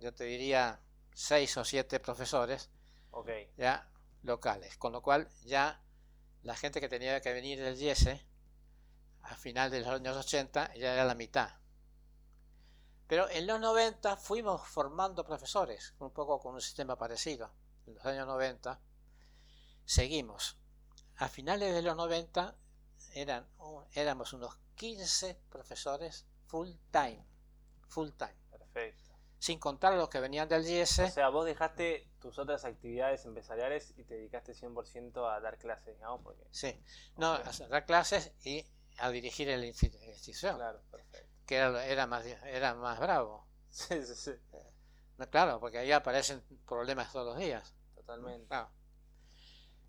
yo 0.00 0.14
te 0.14 0.24
diría, 0.24 0.80
seis 1.14 1.56
o 1.56 1.64
siete 1.64 2.00
profesores 2.00 2.70
ya 3.56 3.88
locales, 4.22 4.76
con 4.76 4.92
lo 4.92 5.02
cual 5.02 5.28
ya 5.44 5.80
la 6.42 6.54
gente 6.54 6.80
que 6.80 6.88
tenía 6.88 7.20
que 7.20 7.32
venir 7.32 7.60
del 7.60 7.80
IESE 7.80 8.24
a 9.28 9.36
final 9.36 9.70
de 9.70 9.80
los 9.80 9.88
años 9.88 10.16
80 10.16 10.74
ya 10.74 10.94
era 10.94 11.04
la 11.04 11.14
mitad. 11.14 11.50
Pero 13.06 13.28
en 13.30 13.46
los 13.46 13.60
90 13.60 14.16
fuimos 14.16 14.66
formando 14.66 15.24
profesores, 15.24 15.94
un 15.98 16.10
poco 16.10 16.40
con 16.40 16.54
un 16.54 16.60
sistema 16.60 16.96
parecido. 16.96 17.52
En 17.86 17.94
los 17.94 18.04
años 18.04 18.26
90 18.26 18.80
seguimos. 19.84 20.56
A 21.16 21.28
finales 21.28 21.72
de 21.72 21.82
los 21.82 21.96
90 21.96 22.56
eran, 23.14 23.48
éramos 23.94 24.32
unos 24.32 24.58
15 24.74 25.40
profesores 25.48 26.26
full 26.46 26.70
time, 26.90 27.24
full 27.86 28.10
time, 28.10 28.36
Perfecto. 28.50 29.12
sin 29.38 29.58
contar 29.58 29.94
los 29.94 30.08
que 30.08 30.20
venían 30.20 30.48
del 30.48 30.66
IESE. 30.66 31.04
O 31.04 31.10
sea, 31.10 31.28
vos 31.30 31.46
dejaste 31.46 32.10
tus 32.20 32.38
otras 32.38 32.64
actividades 32.64 33.24
empresariales 33.24 33.94
y 33.96 34.04
te 34.04 34.14
dedicaste 34.14 34.52
100% 34.52 35.34
a 35.34 35.40
dar 35.40 35.58
clases, 35.58 35.94
digamos, 35.94 36.20
porque... 36.22 36.44
Sí, 36.50 36.78
no, 37.16 37.32
a 37.32 37.52
dar 37.70 37.86
clases 37.86 38.32
y 38.44 38.66
a 38.98 39.10
dirigir 39.10 39.48
el 39.48 39.64
institución, 39.64 40.56
Claro, 40.56 40.80
perfecto. 40.90 41.28
que 41.46 41.56
era, 41.56 41.84
era, 41.86 42.06
más, 42.06 42.24
era 42.26 42.74
más 42.74 42.98
bravo. 43.00 43.46
Sí, 43.70 44.02
sí, 44.06 44.14
sí, 44.14 44.32
No, 45.18 45.28
claro, 45.28 45.60
porque 45.60 45.78
ahí 45.78 45.92
aparecen 45.92 46.42
problemas 46.66 47.12
todos 47.12 47.26
los 47.26 47.38
días. 47.38 47.74
totalmente. 47.94 48.46
Claro. 48.48 48.70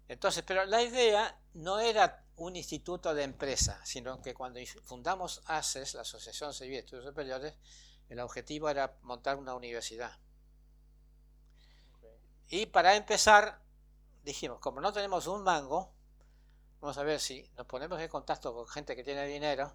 Entonces, 0.09 0.43
pero 0.45 0.65
la 0.65 0.81
idea 0.81 1.39
no 1.53 1.79
era 1.79 2.25
un 2.35 2.55
instituto 2.55 3.13
de 3.13 3.23
empresa, 3.23 3.79
sino 3.85 4.21
que 4.21 4.33
cuando 4.33 4.59
fundamos 4.83 5.41
ACES, 5.45 5.93
la 5.95 6.01
Asociación 6.01 6.53
Civil 6.53 6.73
de 6.73 6.79
Estudios 6.79 7.05
Superiores, 7.05 7.53
el 8.09 8.19
objetivo 8.19 8.69
era 8.69 8.97
montar 9.01 9.37
una 9.37 9.55
universidad. 9.55 10.17
Ok. 11.93 12.03
Y 12.49 12.65
para 12.67 12.95
empezar, 12.95 13.61
dijimos, 14.23 14.59
como 14.59 14.81
no 14.81 14.93
tenemos 14.93 15.27
un 15.27 15.43
mango, 15.43 15.93
vamos 16.79 16.97
a 16.97 17.03
ver 17.03 17.19
si 17.19 17.49
nos 17.57 17.65
ponemos 17.67 17.99
en 18.01 18.09
contacto 18.09 18.53
con 18.53 18.67
gente 18.67 18.95
que 18.95 19.03
tiene 19.03 19.25
dinero 19.25 19.73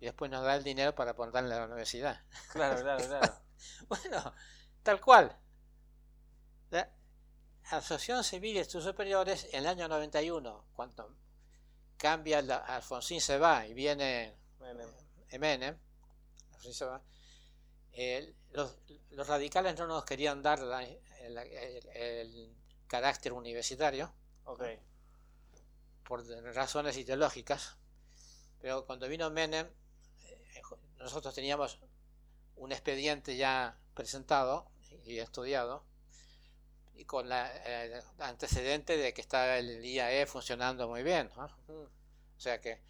y 0.00 0.04
después 0.06 0.30
nos 0.30 0.44
da 0.44 0.54
el 0.56 0.64
dinero 0.64 0.94
para 0.94 1.14
ponerla 1.14 1.40
en 1.40 1.48
la 1.60 1.64
universidad. 1.66 2.20
Claro, 2.52 2.80
claro, 2.82 3.06
claro. 3.06 3.34
Bueno, 3.88 4.34
tal 4.82 5.00
cual. 5.00 5.34
La 6.70 6.90
Asociación 7.70 8.22
Civil 8.22 8.54
de 8.54 8.60
Estudios 8.60 8.84
Superiores 8.84 9.44
en 9.52 9.60
el 9.60 9.66
año 9.66 9.88
91, 9.88 10.66
cuando 10.74 11.16
cambia, 11.96 12.42
la, 12.42 12.56
Alfonsín 12.58 13.20
se 13.20 13.38
va 13.38 13.66
y 13.66 13.74
viene 13.74 14.36
Menem. 14.60 14.88
Menem, 15.40 15.78
Alfonsín 16.48 16.74
se 16.74 16.84
va, 16.84 17.02
eh, 17.92 18.34
los, 18.50 18.76
los 19.10 19.26
radicales 19.26 19.76
no 19.78 19.86
nos 19.86 20.04
querían 20.04 20.42
dar 20.42 20.58
la- 20.60 20.82
el, 20.84 21.38
el- 21.38 21.88
el 21.96 22.56
carácter 22.86 23.32
universitario 23.32 24.12
Ok. 24.44 24.62
Por 26.06 26.24
razones 26.54 26.96
ideológicas, 26.96 27.76
pero 28.60 28.86
cuando 28.86 29.08
vino 29.08 29.30
Menem, 29.30 29.66
eh, 29.66 30.62
nosotros 30.98 31.34
teníamos 31.34 31.78
un 32.56 32.72
expediente 32.72 33.36
ya 33.36 33.78
presentado 33.94 34.70
y 35.04 35.18
estudiado, 35.18 35.84
y 36.94 37.04
con 37.04 37.28
la 37.28 37.50
eh, 37.66 38.02
antecedente 38.18 38.96
de 38.96 39.12
que 39.12 39.20
estaba 39.20 39.58
el 39.58 39.84
IAE 39.84 40.26
funcionando 40.26 40.88
muy 40.88 41.02
bien, 41.02 41.30
o 41.36 42.40
sea 42.40 42.60
que 42.60 42.80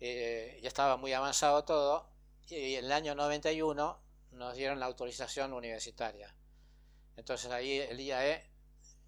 eh, 0.00 0.58
ya 0.62 0.68
estaba 0.68 0.96
muy 0.96 1.12
avanzado 1.12 1.64
todo, 1.64 2.08
y 2.48 2.76
en 2.76 2.86
el 2.86 2.92
año 2.92 3.14
91 3.14 4.00
nos 4.32 4.54
dieron 4.54 4.80
la 4.80 4.86
autorización 4.86 5.52
universitaria. 5.52 6.34
Entonces 7.16 7.50
ahí 7.50 7.78
el 7.78 8.00
IAE 8.00 8.50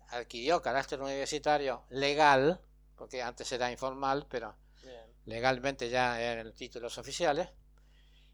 adquirió 0.08 0.60
carácter 0.60 1.00
universitario 1.00 1.84
legal, 1.88 2.60
porque 2.96 3.22
antes 3.22 3.50
era 3.52 3.70
informal, 3.70 4.26
pero 4.28 4.56
Bien. 4.82 5.04
legalmente 5.24 5.88
ya 5.90 6.20
eran 6.20 6.52
títulos 6.54 6.98
oficiales, 6.98 7.48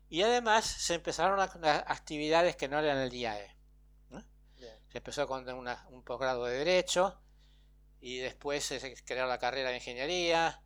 y 0.09 0.23
además 0.23 0.65
se 0.65 0.95
empezaron 0.95 1.39
a, 1.41 1.45
a 1.45 1.77
actividades 1.93 2.57
que 2.57 2.69
no 2.69 2.79
eran 2.79 2.99
el 2.99 3.13
IAE. 3.13 3.55
Bien. 4.57 4.75
Se 4.89 4.99
empezó 4.99 5.27
con 5.27 5.49
una- 5.51 5.87
un 5.91 6.03
posgrado 6.03 6.45
de 6.47 6.59
Derecho 6.59 7.21
y 8.01 8.19
después 8.19 8.65
se 8.65 8.95
creó 9.05 9.27
la 9.27 9.39
carrera 9.39 9.71
de 9.71 9.77
Ingeniería, 9.77 10.63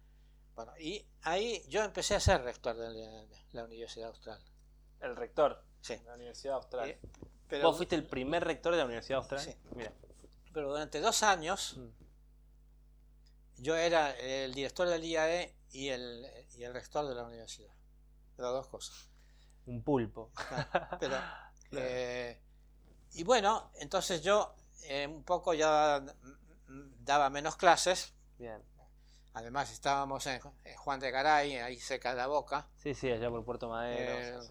Bueno, 0.55 0.72
y 0.78 1.07
ahí 1.22 1.62
yo 1.68 1.82
empecé 1.82 2.14
a 2.14 2.20
ser 2.20 2.43
rector 2.43 2.76
de 2.76 2.90
la, 2.90 3.24
de 3.24 3.36
la 3.53 3.64
Universidad 3.64 4.09
Austral. 4.09 4.38
El 5.01 5.16
rector 5.16 5.64
Sí. 5.80 5.97
de 5.97 6.05
la 6.05 6.14
Universidad 6.14 6.55
Austral. 6.57 6.90
Eh, 6.90 7.01
pero, 7.49 7.68
¿Vos 7.68 7.76
fuiste 7.78 7.97
el 7.97 8.07
primer 8.07 8.45
rector 8.45 8.72
de 8.72 8.78
la 8.78 8.84
Universidad 8.84 9.18
Austral? 9.20 9.40
Sí. 9.40 9.57
Mira. 9.74 9.93
pero 10.53 10.68
durante 10.70 11.01
dos 11.01 11.22
años 11.22 11.78
Mm. 11.78 11.88
Yo 13.59 13.76
era 13.76 14.11
el 14.18 14.55
director 14.55 14.88
del 14.88 15.05
IAE 15.05 15.55
y 15.72 15.88
el, 15.88 16.26
y 16.57 16.64
el 16.64 16.72
rector 16.72 17.07
de 17.07 17.14
la 17.14 17.24
universidad. 17.24 17.72
Las 18.36 18.53
dos 18.53 18.66
cosas. 18.68 19.09
Un 19.66 19.82
pulpo. 19.82 20.32
Pero, 20.98 21.16
eh, 21.72 22.40
y 23.14 23.24
bueno, 23.24 23.70
entonces 23.74 24.22
yo 24.22 24.55
eh, 24.84 25.07
un 25.07 25.22
poco 25.22 25.55
ya 25.55 26.03
daba 27.00 27.30
menos 27.30 27.57
clases. 27.57 28.14
Bien. 28.38 28.62
Además 29.34 29.72
estábamos 29.72 30.26
en, 30.26 30.40
Juan 30.76 31.00
de 31.00 31.11
Garay, 31.11 31.57
ahí 31.57 31.78
cerca 31.78 32.11
de 32.11 32.16
la 32.16 32.26
boca. 32.26 32.68
Sí, 32.76 32.94
sí, 32.94 33.11
allá 33.11 33.30
por 33.30 33.44
Puerto 33.44 33.68
Madero. 33.68 34.12
eh, 34.12 34.48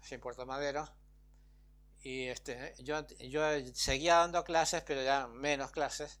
sí, 0.00 0.18
Puerto 0.18 0.46
Madero. 0.46 0.88
Y 2.02 2.28
este, 2.28 2.74
yo, 2.78 3.06
yo 3.18 3.42
seguía 3.74 4.16
dando 4.16 4.42
clases, 4.42 4.82
pero 4.82 5.02
ya 5.02 5.28
menos 5.28 5.70
clases, 5.70 6.20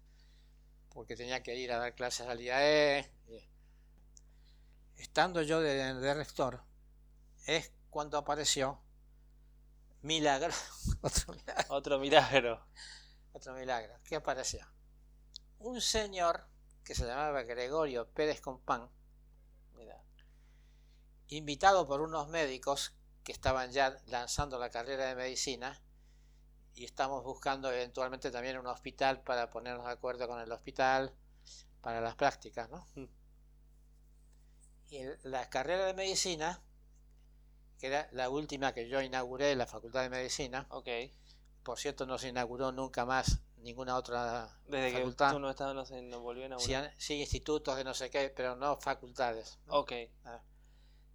porque 0.94 1.16
tenía 1.16 1.42
que 1.42 1.54
ir 1.56 1.72
a 1.72 1.78
dar 1.78 1.94
clases 1.94 2.26
al 2.26 2.40
IAE. 2.40 3.10
Estando 4.96 5.42
yo 5.42 5.60
de, 5.60 5.94
de 5.94 6.14
rector, 6.14 6.62
es 7.46 7.72
cuando 7.90 8.18
apareció 8.18 8.80
Milagro, 10.02 10.52
otro 11.00 11.32
milagro, 11.34 11.64
Otro 11.68 11.98
milagro. 11.98 12.66
otro 13.32 13.54
milagro. 13.54 13.94
¿Qué 14.04 14.16
apareció? 14.16 14.66
Un 15.58 15.80
señor 15.80 16.46
que 16.84 16.94
se 16.94 17.06
llamaba 17.06 17.42
Gregorio 17.42 18.08
Pérez 18.10 18.40
Compán, 18.40 18.90
Mira. 19.74 20.02
invitado 21.28 21.86
por 21.86 22.00
unos 22.00 22.28
médicos 22.28 22.94
que 23.22 23.30
estaban 23.32 23.70
ya 23.70 23.96
lanzando 24.06 24.58
la 24.58 24.70
carrera 24.70 25.06
de 25.06 25.14
medicina 25.14 25.80
y 26.74 26.84
estamos 26.84 27.22
buscando 27.24 27.70
eventualmente 27.70 28.30
también 28.30 28.58
un 28.58 28.66
hospital 28.66 29.22
para 29.22 29.50
ponernos 29.50 29.86
de 29.86 29.92
acuerdo 29.92 30.26
con 30.28 30.40
el 30.40 30.50
hospital 30.52 31.12
para 31.80 32.00
las 32.00 32.14
prácticas, 32.14 32.68
¿no? 32.70 32.86
Mm. 32.94 33.04
Y 34.90 34.96
el- 34.98 35.18
la 35.24 35.48
carrera 35.48 35.86
de 35.86 35.94
medicina, 35.94 36.60
que 37.78 37.86
era 37.88 38.08
la 38.12 38.28
última 38.30 38.72
que 38.72 38.88
yo 38.88 39.00
inauguré 39.00 39.52
en 39.52 39.58
la 39.58 39.66
Facultad 39.66 40.02
de 40.02 40.10
Medicina, 40.10 40.66
Ok. 40.70 40.88
por 41.62 41.78
cierto 41.78 42.06
no 42.06 42.18
se 42.18 42.28
inauguró 42.28 42.72
nunca 42.72 43.04
más 43.04 43.40
ninguna 43.58 43.96
otra 43.96 44.58
Desde 44.66 44.92
facultad, 44.92 45.28
que 45.28 45.34
tú 45.34 45.38
no 45.40 45.50
estabas, 45.50 45.74
no 45.74 45.84
sé, 45.86 46.02
nos 46.02 46.20
volvieron 46.20 46.54
a 46.54 46.58
sí, 46.58 46.74
han- 46.74 46.90
sí 46.98 47.20
institutos 47.20 47.76
de 47.76 47.84
no 47.84 47.94
sé 47.94 48.10
qué, 48.10 48.28
pero 48.30 48.56
no 48.56 48.76
facultades. 48.80 49.58
¿no? 49.66 49.74
Ok. 49.80 49.92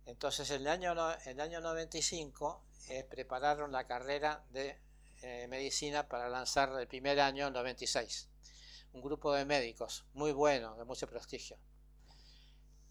Entonces, 0.05 0.49
el 0.51 0.65
año, 0.67 0.95
no- 0.95 1.11
el 1.25 1.41
año 1.41 1.59
95 1.59 2.63
eh, 2.87 3.03
prepararon 3.03 3.73
la 3.73 3.85
carrera 3.85 4.45
de 4.51 4.79
eh, 5.21 5.47
medicina 5.47 6.07
para 6.07 6.29
lanzar 6.29 6.69
el 6.79 6.87
primer 6.87 7.19
año, 7.19 7.49
96. 7.49 8.29
Un 8.93 9.01
grupo 9.01 9.33
de 9.33 9.45
médicos 9.45 10.05
muy 10.13 10.31
bueno, 10.31 10.75
de 10.75 10.85
mucho 10.85 11.07
prestigio. 11.07 11.57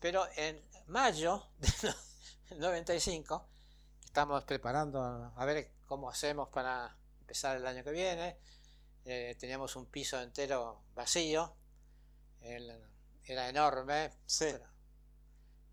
Pero 0.00 0.26
en 0.36 0.62
mayo 0.86 1.46
del 1.58 1.94
95, 2.60 3.48
estamos 4.04 4.44
preparando 4.44 5.00
a 5.02 5.44
ver 5.44 5.72
cómo 5.86 6.08
hacemos 6.10 6.48
para 6.50 6.96
empezar 7.20 7.56
el 7.56 7.66
año 7.66 7.82
que 7.82 7.90
viene. 7.90 8.38
Eh, 9.04 9.36
teníamos 9.38 9.76
un 9.76 9.86
piso 9.86 10.20
entero 10.20 10.82
vacío, 10.94 11.54
el- 12.40 12.82
era 13.24 13.48
enorme, 13.48 14.12
Sí. 14.26 14.46
pero 14.52 14.66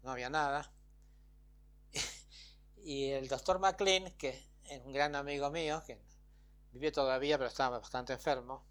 no 0.04 0.12
había 0.12 0.30
nada. 0.30 0.72
Y 2.86 3.12
el 3.12 3.28
doctor 3.30 3.60
McLean, 3.60 4.12
que 4.18 4.30
es 4.66 4.82
un 4.84 4.92
gran 4.92 5.16
amigo 5.16 5.50
mío, 5.52 5.82
que 5.86 6.02
vive 6.74 6.92
todavía 6.92 7.38
pero 7.38 7.48
estaba 7.50 7.80
bastante 7.80 8.14
enfermo, 8.14 8.66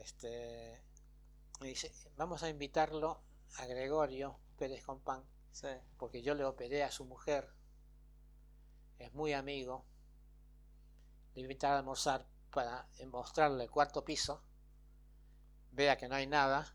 este, 0.00 0.80
me 1.60 1.68
dice, 1.68 1.92
vamos 2.16 2.42
a 2.42 2.48
invitarlo 2.48 3.22
a 3.58 3.66
Gregorio 3.66 4.38
Pérez 4.56 4.84
Compán, 4.84 5.24
Sí. 5.52 5.68
porque 5.98 6.22
yo 6.22 6.34
le 6.34 6.44
operé 6.44 6.82
a 6.82 6.90
su 6.90 7.04
mujer, 7.04 7.52
es 8.98 9.12
muy 9.12 9.32
amigo, 9.32 9.84
le 11.34 11.42
invité 11.42 11.66
a 11.66 11.78
almorzar 11.78 12.26
para 12.50 12.88
mostrarle 13.08 13.64
el 13.64 13.70
cuarto 13.70 14.04
piso, 14.04 14.42
vea 15.72 15.96
que 15.96 16.08
no 16.08 16.14
hay 16.14 16.26
nada, 16.26 16.74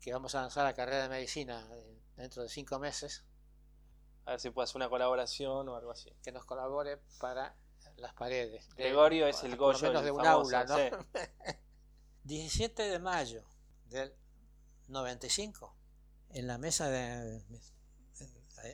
que 0.00 0.12
vamos 0.12 0.34
a 0.34 0.40
lanzar 0.42 0.64
la 0.64 0.74
carrera 0.74 1.02
de 1.04 1.08
medicina 1.08 1.68
dentro 2.16 2.42
de 2.42 2.48
cinco 2.48 2.78
meses, 2.78 3.24
A 4.26 4.32
ver 4.32 4.40
si 4.40 4.50
puede 4.50 4.64
hacer 4.64 4.76
una 4.76 4.90
colaboración 4.90 5.68
o 5.70 5.74
algo 5.76 5.90
así. 5.90 6.14
que 6.22 6.32
nos 6.32 6.44
colabore 6.44 6.98
para 7.18 7.54
las 7.98 8.14
paredes. 8.14 8.68
de- 8.74 8.82
Gregorio 8.84 9.26
es 9.26 9.42
el 9.44 9.50
por 9.56 9.74
Goyo, 9.74 9.88
menos 9.88 10.02
de 10.04 10.10
un 10.10 10.22
famoso, 10.24 10.56
aula, 10.56 10.64
¿no? 10.64 10.76
sí. 10.76 11.54
17 12.24 12.82
de 12.82 12.98
mayo 12.98 13.44
del 13.86 14.14
95, 14.88 15.74
en 16.30 16.46
la 16.46 16.58
mesa 16.58 16.88
de... 16.90 17.42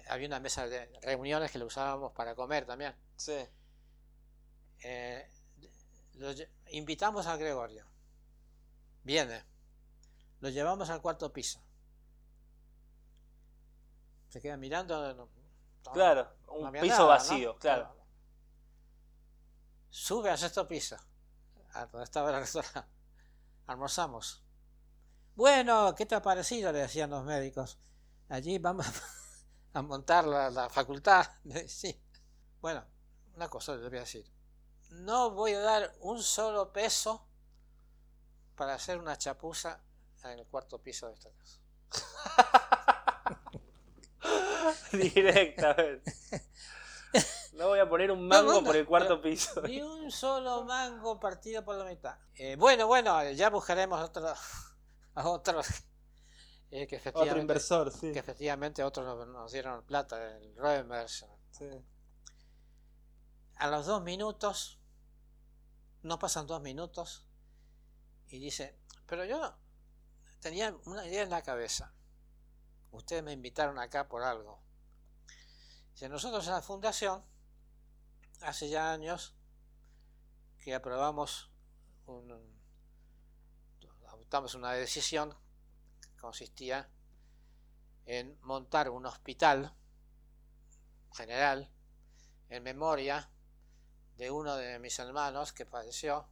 Había 0.09 0.27
una 0.29 0.41
mesa 0.41 0.66
de 0.66 0.87
reuniones 1.03 1.51
que 1.53 1.59
lo 1.59 1.66
usábamos 1.66 2.12
para 2.12 2.35
comer 2.35 2.64
también. 2.66 2.95
Sí. 3.16 3.37
Eh, 4.83 5.31
lo 6.14 6.33
invitamos 6.70 7.27
a 7.27 7.37
Gregorio. 7.37 7.87
Viene. 9.03 9.45
Lo 10.41 10.49
llevamos 10.49 10.89
al 10.89 11.03
cuarto 11.03 11.31
piso. 11.33 11.61
Se 14.31 14.41
queda 14.41 14.57
mirando. 14.57 15.14
no- 15.14 15.29
Claro, 15.93 16.35
un 16.49 16.72
piso 16.72 16.87
nada, 16.87 16.99
¿no? 17.01 17.07
vacío, 17.09 17.59
claro. 17.59 17.95
Sube 19.95 20.29
al 20.29 20.37
sexto 20.37 20.67
piso. 20.67 20.97
A 21.75 21.87
donde 21.87 22.03
estaba 22.03 22.31
el 22.31 22.41
restaurante. 22.41 22.91
Almorzamos. 23.69 24.43
Bueno, 25.37 25.95
¿qué 25.95 26.05
te 26.05 26.17
ha 26.17 26.21
parecido? 26.21 26.73
Le 26.73 26.81
decían 26.81 27.11
los 27.11 27.25
médicos. 27.25 27.79
Allí 28.29 28.59
vamos 28.59 28.87
a 29.73 29.83
montar 29.83 30.25
la, 30.25 30.51
la 30.51 30.69
facultad. 30.69 31.25
Sí. 31.69 31.97
Bueno, 32.61 32.85
una 33.37 33.49
cosa 33.49 33.77
les 33.77 33.89
voy 33.89 33.99
a 33.99 34.01
decir. 34.01 34.29
No 34.91 35.31
voy 35.31 35.53
a 35.53 35.61
dar 35.61 35.95
un 36.01 36.21
solo 36.21 36.73
peso 36.73 37.29
para 38.57 38.75
hacer 38.75 38.99
una 38.99 39.17
chapuza 39.17 39.81
en 40.25 40.41
el 40.41 40.47
cuarto 40.49 40.83
piso 40.83 41.07
de 41.07 41.15
esta 41.15 41.31
casa. 41.31 41.61
Directamente. 44.93 46.13
No 47.55 47.69
voy 47.69 47.79
a 47.79 47.89
poner 47.89 48.11
un 48.11 48.27
mango 48.27 48.53
No, 48.53 48.61
no, 48.61 48.67
por 48.67 48.77
el 48.77 48.85
cuarto 48.85 49.23
piso. 49.23 49.62
Ni 49.62 49.81
un 49.81 50.11
solo 50.11 50.65
mango 50.65 51.21
partido 51.21 51.65
por 51.65 51.77
la 51.77 51.85
mitad. 51.85 52.19
Eh, 52.35 52.57
bueno, 52.57 52.89
bueno, 52.89 53.31
ya 53.31 53.49
buscaremos 53.49 54.01
otro, 54.03 54.27
a 55.15 55.29
otros 55.29 55.85
eh, 56.75 56.89
que 56.89 56.97
Otro 56.97 57.11
efectivamente, 57.11 57.41
inversor, 57.41 57.93
sí. 57.93 58.11
que 58.11 58.19
efectivamente 58.19 58.83
otros 58.83 59.29
nos, 59.29 59.53
dieron 59.53 59.85
plata, 59.85 60.37
el 60.39 60.57
Reimers. 60.57 61.25
Sí. 61.53 61.69
A 63.57 63.69
los 63.69 63.87
dos 63.87 64.03
minutos, 64.03 64.81
no 66.03 66.19
pasan 66.19 66.49
dos 66.49 66.61
minutos, 66.61 67.29
y 68.27 68.41
dice, 68.41 68.77
pero 69.07 69.25
yo 69.25 69.57
tenía 70.41 70.77
una 70.87 71.07
idea 71.07 71.23
en 71.23 71.31
la 71.31 71.43
cabeza. 71.43 71.95
Ustedes 72.91 73.23
me 73.23 73.31
invitaron 73.31 73.79
acá 73.79 74.09
por 74.09 74.25
algo. 74.25 74.64
Dice, 75.95 76.09
nosotros 76.09 76.45
en 76.49 76.55
la 76.55 76.63
fundación, 76.63 77.25
hace 78.43 78.69
ya 78.69 78.93
años, 78.93 79.33
que 80.59 80.75
aprobamos 80.75 81.53
un, 82.07 82.33
adoptamos 84.09 84.57
una 84.57 84.73
decisión 84.73 85.33
que 86.01 86.17
consistía 86.17 86.91
en 88.07 88.37
montar 88.43 88.91
un 88.91 89.07
hospital 89.07 89.73
general 91.13 91.71
en 92.49 92.65
memoria 92.65 93.31
de 94.17 94.33
uno 94.33 94.57
de 94.57 94.81
mis 94.81 94.99
hermanos 94.99 95.53
que 95.53 95.65
falleció 95.65 96.27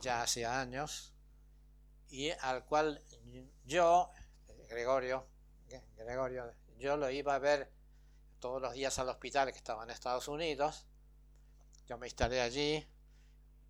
ya 0.00 0.20
hace 0.20 0.44
años 0.44 1.14
y 2.08 2.28
al 2.28 2.66
cual 2.66 3.02
yo, 3.64 4.10
Gregorio, 4.68 5.26
Gregorio, 5.96 6.52
yo 6.76 6.98
lo 6.98 7.10
iba 7.10 7.34
a 7.34 7.38
ver 7.38 7.75
todos 8.46 8.62
los 8.62 8.74
días 8.74 8.96
al 9.00 9.08
hospital 9.08 9.50
que 9.50 9.58
estaba 9.58 9.82
en 9.82 9.90
Estados 9.90 10.28
Unidos. 10.28 10.86
Yo 11.88 11.98
me 11.98 12.06
instalé 12.06 12.40
allí 12.40 12.86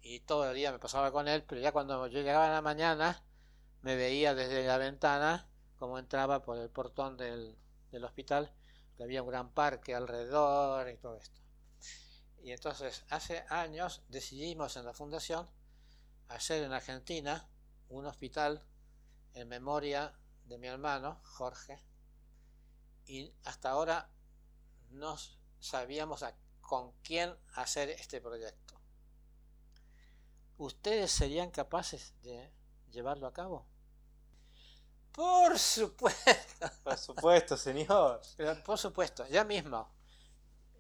y 0.03 0.21
todo 0.21 0.51
el 0.51 0.55
día 0.55 0.71
me 0.71 0.79
pasaba 0.79 1.11
con 1.11 1.29
él, 1.29 1.45
pero 1.45 1.63
ya 1.63 1.73
cuando 1.73 2.07
yo 2.09 2.21
llegaba 2.21 2.45
en 2.45 2.53
la 2.53 2.61
mañana 2.61 3.25
me 3.81 3.97
veía 3.97 4.35
desde 4.35 4.67
la 4.67 4.77
ventana 4.77 5.49
como 5.79 5.99
entraba 5.99 6.43
por 6.43 6.59
el 6.59 6.69
portón 6.69 7.17
del, 7.17 7.57
del 7.91 8.05
hospital, 8.05 8.53
que 8.99 9.05
había 9.05 9.23
un 9.23 9.31
gran 9.31 9.51
parque 9.51 9.95
alrededor 9.95 10.91
y 10.91 10.99
todo 10.99 11.17
esto. 11.17 11.41
Y 12.43 12.53
entonces 12.53 13.07
hace 13.09 13.47
años 13.49 14.03
decidimos 14.09 14.77
en 14.77 14.85
la 14.85 14.93
fundación 14.93 15.49
hacer 16.29 16.63
en 16.65 16.75
Argentina 16.75 17.49
un 17.89 18.05
hospital 18.05 18.63
en 19.33 19.49
memoria 19.49 20.13
de 20.45 20.59
mi 20.59 20.67
hermano, 20.67 21.19
Jorge, 21.25 21.83
y 23.07 23.33
hasta 23.45 23.71
ahora 23.71 24.11
no 24.91 25.17
sabíamos 25.61 26.25
con 26.61 26.93
quién 27.03 27.35
hacer 27.55 27.91
este 27.91 28.21
proyecto. 28.21 28.75
¿Ustedes 30.59 31.11
serían 31.11 31.51
capaces 31.51 32.15
de 32.23 32.51
llevarlo 32.91 33.27
a 33.27 33.33
cabo? 33.33 33.67
Por 35.13 35.59
supuesto. 35.59 36.67
Por 36.85 36.99
supuesto, 36.99 37.57
señor. 37.57 38.21
por 38.65 38.79
supuesto, 38.79 39.27
ya 39.29 39.45
mismo. 39.45 39.89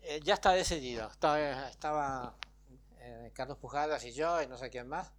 Eh, 0.03 0.21
ya 0.23 0.35
está 0.35 0.53
decidido. 0.53 1.09
Estaba, 1.09 1.69
estaba 1.69 2.37
eh, 2.99 3.33
Carlos 3.35 3.59
Pujadas 3.59 4.05
y 4.05 4.13
yo 4.13 4.43
y 4.43 4.47
no 4.47 4.59
sé 4.59 4.69
quién 4.71 4.89
más. 4.89 5.11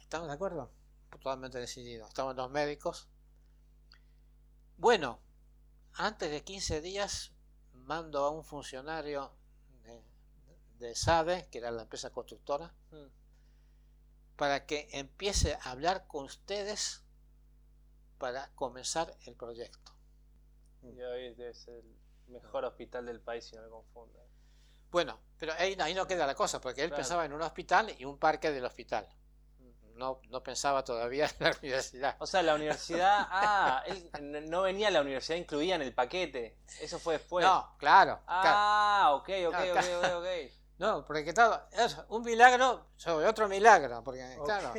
¿Estamos 0.00 0.28
de 0.28 0.34
acuerdo? 0.34 0.70
Totalmente 1.10 1.58
decidido. 1.58 2.06
Estamos 2.06 2.34
los 2.36 2.50
médicos. 2.50 3.08
Bueno, 4.78 5.20
antes 5.98 6.30
de 6.30 6.42
15 6.42 6.80
días 6.80 7.32
mando 7.72 8.24
a 8.24 8.30
un 8.30 8.44
funcionario 8.44 9.32
de, 9.82 10.00
de 10.78 10.94
SADE, 10.94 11.48
que 11.50 11.58
era 11.58 11.70
la 11.70 11.82
empresa 11.82 12.10
constructora, 12.10 12.72
mm. 12.92 14.36
para 14.36 14.64
que 14.64 14.88
empiece 14.92 15.54
a 15.54 15.72
hablar 15.72 16.06
con 16.06 16.24
ustedes 16.24 17.02
para 18.18 18.50
comenzar 18.54 19.14
el 19.26 19.34
proyecto. 19.34 19.92
Y 20.82 21.00
hoy 21.02 21.34
es 21.38 21.66
el 21.68 21.84
mejor 22.28 22.64
hospital 22.64 23.06
del 23.06 23.20
país, 23.20 23.44
si 23.44 23.56
no 23.56 23.62
me 23.62 23.68
confundo. 23.68 24.24
Bueno, 24.90 25.20
pero 25.38 25.52
ahí, 25.54 25.76
ahí 25.80 25.94
no 25.94 26.06
queda 26.06 26.26
la 26.26 26.34
cosa, 26.34 26.60
porque 26.60 26.82
él 26.82 26.90
pensaba 26.90 27.24
en 27.24 27.32
un 27.32 27.42
hospital 27.42 27.94
y 27.98 28.04
un 28.04 28.18
parque 28.18 28.50
del 28.50 28.64
hospital. 28.64 29.06
No, 29.98 30.20
no 30.30 30.42
pensaba 30.44 30.84
todavía 30.84 31.26
en 31.26 31.44
la 31.44 31.56
universidad. 31.60 32.16
O 32.20 32.26
sea, 32.26 32.40
la 32.42 32.54
universidad, 32.54 33.26
ah, 33.30 33.82
él 33.86 34.48
no 34.48 34.62
venía 34.62 34.88
a 34.88 34.90
la 34.92 35.00
universidad 35.00 35.36
incluida 35.36 35.74
en 35.74 35.82
el 35.82 35.92
paquete. 35.92 36.56
Eso 36.80 37.00
fue 37.00 37.14
después. 37.14 37.44
No, 37.44 37.74
claro. 37.78 38.20
Ah, 38.28 39.10
ok, 39.14 39.28
ok, 39.48 39.56
ok, 39.72 40.16
ok, 40.18 40.26
No, 40.78 41.04
porque 41.06 41.34
claro, 41.34 41.62
es 41.72 41.96
un 42.10 42.22
milagro 42.22 42.86
sobre 42.96 43.26
otro 43.26 43.48
milagro, 43.48 44.04
porque 44.04 44.38
claro, 44.44 44.72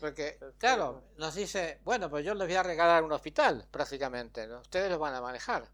porque 0.00 0.40
claro, 0.58 1.04
nos 1.18 1.36
dice, 1.36 1.80
bueno, 1.84 2.10
pues 2.10 2.24
yo 2.24 2.34
les 2.34 2.48
voy 2.48 2.56
a 2.56 2.64
regalar 2.64 3.04
un 3.04 3.12
hospital 3.12 3.68
prácticamente, 3.70 4.52
ustedes 4.56 4.90
lo 4.90 4.98
van 4.98 5.14
a 5.14 5.20
manejar. 5.20 5.68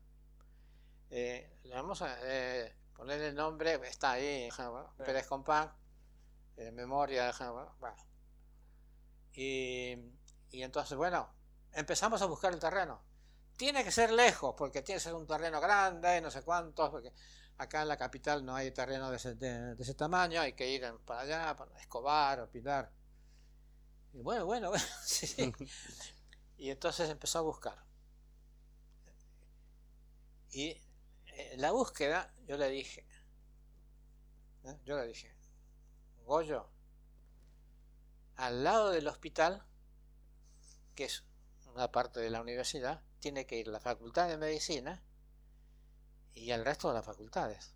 Eh, 1.11 1.51
le 1.63 1.75
vamos 1.75 2.03
a 2.03 2.19
eh, 2.23 2.77
poner 2.95 3.19
el 3.23 3.35
nombre, 3.35 3.81
está 3.85 4.13
ahí, 4.13 4.51
Pérez 4.99 5.27
Compán, 5.27 5.73
en 6.59 6.75
memoria, 6.75 7.33
bueno. 7.51 8.08
Y, 9.41 9.97
entonces, 10.51 10.99
bueno, 10.99 11.33
empezamos 11.73 12.21
a 12.23 12.27
buscar 12.27 12.53
el 12.53 12.59
terreno. 12.59 13.01
Tiene 13.57 13.85
que 13.85 13.93
ser 13.93 14.11
lejos, 14.11 14.53
porque 14.59 14.83
tiene 14.83 14.97
que 14.97 15.05
ser 15.05 15.15
un 15.15 15.29
terreno 15.29 15.61
grande, 15.61 16.21
no 16.21 16.29
sé 16.29 16.43
cuántos, 16.43 16.91
porque 16.91 17.13
acá 17.57 17.83
en 17.83 17.89
la 17.89 17.97
capital 17.97 18.45
no 18.45 18.57
hay 18.57 18.73
terreno 18.73 19.13
de 19.13 19.17
ese, 19.17 19.95
tamaño, 19.95 20.41
hay 20.41 20.55
que 20.55 20.69
ir 20.69 20.83
para 21.05 21.21
allá, 21.21 21.57
para 21.57 21.79
Escobar 21.79 22.41
o 22.41 22.51
Pilar. 22.51 22.91
Y 24.13 24.23
bueno, 24.23 24.45
bueno, 24.45 24.71
bueno, 24.71 24.85
sí. 25.05 25.53
Y 26.57 26.71
entonces 26.71 27.09
empezó 27.09 27.39
a 27.39 27.43
buscar. 27.43 27.79
Y 30.51 30.77
en 31.27 31.61
la 31.61 31.71
búsqueda 31.71 32.35
yo 32.45 32.57
le 32.57 32.71
dije, 32.71 33.07
¿eh? 34.65 34.81
yo 34.85 34.97
le 34.97 35.07
dije, 35.07 35.33
Goyo, 36.25 36.69
al 38.39 38.63
lado 38.63 38.91
del 38.91 39.09
hospital, 39.09 39.65
que 40.95 41.05
es 41.05 41.25
una 41.67 41.91
parte 41.91 42.21
de 42.21 42.31
la 42.31 42.41
universidad, 42.41 43.03
tiene 43.19 43.47
que 43.47 43.57
ir 43.57 43.67
la 43.67 43.81
Facultad 43.81 44.29
de 44.29 44.39
Medicina 44.39 45.03
y 46.35 46.53
el 46.53 46.65
resto 46.65 46.89
de 46.89 46.95
las 46.95 47.05
facultades. 47.05 47.75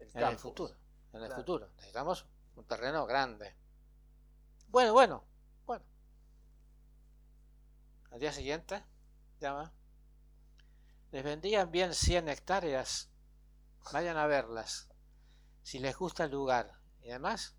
en 0.00 0.24
el 0.24 0.36
futuro. 0.36 0.76
En 1.12 1.22
el 1.22 1.32
futuro. 1.32 1.70
Necesitamos 1.76 2.26
un 2.56 2.64
terreno 2.66 3.06
grande. 3.06 3.54
Bueno, 4.66 4.92
bueno, 4.92 5.24
bueno. 5.66 5.84
Al 8.10 8.18
día 8.18 8.32
siguiente, 8.32 8.82
llama. 9.38 9.72
Les 11.12 11.22
vendían 11.22 11.70
bien 11.70 11.94
100 11.94 12.28
hectáreas. 12.28 13.08
Vayan 13.92 14.16
a 14.16 14.26
verlas. 14.26 14.88
Si 15.62 15.78
les 15.78 15.96
gusta 15.96 16.24
el 16.24 16.32
lugar. 16.32 16.80
Y 17.02 17.10
además, 17.10 17.54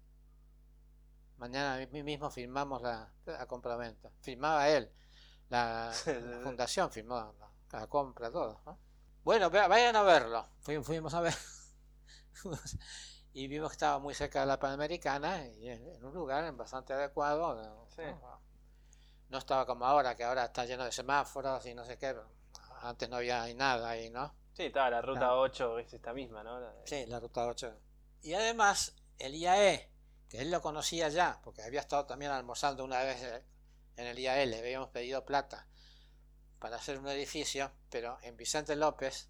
mañana 1.38 1.86
mismo 1.86 2.30
firmamos 2.30 2.82
la, 2.82 3.12
la 3.26 3.46
compraventa. 3.46 4.12
Firmaba 4.22 4.70
él. 4.70 4.92
La, 5.50 5.92
fundación 6.44 6.92
firmó 6.92 7.34
la, 7.72 7.88
compra, 7.88 8.32
todo. 8.32 8.62
Bueno, 9.24 9.50
vayan 9.50 9.96
a 9.96 10.04
verlo. 10.04 10.48
Fuimos 10.62 11.14
a 11.14 11.22
ver. 11.22 11.36
y 13.34 13.48
vimos 13.48 13.70
que 13.70 13.76
estaba 13.76 14.00
muy 14.00 14.14
cerca 14.14 14.42
de 14.42 14.46
la 14.46 14.60
Panamericana 14.60 15.46
y 15.48 15.70
en 15.70 16.06
un 16.06 16.14
lugar 16.14 16.52
bastante 16.54 16.94
adecuado. 16.94 17.56
¿no? 17.56 19.38
estaba 19.38 19.66
como 19.66 19.86
ahora, 19.86 20.16
que 20.16 20.24
ahora 20.24 20.46
está 20.46 20.66
lleno 20.66 20.86
de 20.86 20.92
semáforos 20.92 21.66
y 21.66 21.74
no 21.74 21.86
sé 21.86 21.98
qué. 21.98 22.16
Antes 22.82 23.10
no 23.10 23.16
había 23.16 23.52
nada 23.56 23.90
ahí, 23.90 24.10
¿no? 24.10 24.34
Sí, 24.54 24.66
estaba 24.66 24.90
la 24.92 25.02
ruta 25.02 25.36
8, 25.36 25.80
es 25.80 25.94
esta 25.94 26.14
misma, 26.14 26.44
¿no? 26.44 26.60
Sí, 26.86 27.06
la 27.08 27.20
ruta 27.20 27.48
8. 27.48 27.74
Y 28.22 28.34
además, 28.34 28.96
el 29.18 29.34
IAE, 29.34 29.90
que 30.34 30.42
él 30.42 30.50
lo 30.50 30.64
conocía 30.64 31.10
ya, 31.10 31.40
porque 31.44 31.62
había 31.62 31.82
estado 31.82 32.08
también 32.08 32.32
almorzando 32.32 32.84
una 32.84 33.04
vez 33.04 33.22
en 33.98 34.08
el 34.08 34.18
IAE, 34.18 34.48
le 34.48 34.58
habíamos 34.58 34.90
pedido 34.90 35.24
plata 35.24 35.68
para 36.58 36.78
hacer 36.78 36.98
un 36.98 37.08
edificio, 37.08 37.72
pero 37.92 38.18
en 38.24 38.36
Vicente 38.36 38.76
López, 38.76 39.30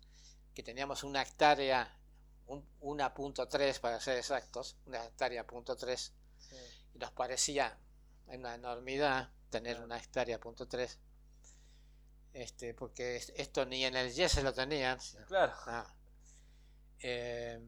que 0.54 0.64
teníamos 0.64 1.04
una 1.04 1.22
hectárea, 1.22 2.00
un, 2.46 2.66
1.3 2.80 3.82
para 3.82 4.00
ser 4.00 4.18
exactos, 4.18 4.78
una 4.86 5.04
hectárea 5.04 5.46
punto 5.46 5.76
3, 5.76 6.14
y 6.94 7.00
nos 7.00 7.12
parecía 7.12 7.78
una 8.28 8.56
enormidad 8.56 9.30
tener 9.50 9.82
una 9.82 9.98
hectárea 9.98 10.40
punto 10.40 10.70
3, 10.70 11.00
este, 12.32 12.74
porque 12.74 13.18
esto 13.36 13.66
ni 13.66 13.84
en 13.84 13.98
el 13.98 14.14
YES 14.14 14.42
lo 14.42 14.54
tenían. 14.54 14.98
Claro. 15.28 15.54
Eh, 17.02 17.62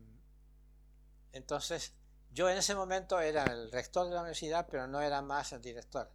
entonces, 1.34 1.94
yo 2.36 2.50
en 2.50 2.58
ese 2.58 2.76
momento 2.76 3.22
era 3.22 3.46
el 3.46 3.72
rector 3.72 4.08
de 4.10 4.14
la 4.14 4.20
universidad, 4.20 4.68
pero 4.70 4.88
no 4.88 5.00
era 5.00 5.22
más 5.22 5.54
el 5.54 5.62
director 5.62 6.12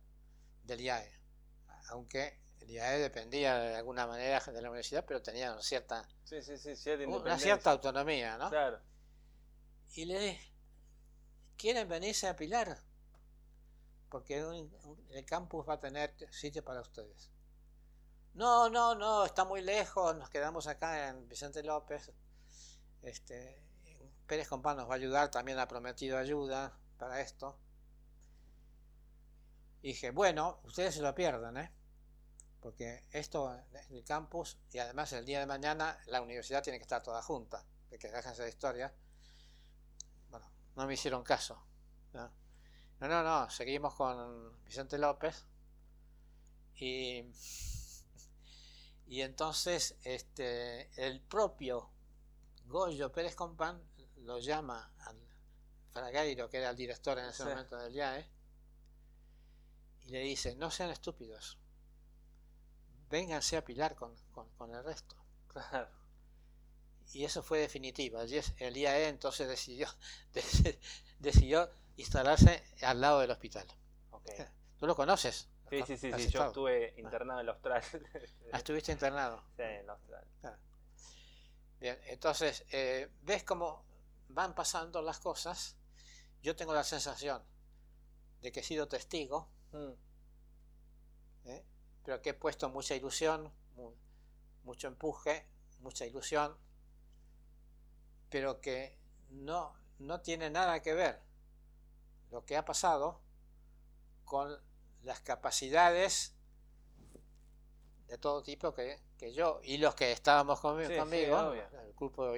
del 0.64 0.82
IAE, 0.82 1.18
aunque 1.88 2.38
el 2.60 2.68
IAE 2.68 2.98
dependía 2.98 3.58
de 3.58 3.76
alguna 3.76 4.06
manera 4.06 4.38
de 4.38 4.60
la 4.60 4.68
universidad, 4.68 5.02
pero 5.06 5.22
tenía 5.22 5.50
una 5.50 5.62
cierta, 5.62 6.06
una 7.08 7.38
cierta 7.38 7.70
autonomía, 7.70 8.36
¿no? 8.36 8.50
Claro. 8.50 8.80
Y 9.94 10.04
le 10.04 10.20
dije, 10.20 10.52
¿quieren 11.56 11.88
venirse 11.88 12.28
a 12.28 12.36
Pilar? 12.36 12.76
Porque 14.10 14.40
el 15.10 15.24
campus 15.24 15.66
va 15.66 15.74
a 15.74 15.80
tener 15.80 16.14
sitio 16.30 16.62
para 16.62 16.82
ustedes. 16.82 17.30
No, 18.34 18.68
no, 18.68 18.94
no, 18.94 19.24
está 19.24 19.46
muy 19.46 19.62
lejos, 19.62 20.14
nos 20.16 20.28
quedamos 20.28 20.66
acá 20.66 21.08
en 21.08 21.26
Vicente 21.30 21.62
López. 21.62 22.12
Este, 23.00 23.69
Pérez 24.30 24.46
Compán 24.46 24.76
nos 24.76 24.88
va 24.88 24.92
a 24.92 24.96
ayudar, 24.96 25.28
también 25.28 25.58
ha 25.58 25.66
prometido 25.66 26.16
ayuda 26.16 26.72
para 26.98 27.20
esto. 27.20 27.58
Dije, 29.82 30.12
bueno, 30.12 30.60
ustedes 30.62 30.94
se 30.94 31.02
lo 31.02 31.12
pierden, 31.16 31.56
¿eh? 31.56 31.72
porque 32.60 33.02
esto 33.10 33.52
en 33.72 33.96
el 33.96 34.04
campus 34.04 34.56
y 34.70 34.78
además 34.78 35.12
el 35.14 35.26
día 35.26 35.40
de 35.40 35.46
mañana 35.46 35.98
la 36.06 36.22
universidad 36.22 36.62
tiene 36.62 36.78
que 36.78 36.84
estar 36.84 37.02
toda 37.02 37.20
junta, 37.22 37.64
de 37.90 37.98
que 37.98 38.08
déjense 38.08 38.44
de 38.44 38.50
historia. 38.50 38.94
Bueno, 40.30 40.48
no 40.76 40.86
me 40.86 40.94
hicieron 40.94 41.24
caso. 41.24 41.60
¿no? 42.12 42.30
no, 43.00 43.24
no, 43.24 43.50
seguimos 43.50 43.96
con 43.96 44.62
Vicente 44.62 44.96
López 44.96 45.44
y, 46.76 47.24
y 49.08 49.22
entonces 49.22 49.96
este, 50.04 50.88
el 51.04 51.20
propio 51.20 51.90
Goyo 52.66 53.10
Pérez 53.10 53.34
Compán 53.34 53.89
lo 54.22 54.38
llama 54.38 54.92
al 55.00 55.16
Fragairo, 55.92 56.48
que 56.48 56.58
era 56.58 56.70
el 56.70 56.76
director 56.76 57.18
en 57.18 57.26
ese 57.26 57.44
momento 57.44 57.76
del 57.76 57.94
IAE, 57.94 58.28
y 60.02 60.10
le 60.10 60.20
dice, 60.20 60.54
no 60.56 60.70
sean 60.70 60.90
estúpidos, 60.90 61.58
vénganse 63.08 63.56
a 63.56 63.64
pilar 63.64 63.94
con, 63.94 64.14
el 64.72 64.84
resto. 64.84 65.16
Y 67.12 67.24
eso 67.24 67.42
fue 67.42 67.58
definitivo. 67.58 68.20
El 68.20 68.76
IAE 68.76 69.08
entonces 69.08 69.48
decidió, 69.48 69.88
decidió 71.18 71.70
instalarse 71.96 72.62
al 72.82 73.00
lado 73.00 73.20
del 73.20 73.30
hospital. 73.30 73.66
¿Tú 74.78 74.86
lo 74.86 74.94
conoces? 74.94 75.48
Sí, 75.68 75.82
sí, 75.86 75.96
sí, 75.96 76.28
yo 76.30 76.46
estuve 76.46 76.94
internado 76.96 77.40
en 77.40 77.44
el 77.44 77.50
Austral. 77.50 77.82
Ah, 78.52 78.58
¿Estuviste 78.58 78.90
internado? 78.90 79.44
Sí, 79.56 79.62
en 79.62 79.80
el 79.80 79.90
Austral. 79.90 80.26
Ah. 80.42 80.56
Bien, 81.78 81.98
entonces, 82.06 82.64
eh, 82.72 83.08
¿ves 83.22 83.44
cómo 83.44 83.84
van 84.34 84.54
pasando 84.54 85.02
las 85.02 85.18
cosas? 85.18 85.76
Yo 86.42 86.56
tengo 86.56 86.72
la 86.74 86.84
sensación 86.84 87.42
de 88.40 88.52
que 88.52 88.60
he 88.60 88.62
sido 88.62 88.88
testigo 88.88 89.50
mm. 89.72 89.92
¿eh? 91.44 91.64
pero 92.04 92.22
que 92.22 92.30
he 92.30 92.34
puesto 92.34 92.68
mucha 92.68 92.94
ilusión, 92.94 93.52
mucho 94.64 94.88
empuje, 94.88 95.46
mucha 95.80 96.06
ilusión, 96.06 96.56
pero 98.28 98.60
que 98.60 98.98
no, 99.30 99.74
no 99.98 100.20
tiene 100.20 100.50
nada 100.50 100.80
que 100.80 100.94
ver 100.94 101.20
lo 102.30 102.44
que 102.44 102.56
ha 102.56 102.64
pasado 102.64 103.20
con 104.24 104.58
las 105.02 105.20
capacidades 105.20 106.34
de 108.06 108.18
todo 108.18 108.42
tipo 108.42 108.74
que, 108.74 109.00
yo 109.32 109.60
y 109.62 109.78
los 109.78 109.94
que 109.94 110.12
estábamos 110.12 110.60
conmigo, 110.60 110.90
el 110.90 111.92
grupo 111.96 112.32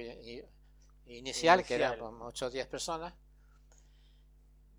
inicial, 1.06 1.64
que 1.64 1.74
era 1.74 1.98
como 1.98 2.26
8 2.26 2.46
o 2.46 2.50
10 2.50 2.66
personas, 2.66 3.14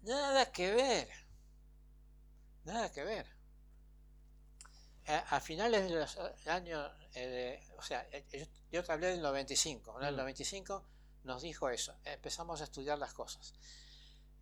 nada 0.02 0.52
que 0.52 0.72
ver, 0.72 1.10
nada 2.66 2.92
que 2.92 3.04
ver. 3.04 3.28
A, 5.06 5.42
finales 5.42 5.90
de 5.90 5.96
los 6.00 6.18
años, 6.48 6.90
eh, 7.14 7.62
o 7.78 7.82
sea, 7.82 8.08
eh, 8.12 8.48
yo, 8.72 8.84
te 8.84 8.92
hablé 8.92 9.08
del 9.08 9.22
95, 9.22 10.00
en 10.00 10.08
el 10.08 10.16
95 10.16 10.80
mm. 10.80 11.28
nos 11.28 11.42
dijo 11.42 11.70
eso, 11.70 11.94
empezamos 12.06 12.62
a 12.62 12.64
estudiar 12.64 12.98
las 12.98 13.14
cosas. 13.14 13.54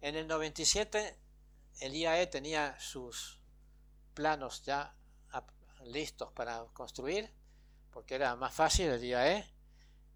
En 0.01 0.15
el 0.15 0.27
97 0.27 1.17
el 1.79 1.95
IAE 1.95 2.27
tenía 2.27 2.79
sus 2.79 3.39
planos 4.13 4.63
ya 4.63 4.93
listos 5.85 6.31
para 6.33 6.63
construir, 6.73 7.33
porque 7.91 8.15
era 8.15 8.35
más 8.35 8.53
fácil 8.53 8.87
el 8.87 9.03
IAE. 9.03 9.45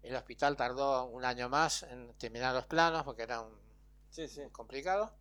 El 0.06 0.14
hospital 0.14 0.56
tardó 0.56 1.06
un 1.06 1.24
año 1.24 1.48
más 1.48 1.82
en 1.82 2.14
terminar 2.14 2.54
los 2.54 2.66
planos 2.66 3.02
porque 3.02 3.22
era 3.22 3.40
un, 3.40 3.58
complicado. 4.52 5.12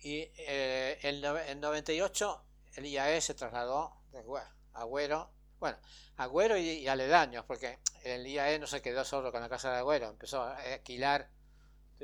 Y 0.00 0.28
eh, 0.36 0.98
en 1.02 1.60
98 1.60 2.44
el 2.74 2.86
IAE 2.86 3.20
se 3.20 3.34
trasladó 3.34 4.02
de 4.10 4.24
Agüero, 4.72 5.30
bueno, 5.60 5.78
Agüero 6.16 6.56
y, 6.56 6.88
aledaños, 6.88 7.44
porque 7.44 7.78
el 8.02 8.26
IAE 8.26 8.58
no 8.58 8.66
se 8.66 8.82
quedó 8.82 9.04
solo 9.04 9.30
con 9.30 9.40
la 9.40 9.48
casa 9.48 9.70
de 9.70 9.78
Agüero, 9.78 10.08
empezó 10.08 10.42
a 10.42 10.56
alquilar 10.56 11.30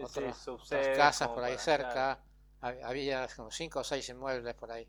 otras 0.01 0.47
casas 0.97 1.29
por 1.29 1.43
ahí 1.43 1.59
cerca. 1.59 2.23
Había 2.61 3.27
como 3.35 3.51
5 3.51 3.81
o 3.81 3.85
6 3.85 4.09
inmuebles 4.11 4.55
por 4.55 4.71
ahí. 4.71 4.89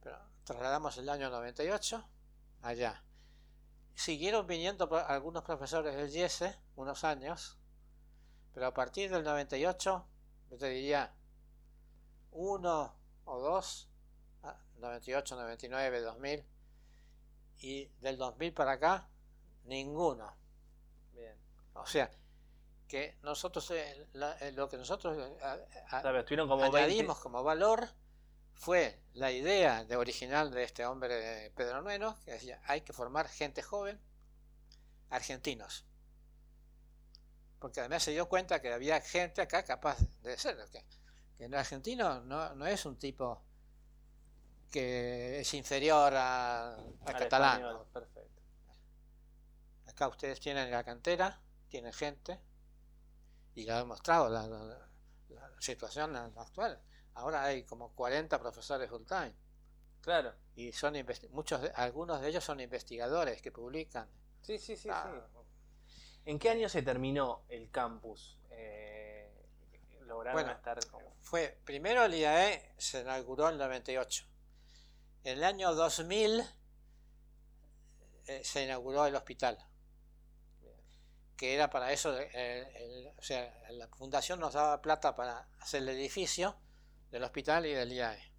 Pero 0.00 0.18
trasladamos 0.44 0.96
el 0.98 1.08
año 1.08 1.30
98 1.30 2.08
allá. 2.62 3.02
Siguieron 3.96 4.46
viniendo 4.46 4.94
algunos 5.08 5.42
profesores 5.42 5.96
del 5.96 6.14
IESE 6.14 6.54
unos 6.76 7.02
años, 7.02 7.56
pero 8.52 8.66
a 8.66 8.74
partir 8.74 9.10
del 9.10 9.24
98, 9.24 10.06
yo 10.50 10.58
te 10.58 10.68
diría 10.68 11.14
uno 12.30 12.94
o 13.24 13.40
dos, 13.40 13.88
98, 14.76 15.36
99, 15.36 16.00
2000, 16.02 16.44
y 17.56 17.86
del 18.02 18.18
2000 18.18 18.52
para 18.52 18.72
acá, 18.72 19.08
ninguno. 19.64 20.36
Bien. 21.14 21.34
O 21.72 21.86
sea, 21.86 22.10
que 22.86 23.16
nosotros, 23.22 23.70
eh, 23.70 24.06
eh, 24.12 24.52
lo 24.52 24.68
que 24.68 24.76
nosotros 24.76 25.16
eh, 25.18 25.38
como 26.46 26.64
añadimos 26.64 27.18
como 27.18 27.42
valor 27.42 27.88
fue 28.56 29.00
la 29.14 29.30
idea 29.30 29.84
de 29.84 29.96
original 29.96 30.50
de 30.50 30.64
este 30.64 30.84
hombre 30.84 31.52
Pedro 31.54 31.82
Nueno, 31.82 32.18
que 32.24 32.32
decía, 32.32 32.60
hay 32.64 32.80
que 32.80 32.92
formar 32.92 33.28
gente 33.28 33.62
joven, 33.62 34.00
argentinos. 35.10 35.86
Porque 37.58 37.80
además 37.80 38.02
se 38.02 38.10
dio 38.10 38.28
cuenta 38.28 38.60
que 38.60 38.72
había 38.72 39.00
gente 39.00 39.40
acá 39.40 39.64
capaz 39.64 39.98
de 40.22 40.36
ser, 40.36 40.56
que, 40.70 40.84
que 41.36 41.44
el 41.44 41.54
argentino 41.54 42.20
no, 42.20 42.54
no 42.54 42.66
es 42.66 42.84
un 42.84 42.98
tipo 42.98 43.42
que 44.70 45.40
es 45.40 45.54
inferior 45.54 46.12
a, 46.14 46.74
a 46.74 47.12
catalán. 47.12 47.62
Acá 49.86 50.08
ustedes 50.08 50.40
tienen 50.40 50.70
la 50.70 50.84
cantera, 50.84 51.40
tienen 51.68 51.92
gente, 51.92 52.38
y 53.54 53.64
lo 53.64 53.74
ha 53.74 53.78
demostrado 53.78 54.28
la, 54.28 54.46
la, 54.46 54.88
situación 55.58 56.14
actual. 56.14 56.80
Ahora 57.16 57.44
hay 57.44 57.64
como 57.64 57.94
40 57.94 58.38
profesores 58.38 58.88
full 58.88 59.04
time. 59.04 59.34
Claro. 60.00 60.32
Y 60.54 60.72
son 60.72 60.94
muchos 61.30 61.60
algunos 61.74 62.20
de 62.20 62.28
ellos 62.28 62.44
son 62.44 62.60
investigadores 62.60 63.42
que 63.42 63.50
publican. 63.50 64.08
Sí, 64.42 64.58
sí, 64.58 64.76
sí, 64.76 64.88
ah. 64.90 65.26
¿En 66.24 66.38
qué 66.38 66.50
año 66.50 66.68
se 66.68 66.82
terminó 66.82 67.42
el 67.48 67.70
campus? 67.70 68.38
Eh, 68.50 69.30
lograron 70.02 70.50
estar 70.50 70.78
fue 71.22 71.58
primero 71.64 72.04
el 72.04 72.14
IAE 72.14 72.74
se 72.78 73.00
inauguró 73.00 73.48
en 73.48 73.54
el 73.54 73.58
98. 73.58 74.24
En 75.24 75.38
el 75.38 75.44
año 75.44 75.74
2000 75.74 76.44
eh, 78.26 78.44
se 78.44 78.64
inauguró 78.64 79.06
el 79.06 79.16
hospital 79.16 79.58
que 81.36 81.54
era 81.54 81.68
para 81.68 81.92
eso, 81.92 82.16
eh, 82.18 83.12
o 83.18 83.22
sea, 83.22 83.54
la 83.70 83.88
fundación 83.88 84.40
nos 84.40 84.54
daba 84.54 84.80
plata 84.80 85.14
para 85.14 85.46
hacer 85.60 85.82
el 85.82 85.90
edificio 85.90 86.56
del 87.10 87.24
hospital 87.24 87.66
y 87.66 87.72
del 87.72 87.92
IAE. 87.92 88.32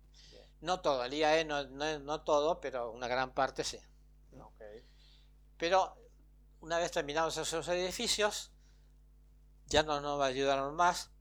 No 0.62 0.82
todo, 0.82 1.04
el 1.04 1.14
IAE 1.14 1.46
no, 1.46 1.64
no, 1.66 2.22
todo, 2.22 2.60
pero 2.60 2.92
una 2.92 3.08
gran 3.08 3.34
parte 3.34 3.64
sí. 3.64 3.80
Pero 5.58 5.98
una 6.62 6.78
vez 6.78 6.92
terminados 6.92 7.38
esos 7.38 7.68
edificios, 7.68 8.52
ya 9.66 9.84
no 9.84 10.00
nos 10.02 10.22
ayudaron 10.22 10.76
más 10.76 11.12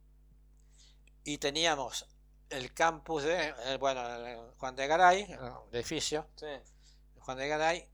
y 1.25 1.39
teníamos 1.39 2.07
el 2.51 2.73
campus 2.75 3.25
de, 3.25 3.55
eh, 3.65 3.77
bueno, 3.79 4.03
Juan 4.59 4.77
de 4.77 4.87
Garay, 4.87 5.23
el 5.23 5.75
edificio, 5.75 6.29
Juan 7.21 7.39
de 7.39 7.49
Garay, 7.49 7.91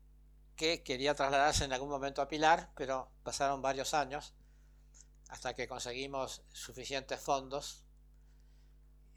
que 0.55 0.83
quería 0.83 1.15
trasladarse 1.15 1.65
en 1.65 1.73
algún 1.73 1.89
momento 1.89 2.21
a 2.21 2.27
Pilar, 2.27 2.71
pero 2.75 3.11
pasaron 3.23 3.61
varios 3.61 3.93
años 3.93 4.33
hasta 5.29 5.55
que 5.55 5.67
conseguimos 5.67 6.43
suficientes 6.51 7.19
fondos 7.19 7.83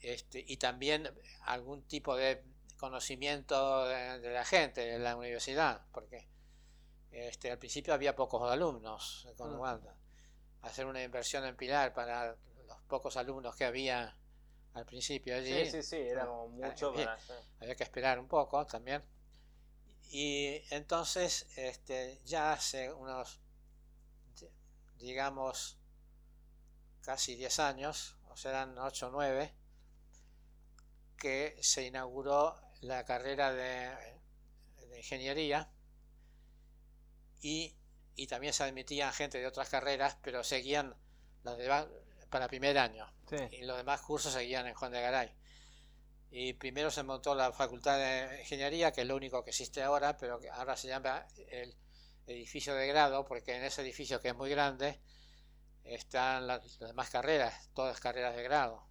este, 0.00 0.44
y 0.46 0.56
también 0.56 1.10
algún 1.42 1.82
tipo 1.82 2.16
de 2.16 2.42
conocimiento 2.78 3.86
de, 3.86 4.30
la 4.30 4.44
gente 4.44 4.82
de 4.82 4.98
la 4.98 5.16
universidad, 5.16 5.82
porque 5.92 6.28
este, 7.10 7.50
al 7.50 7.58
principio 7.58 7.94
había 7.94 8.14
pocos 8.14 8.50
alumnos, 8.50 9.26
con 9.36 9.56
mm. 9.56 9.88
hacer 10.62 10.86
una 10.86 11.02
inversión 11.02 11.44
en 11.44 11.56
Pilar 11.56 11.94
para 11.94 12.36
los 12.66 12.82
pocos 12.88 13.16
alumnos 13.16 13.56
que 13.56 13.64
había 13.64 14.16
al 14.74 14.84
principio 14.84 15.34
allí. 15.36 15.64
Sí, 15.64 15.70
sí, 15.70 15.82
sí, 15.82 15.96
era 15.96 16.26
mucho 16.26 16.92
Había 17.60 17.74
que 17.74 17.82
esperar 17.82 18.18
un 18.18 18.28
poco 18.28 18.66
también. 18.66 19.02
Y 20.10 20.62
entonces 20.70 21.46
este, 21.56 22.20
ya 22.24 22.52
hace 22.52 22.92
unos, 22.92 23.40
digamos, 24.98 25.78
casi 27.00 27.36
10 27.36 27.58
años, 27.60 28.16
o 28.28 28.36
serán 28.36 28.76
8 28.78 29.06
o 29.06 29.10
9, 29.10 29.54
que 31.16 31.56
se 31.60 31.84
inauguró 31.86 32.54
la 32.80 33.04
carrera 33.04 33.52
de, 33.52 33.90
ingeniería 34.96 35.70
y, 37.40 37.76
también 38.28 38.52
se 38.52 38.64
admitían 38.64 39.12
gente 39.12 39.38
de 39.38 39.46
otras 39.46 39.68
carreras, 39.68 40.16
pero 40.22 40.42
seguían 40.42 40.96
las 41.42 41.58
de, 41.58 41.68
para 42.30 42.48
primer 42.48 42.78
año. 42.78 43.06
Y 43.50 43.64
los 43.64 43.76
demás 43.76 44.00
cursos 44.00 44.32
seguían 44.32 44.66
en 44.66 44.74
Juan 44.74 44.92
de 44.92 45.00
Garay. 45.00 45.32
Y 46.30 46.54
primero 46.54 46.90
se 46.90 47.02
montó 47.02 47.34
la 47.34 47.52
Facultad 47.52 47.98
de 47.98 48.40
Ingeniería, 48.40 48.92
que 48.92 49.02
es 49.02 49.06
lo 49.06 49.16
único 49.16 49.44
que 49.44 49.50
existe 49.50 49.82
ahora, 49.82 50.16
pero 50.16 50.40
que 50.40 50.50
ahora 50.50 50.76
se 50.76 50.88
llama 50.88 51.26
el 51.48 51.76
edificio 52.26 52.74
de 52.74 52.86
grado, 52.88 53.24
porque 53.26 53.54
en 53.54 53.64
ese 53.64 53.82
edificio 53.82 54.20
que 54.20 54.28
es 54.28 54.34
muy 54.34 54.50
grande 54.50 55.00
están 55.84 56.46
las, 56.46 56.78
demás 56.78 57.10
carreras, 57.10 57.70
todas 57.74 58.00
carreras 58.00 58.34
de 58.34 58.42
grado, 58.42 58.85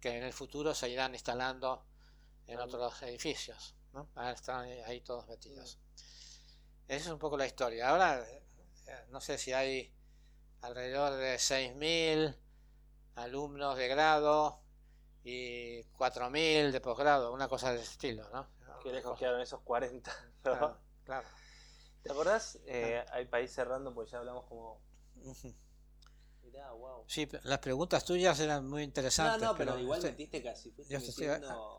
que 0.00 0.16
en 0.16 0.24
el 0.24 0.32
futuro 0.32 0.74
se 0.74 0.88
irán 0.88 1.14
instalando 1.14 1.84
en 2.46 2.60
otros 2.60 3.02
edificios. 3.02 3.74
¿no? 3.92 4.08
Ahora 4.14 4.32
están 4.32 4.64
ahí 4.86 5.00
todos 5.00 5.26
metidos. 5.28 5.78
Esa 6.86 7.06
es 7.06 7.12
un 7.12 7.18
poco 7.18 7.36
la 7.36 7.46
historia. 7.46 7.90
Ahora, 7.90 8.20
eh, 8.28 9.06
no 9.10 9.20
sé 9.20 9.36
si 9.38 9.52
hay 9.52 9.92
alrededor 10.62 11.14
de 11.14 11.36
6.000 11.36 12.36
alumnos 13.16 13.76
de 13.76 13.88
grado 13.88 14.60
y 15.24 15.82
4.000 15.98 16.70
de 16.70 16.80
posgrado, 16.80 17.32
una 17.32 17.48
cosa 17.48 17.72
de 17.72 17.80
ese 17.80 17.92
estilo, 17.92 18.28
¿no? 18.30 18.48
Qué 18.82 18.92
lejos 18.92 19.18
quedaron 19.18 19.40
esos 19.40 19.60
40. 19.62 20.10
Claro, 20.42 21.26
¿Te 22.02 22.12
acordás? 22.12 22.58
Eh, 22.66 23.04
hay 23.10 23.26
país 23.26 23.52
cerrando, 23.52 23.92
porque 23.94 24.12
ya 24.12 24.18
hablamos 24.18 24.44
como... 24.44 24.80
Mirá, 26.50 26.72
wow. 26.72 27.04
Sí, 27.06 27.28
las 27.44 27.58
preguntas 27.58 28.04
tuyas 28.04 28.40
eran 28.40 28.66
muy 28.66 28.82
interesantes. 28.82 29.42
No, 29.42 29.52
no, 29.52 29.58
pero, 29.58 29.78
igual 29.78 30.02
metiste 30.02 30.42
casi. 30.42 30.70
te, 30.70 30.82
estoy, 30.82 31.26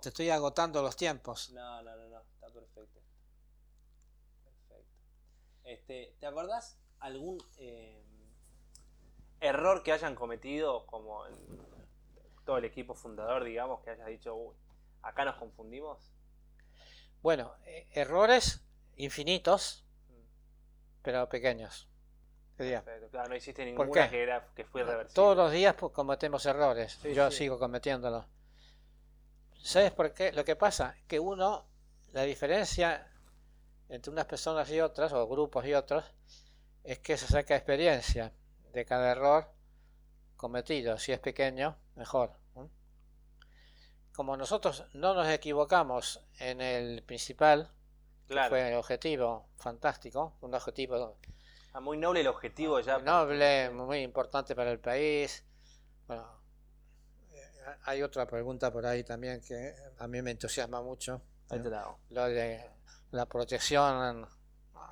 te 0.02 0.10
estoy 0.10 0.30
agotando 0.30 0.82
los 0.84 0.96
tiempos. 0.96 1.50
No, 1.52 1.82
no, 1.82 1.96
no, 1.96 2.08
no, 2.08 2.20
está 2.20 2.48
perfecto. 2.54 3.00
Perfecto. 4.44 4.94
Este, 5.64 6.16
¿Te 6.20 6.28
acordás 6.28 6.80
algún 7.00 7.38
eh, 7.58 8.04
error 9.40 9.82
que 9.82 9.92
hayan 9.92 10.14
cometido 10.14 10.86
como 10.86 11.26
el 12.58 12.66
equipo 12.66 12.94
fundador, 12.96 13.44
digamos, 13.44 13.82
que 13.84 13.92
haya 13.92 14.06
dicho, 14.06 14.56
acá 15.02 15.26
nos 15.26 15.38
confundimos? 15.38 16.12
Bueno, 17.22 17.54
eh, 17.66 17.88
errores 17.94 18.64
infinitos, 18.96 19.86
pero 21.02 21.28
pequeños. 21.30 21.89
Sería. 22.60 22.84
Perfecto. 22.84 23.10
Claro, 23.12 23.30
no 23.30 23.36
hiciste 23.38 23.74
¿Por 23.74 23.86
ninguna 23.88 24.10
que, 24.10 24.22
era, 24.22 24.46
que 24.54 24.66
fue 24.66 24.82
irreversible. 24.82 25.16
Todos 25.16 25.38
los 25.38 25.52
días 25.54 25.76
pues, 25.76 25.94
cometemos 25.94 26.46
errores. 26.46 27.00
Sí, 27.02 27.14
Yo 27.14 27.32
sí. 27.32 27.38
sigo 27.38 27.58
cometiéndolos. 27.58 28.26
¿Sabes 29.62 29.92
por 29.94 30.14
qué? 30.14 30.34
Lo 30.34 30.44
que 30.44 30.58
pasa 30.58 30.96
que 31.08 31.22
uno, 31.22 31.66
la 32.12 32.24
diferencia 32.24 33.10
entre 33.88 34.12
unas 34.12 34.26
personas 34.26 34.70
y 34.72 34.82
otras, 34.82 35.14
o 35.14 35.26
grupos 35.28 35.66
y 35.66 35.74
otros, 35.74 36.04
es 36.84 37.00
que 37.00 37.16
se 37.18 37.28
saca 37.28 37.56
experiencia 37.56 38.34
de 38.74 38.84
cada 38.86 39.12
error 39.12 39.52
cometido. 40.36 40.98
Si 40.98 41.14
es 41.14 41.20
pequeño, 41.20 41.78
mejor. 41.96 42.34
Como 44.14 44.36
nosotros 44.36 44.84
no 44.94 45.14
nos 45.14 45.30
equivocamos 45.30 46.22
en 46.40 46.60
el 46.60 47.04
principal, 47.04 47.72
que 48.28 48.34
Claro. 48.34 48.50
fue 48.50 48.68
el 48.68 48.76
objetivo 48.76 49.48
fantástico, 49.58 50.36
un 50.42 50.54
objetivo 50.54 51.18
Ah, 51.74 51.80
muy 51.80 51.98
noble 51.98 52.22
el 52.22 52.28
objetivo 52.28 52.80
ya. 52.80 52.98
muy 52.98 53.06
noble, 53.06 53.70
muy 53.70 54.00
importante 54.00 54.56
para 54.56 54.72
el 54.72 54.80
país. 54.80 55.44
Bueno, 56.08 56.28
eh, 57.32 57.52
hay 57.84 58.02
otra 58.02 58.26
pregunta 58.26 58.72
por 58.72 58.86
ahí 58.86 59.04
también 59.04 59.42
que 59.42 59.76
a 60.00 60.08
mí 60.08 60.22
me 60.22 60.32
entusiasma 60.32 60.82
mucho, 60.82 61.22
Ahí 61.50 61.62
te 61.62 61.70
la 61.70 61.82
hago. 61.82 62.00
lo 62.10 62.26
de 62.26 62.70
la 63.12 63.26
protección 63.28 64.26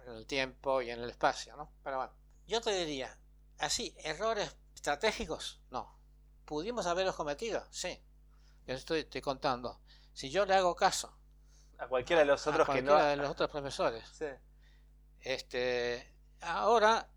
en, 0.07 0.13
el 0.15 0.25
tiempo 0.27 0.81
y 0.81 0.89
en 0.91 0.99
el 1.01 1.09
espacio, 1.09 1.55
¿no? 1.57 1.71
Pero 1.83 1.97
bueno, 1.97 2.13
yo 2.47 2.61
te 2.61 2.71
diría, 2.73 3.17
así, 3.59 3.95
errores 4.03 4.55
estratégicos, 4.75 5.61
no. 5.71 5.97
¿Pudimos 6.45 6.85
haberlos 6.87 7.15
cometido? 7.15 7.65
Sí. 7.71 7.99
Yo 8.67 8.75
estoy, 8.75 8.99
estoy 9.01 9.21
contando. 9.21 9.81
Si 10.13 10.29
yo 10.29 10.45
le 10.45 10.53
hago 10.55 10.75
caso 10.75 11.17
A 11.77 11.87
cualquiera 11.87 12.21
de 12.21 12.25
los 12.27 12.45
a 12.47 12.49
otros 12.51 12.69
que 12.69 12.81
no. 12.81 12.95
de 12.95 13.15
los 13.17 13.29
otros 13.29 13.49
profesores, 13.49 14.07
Sí. 14.13 14.25
este, 15.21 16.13
ahora 16.41 17.09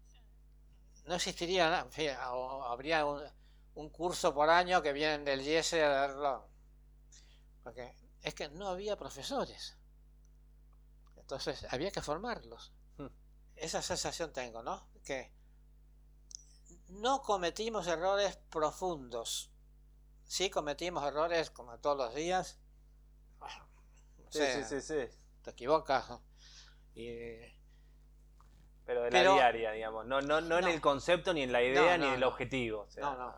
no 1.07 1.15
existiría, 1.15 1.71
nada, 1.71 1.83
en 1.83 1.93
fin, 1.93 2.11
o 2.31 2.65
habría 2.65 3.05
un, 3.05 3.23
un 3.75 3.91
curso 3.91 4.35
por 4.35 4.51
año 4.51 4.83
que 4.83 4.93
vienen 4.93 5.25
del 5.25 5.43
IES 5.43 5.75
a 5.75 5.89
darlo. 5.89 6.49
Porque 7.63 7.95
es 8.23 8.35
que 8.35 8.49
no 8.49 8.69
había 8.69 8.97
profesores. 8.97 9.77
Entonces 11.17 11.67
había 11.71 11.91
que 11.91 12.03
formarlos. 12.03 12.73
Hmm. 12.99 13.09
Esa 13.57 13.83
sensación 13.83 14.33
tengo, 14.33 14.63
¿no? 14.63 14.89
Que 15.05 15.33
no 16.89 17.23
cometimos 17.23 17.87
errores 17.87 18.37
profundos. 18.51 19.51
Sí 20.25 20.51
cometimos 20.51 21.05
errores 21.05 21.51
como 21.51 21.79
todos 21.79 21.97
los 21.97 22.15
días. 22.15 22.59
Sí, 24.31 24.41
sí, 24.53 24.65
sí, 24.65 24.81
sí. 24.81 25.19
Te 25.43 25.51
equivocas. 25.51 26.09
¿no? 26.09 26.23
Y, 26.95 27.60
Pero 28.91 29.03
de 29.05 29.11
Pero- 29.11 29.31
la 29.31 29.37
diaria, 29.37 29.71
digamos. 29.71 30.05
No, 30.07 30.21
no, 30.21 30.41
no, 30.41 30.59
en 30.59 30.67
el 30.67 30.81
concepto, 30.81 31.33
ni 31.33 31.45
en 31.45 31.53
la 31.53 31.63
idea, 31.63 31.97
No, 31.97 32.03
ni 32.05 32.09
en 32.09 32.15
el 32.15 32.25
objetivo. 32.25 32.81
o 32.83 32.91
sea, 32.91 33.03
No, 33.05 33.17
no. 33.17 33.35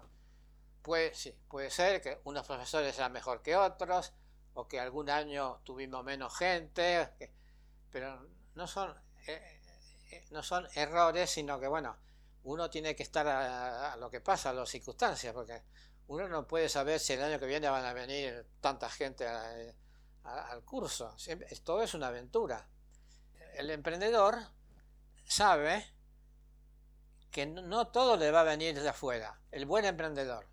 Puede, 0.80 1.14
sí, 1.14 1.36
puede 1.46 1.68
ser 1.68 2.00
que 2.00 2.22
unos 2.24 2.46
profesores 2.46 2.96
sean 2.96 3.12
mejor 3.12 3.42
que 3.42 3.54
otros, 3.54 4.14
o 4.54 4.66
que 4.66 4.80
algún 4.80 5.10
año 5.10 5.60
tuvimos 5.62 6.02
menos 6.04 6.34
gente, 6.38 7.10
que- 7.18 7.30
pero 7.90 8.26
no 8.54 8.66
son, 8.66 8.96
eh, 9.26 9.60
eh, 10.10 10.24
no 10.30 10.42
son 10.42 10.66
errores, 10.74 11.28
sino 11.28 11.60
que, 11.60 11.66
bueno, 11.68 11.98
uno 12.44 12.70
tiene 12.70 12.96
que 12.96 13.02
estar 13.02 13.28
a, 13.28 13.92
a 13.92 13.96
lo 13.96 14.08
que 14.10 14.22
pasa, 14.22 14.48
a 14.50 14.52
las 14.54 14.70
circunstancias, 14.70 15.34
porque 15.34 15.62
uno 16.06 16.28
no 16.28 16.46
puede 16.46 16.70
saber 16.70 16.98
si 16.98 17.12
el 17.12 17.22
año 17.22 17.38
que 17.38 17.46
viene 17.46 17.68
van 17.68 17.84
a 17.84 17.92
venir 17.92 18.46
tanta 18.62 18.88
gente 18.88 19.28
a- 19.28 19.52
a- 20.24 20.48
al 20.50 20.64
curso. 20.64 21.16
Siempre- 21.18 21.46
todo 21.62 21.82
es 21.82 21.92
una 21.92 22.06
aventura. 22.08 22.66
El 23.54 23.68
emprendedor 23.68 24.38
sabe 25.24 25.86
que 27.30 27.46
no, 27.46 27.88
todo 27.88 28.16
le 28.16 28.30
va 28.30 28.40
a 28.40 28.44
venir 28.44 28.80
de 28.80 28.88
afuera. 28.88 29.40
El 29.50 29.66
buen 29.66 29.84
emprendedor. 29.84 30.46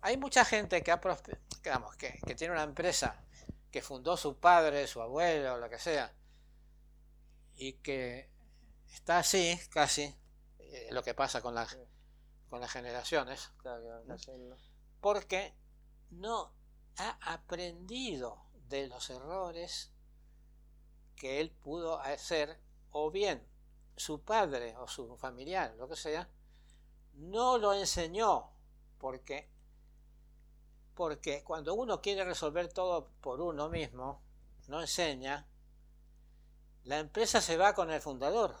Hay 0.00 0.16
mucha 0.16 0.44
gente 0.44 0.82
que, 0.82 0.92
ha 0.92 1.00
que, 1.00 2.20
que, 2.26 2.34
tiene 2.34 2.52
una 2.52 2.64
empresa 2.64 3.24
que 3.70 3.80
fundó 3.80 4.16
su 4.16 4.38
padre, 4.38 4.86
su 4.86 5.00
abuelo, 5.00 5.56
lo 5.58 5.70
que 5.70 5.78
sea, 5.78 6.12
y 7.56 7.74
que 7.74 8.28
está 8.92 9.18
así, 9.18 9.58
casi, 9.70 10.14
eh, 10.58 10.88
lo 10.90 11.02
que 11.02 11.14
pasa 11.14 11.40
con, 11.40 11.54
las 11.54 11.78
con 12.48 12.60
las 12.60 12.70
generaciones, 12.70 13.50
Claro, 13.58 14.04
porque 15.00 15.54
no 16.10 16.52
ha 16.96 17.32
aprendido 17.32 18.44
de 18.68 18.86
los 18.88 19.10
errores 19.10 19.92
que 21.16 21.40
él 21.40 21.50
pudo 21.50 21.98
hacer, 22.00 22.60
o 22.90 23.10
bien 23.10 23.46
su 23.96 24.22
padre 24.22 24.76
o 24.78 24.86
su 24.88 25.16
familiar, 25.16 25.74
lo 25.76 25.88
que 25.88 25.96
sea, 25.96 26.28
no 27.14 27.58
lo 27.58 27.72
enseñó, 27.74 28.50
porque, 28.98 29.48
porque 30.94 31.42
cuando 31.44 31.74
uno 31.74 32.00
quiere 32.00 32.24
resolver 32.24 32.72
todo 32.72 33.10
por 33.20 33.40
uno 33.40 33.68
mismo, 33.68 34.22
no 34.68 34.80
enseña, 34.80 35.46
la 36.84 36.98
empresa 36.98 37.40
se 37.40 37.56
va 37.56 37.74
con 37.74 37.90
el 37.90 38.00
fundador. 38.00 38.54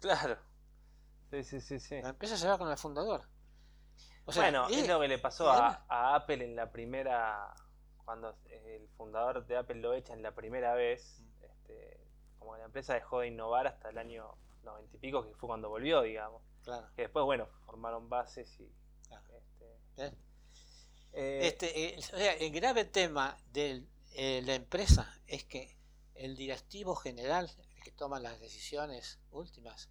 Claro. 0.00 0.38
Sí, 1.30 1.42
sí, 1.44 1.60
sí, 1.60 1.80
sí. 1.80 2.00
La 2.02 2.10
empresa 2.10 2.36
se 2.36 2.46
va 2.48 2.58
con 2.58 2.70
el 2.70 2.76
fundador. 2.76 3.22
O 4.26 4.32
sea, 4.32 4.44
bueno, 4.44 4.70
y- 4.70 4.74
es 4.80 4.88
lo 4.88 5.00
que 5.00 5.08
le 5.08 5.18
pasó 5.18 5.50
a, 5.50 5.84
a 5.88 6.14
Apple 6.14 6.44
en 6.44 6.56
la 6.56 6.70
primera. 6.70 7.54
Cuando 8.04 8.36
el 8.46 8.86
fundador 8.96 9.46
de 9.46 9.56
Apple 9.56 9.76
lo 9.76 9.94
echa 9.94 10.12
en 10.12 10.22
la 10.22 10.34
primera 10.34 10.74
vez. 10.74 11.20
Mm. 11.20 11.44
Este, 11.44 12.03
como 12.44 12.56
la 12.58 12.64
empresa 12.64 12.94
dejó 12.94 13.20
de 13.20 13.28
innovar 13.28 13.66
hasta 13.66 13.88
el 13.90 13.98
año 13.98 14.36
noventa 14.62 14.96
y 14.96 14.98
pico, 15.00 15.26
que 15.26 15.34
fue 15.34 15.46
cuando 15.48 15.68
volvió, 15.68 16.02
digamos. 16.02 16.42
claro. 16.62 16.88
Que 16.94 17.02
después, 17.02 17.24
bueno, 17.24 17.48
formaron 17.66 18.08
bases 18.08 18.58
y. 18.60 18.70
Claro. 19.08 19.24
Este, 19.38 19.80
¿ves? 19.96 20.12
eh, 21.12 21.40
Este, 21.48 21.84
eh, 21.94 21.98
o 21.98 22.02
sea, 22.02 22.32
el 22.34 22.52
grave 22.52 22.84
tema 22.84 23.36
de 23.52 23.84
la 24.44 24.54
empresa 24.54 25.20
es 25.26 25.44
que 25.44 25.76
el 26.14 26.36
directivo 26.36 26.94
general, 26.94 27.50
el 27.76 27.82
que 27.82 27.90
toma 27.92 28.20
las 28.20 28.38
decisiones 28.40 29.18
últimas, 29.30 29.88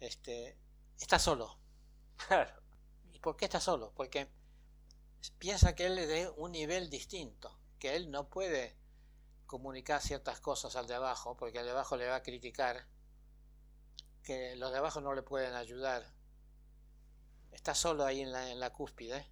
este, 0.00 0.56
está 1.00 1.18
solo. 1.18 1.58
claro. 2.28 2.52
¿Y 3.12 3.18
por 3.18 3.36
qué 3.36 3.46
está 3.46 3.60
solo? 3.60 3.92
Porque 3.94 4.28
piensa 5.38 5.74
que 5.74 5.86
él 5.86 5.98
es 5.98 6.08
de 6.08 6.28
un 6.36 6.52
nivel 6.52 6.90
distinto, 6.90 7.58
que 7.78 7.96
él 7.96 8.10
no 8.10 8.28
puede 8.28 8.76
comunicar 9.56 10.00
ciertas 10.00 10.40
cosas 10.40 10.76
al 10.76 10.86
de 10.86 10.94
abajo, 10.94 11.36
porque 11.36 11.58
al 11.58 11.66
de 11.66 11.72
abajo 11.72 11.98
le 11.98 12.08
va 12.08 12.16
a 12.16 12.22
criticar, 12.22 12.86
que 14.24 14.56
los 14.56 14.72
de 14.72 14.78
abajo 14.78 15.02
no 15.02 15.12
le 15.12 15.20
pueden 15.22 15.52
ayudar. 15.54 16.10
Está 17.50 17.74
solo 17.74 18.06
ahí 18.06 18.22
en 18.22 18.32
la, 18.32 18.50
en 18.50 18.58
la 18.60 18.70
cúspide 18.70 19.28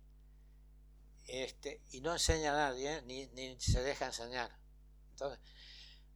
este, 1.26 1.80
y 1.92 2.02
no 2.02 2.12
enseña 2.12 2.52
a 2.52 2.68
nadie, 2.70 3.00
ni, 3.06 3.28
ni 3.28 3.58
se 3.58 3.82
deja 3.82 4.04
enseñar. 4.06 4.50
Entonces, 5.12 5.40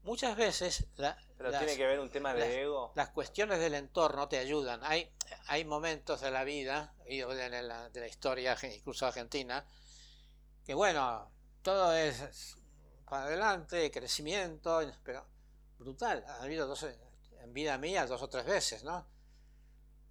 muchas 0.02 0.36
veces 0.36 0.86
la- 0.96 1.16
Pero 1.38 1.50
las- 1.50 1.60
tiene 1.64 1.78
que 1.78 1.86
ver 1.86 1.98
un 2.00 2.10
tema 2.10 2.34
de 2.34 2.40
las- 2.40 2.48
ego. 2.50 2.92
las 2.94 3.08
cuestiones 3.08 3.58
del 3.58 3.72
entorno 3.72 4.28
te 4.28 4.36
ayudan. 4.36 4.80
Hay, 4.84 5.10
hay 5.46 5.64
momentos 5.64 6.20
de 6.20 6.30
la 6.30 6.44
vida 6.44 6.94
y 7.06 7.20
de 7.20 7.62
la, 7.62 7.88
de 7.88 8.00
la 8.00 8.06
historia, 8.06 8.54
incluso 8.70 9.06
argentina, 9.06 9.64
que 10.66 10.74
bueno, 10.74 11.30
todo 11.62 11.94
es 11.94 12.58
para 13.08 13.24
adelante, 13.26 13.90
crecimiento, 13.90 14.80
pero 15.04 15.26
brutal. 15.78 16.24
Ha 16.28 16.42
habido 16.42 16.66
dos, 16.66 16.84
en 16.84 17.52
vida 17.54 17.78
mía 17.78 18.06
dos 18.06 18.22
o 18.22 18.28
tres 18.28 18.44
veces, 18.46 18.84
¿no? 18.84 19.06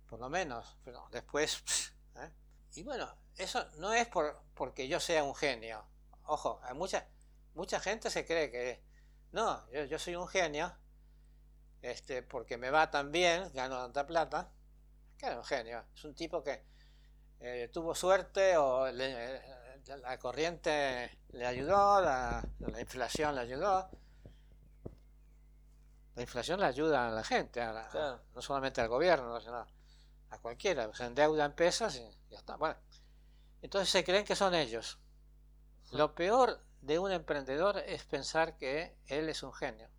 Por 0.09 0.19
lo 0.19 0.29
menos, 0.29 0.77
pero 0.83 1.07
después... 1.11 1.63
¿eh? 2.15 2.29
Y 2.75 2.83
bueno, 2.83 3.13
eso 3.37 3.65
no 3.77 3.93
es 3.93 4.07
por, 4.07 4.41
porque 4.55 4.87
yo 4.87 4.99
sea 4.99 5.23
un 5.23 5.35
genio. 5.35 5.85
Ojo, 6.25 6.59
hay 6.63 6.73
mucha, 6.75 7.07
mucha 7.53 7.79
gente 7.79 8.09
se 8.09 8.25
cree 8.25 8.51
que... 8.51 8.81
No, 9.31 9.67
yo, 9.71 9.97
soy 9.99 10.15
un 10.15 10.27
genio 10.27 10.73
este, 11.81 12.23
porque 12.23 12.57
me 12.57 12.69
va 12.69 12.89
tan 12.91 13.11
bien, 13.11 13.51
gano 13.53 13.77
tanta 13.77 14.05
plata, 14.07 14.51
es 15.19 15.35
un 15.35 15.45
genio. 15.45 15.85
Es 15.95 16.05
un 16.05 16.15
tipo 16.15 16.43
que 16.43 16.63
eh, 17.41 17.69
tuvo 17.73 17.95
suerte 17.95 18.57
o 18.57 18.91
le- 18.91 19.35
eh, 19.37 19.41
la 19.87 20.17
corriente 20.17 21.19
le 21.29 21.45
ayudó, 21.45 22.01
la, 22.01 22.43
la 22.59 22.79
inflación 22.81 23.35
le 23.35 23.41
ayudó. 23.41 23.89
La 26.15 26.21
inflación 26.21 26.59
le 26.59 26.67
ayuda 26.67 27.07
a 27.07 27.11
la 27.11 27.23
gente, 27.23 27.59
a 27.61 27.73
la- 27.73 27.89
Claro. 27.89 28.21
no 28.35 28.41
solamente 28.41 28.81
al 28.81 28.87
gobierno, 28.87 29.39
sino 29.41 29.65
a 30.29 30.37
cualquiera. 30.39 30.93
Se 30.93 31.05
endeuda 31.05 31.45
en 31.45 31.53
pesos 31.53 31.95
y 31.95 32.07
ya 32.29 32.37
está. 32.37 32.55
Bueno, 32.55 32.75
entonces 33.61 33.89
se 33.89 34.03
creen 34.03 34.23
que 34.25 34.35
son 34.35 34.53
ellos. 34.53 34.99
Lo 35.91 36.13
peor 36.13 36.63
de 36.81 36.99
un 36.99 37.11
emprendedor 37.11 37.77
es 37.79 38.03
pensar 38.05 38.57
que 38.57 38.95
él 39.07 39.27
es 39.29 39.41
un 39.43 39.53
genio 39.53 39.89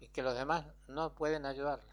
y 0.00 0.08
que 0.08 0.22
los 0.22 0.34
demás 0.34 0.66
no 0.88 1.14
pueden 1.14 1.46
ayudarle, 1.46 1.90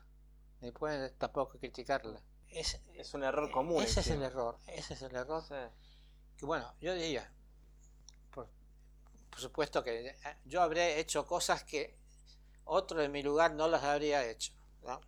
ni 0.61 0.71
pueden 0.71 1.13
tampoco 1.17 1.57
criticarle. 1.59 2.19
Es, 2.47 2.81
Es 2.95 3.13
un 3.13 3.23
error 3.23 3.51
común. 3.51 3.83
ese 3.83 3.99
es 3.99 4.07
el 4.09 4.23
error, 4.23 4.57
ese 4.67 4.95
es 4.95 5.01
el 5.03 5.15
error. 5.15 5.43
Sí. 5.43 5.55
Que 6.39 6.45
bueno, 6.45 6.73
yo 6.79 6.93
diría, 6.95 7.29
por- 8.31 8.49
por 9.29 9.39
supuesto 9.41 9.83
que 9.83 10.07
eh, 10.07 10.17
yo 10.45 10.61
habré 10.61 10.99
hecho 10.99 11.25
cosas 11.25 11.65
que 11.65 11.97
otro 12.63 13.01
en 13.01 13.11
mi 13.11 13.21
lugar 13.21 13.51
no 13.53 13.67
las 13.67 13.83
habría 13.83 14.25
hecho. 14.25 14.53
¿no? 14.83 15.01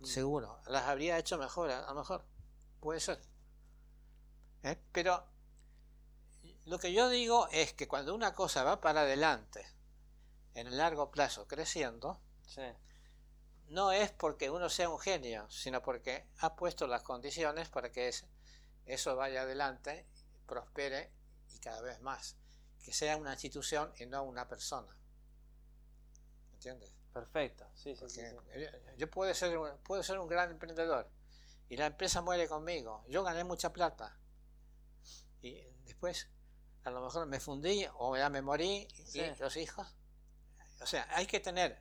Mm. 0.00 0.04
Seguro, 0.04 0.60
las 0.66 0.82
habría 0.84 1.18
hecho 1.18 1.38
mejor, 1.38 1.70
a 1.70 1.86
lo 1.86 1.94
mejor. 1.94 2.24
Puede 2.80 2.98
ser. 2.98 3.20
¿Eh? 4.64 4.76
Pero 4.90 5.24
lo 6.64 6.78
que 6.80 6.92
yo 6.92 7.08
digo 7.08 7.46
es 7.52 7.72
que 7.74 7.86
cuando 7.86 8.12
una 8.12 8.34
cosa 8.34 8.64
va 8.64 8.80
para 8.80 9.02
adelante, 9.02 9.64
en 10.54 10.66
el 10.66 10.76
largo 10.78 11.12
plazo, 11.12 11.46
creciendo, 11.46 12.20
Sí. 12.48 12.62
no 13.68 13.92
es 13.92 14.10
porque 14.10 14.50
uno 14.50 14.68
sea 14.68 14.88
un 14.88 14.98
genio, 14.98 15.48
sino 15.48 15.80
porque 15.80 16.26
ha 16.40 16.56
puesto 16.56 16.88
las 16.88 17.02
condiciones 17.02 17.68
para 17.68 17.92
que 17.92 18.08
es- 18.08 18.26
eso 18.84 19.14
vaya 19.14 19.42
adelante, 19.42 20.06
prospere 20.46 21.12
y 21.54 21.58
cada 21.58 21.80
vez 21.82 22.00
más. 22.00 22.36
Que 22.82 22.92
sea 22.92 23.16
una 23.16 23.32
institución 23.32 23.92
y 23.98 24.06
no 24.06 24.22
una 24.24 24.48
persona. 24.48 24.96
¿Entiendes? 26.54 26.92
Perfecto. 27.12 27.66
Sí, 27.74 27.94
sí, 27.94 28.08
sí, 28.08 28.20
yo- 28.96 29.10
puedo 29.10 29.32
ser, 29.34 29.56
un- 29.58 29.76
puedo 29.84 30.02
ser 30.02 30.18
un 30.18 30.26
gran 30.28 30.50
emprendedor 30.50 31.10
y 31.68 31.76
la 31.76 31.86
empresa 31.86 32.22
muere 32.22 32.48
conmigo. 32.48 33.04
Yo 33.08 33.22
gané 33.22 33.44
mucha 33.44 33.72
plata 33.72 34.16
y 35.42 35.60
después 35.84 36.28
a 36.84 36.90
lo 36.90 37.00
mejor 37.02 37.26
me 37.26 37.38
fundí 37.40 37.86
o 37.94 38.16
ya 38.16 38.28
me 38.30 38.42
morí 38.42 38.88
y 38.96 39.20
los 39.40 39.56
hijos. 39.56 39.86
O 40.80 40.86
sea, 40.86 41.06
hay 41.10 41.26
que 41.26 41.38
tener 41.40 41.78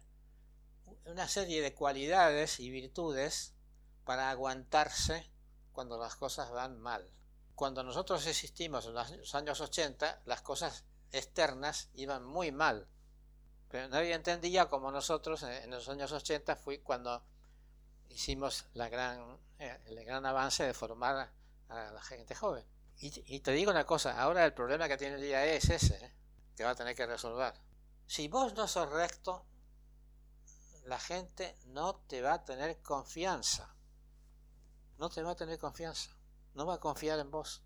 una 1.06 1.28
serie 1.28 1.62
de 1.62 1.74
cualidades 1.74 2.60
y 2.60 2.70
virtudes 2.70 3.54
para 4.04 4.30
aguantarse 4.30 5.32
cuando 5.72 5.98
las 5.98 6.16
cosas 6.16 6.52
van 6.52 6.80
mal. 6.80 7.10
Cuando 7.62 7.84
nosotros 7.84 8.26
existimos 8.26 8.88
en 8.88 8.96
los 8.96 9.36
años 9.36 9.62
80, 9.62 10.24
las 10.26 10.42
cosas 10.42 10.84
externas 11.12 11.90
iban 11.94 12.26
muy 12.26 12.52
mal. 12.52 12.88
Pero 13.70 13.88
nadie 13.88 14.16
entendía 14.16 14.68
como 14.68 14.92
nosotros 14.92 15.44
eh, 15.44 15.66
en 15.66 15.70
los 15.70 15.88
años 15.88 16.12
80 16.12 16.56
fue 16.56 16.82
cuando 16.82 17.24
hicimos 18.10 18.66
la 18.74 18.90
gran, 18.90 19.38
eh, 19.60 19.80
el 19.86 20.04
gran 20.04 20.26
avance 20.26 20.64
de 20.64 20.74
formar 20.74 21.32
a 21.70 21.92
la 21.92 22.02
gente 22.02 22.34
joven. 22.34 22.66
Y, 22.98 23.36
y 23.36 23.42
te 23.42 23.52
digo 23.52 23.70
una 23.70 23.86
cosa, 23.86 24.20
ahora 24.20 24.44
el 24.44 24.56
problema 24.56 24.88
que 24.88 24.98
tiene 24.98 25.18
el 25.18 25.24
IAE 25.24 25.58
es 25.58 25.70
ese, 25.70 26.04
eh, 26.04 26.16
que 26.56 26.64
va 26.64 26.72
a 26.72 26.76
tener 26.76 26.96
que 26.96 27.06
resolver. 27.06 27.54
Si 28.08 28.28
vos 28.28 28.56
no 28.56 28.68
sos 28.68 28.90
recto, 28.90 29.46
la 30.86 30.98
gente 30.98 31.60
no 31.66 31.94
te 32.08 32.24
va 32.24 32.34
a 32.34 32.44
tener 32.44 32.82
confianza. 32.82 33.76
No 34.98 35.12
te 35.12 35.22
va 35.22 35.34
a 35.34 35.36
tener 35.36 35.60
confianza. 35.60 36.10
No 36.54 36.66
va 36.66 36.76
a 36.76 36.80
confiar 36.80 37.20
en 37.20 37.32
vos. 37.32 37.64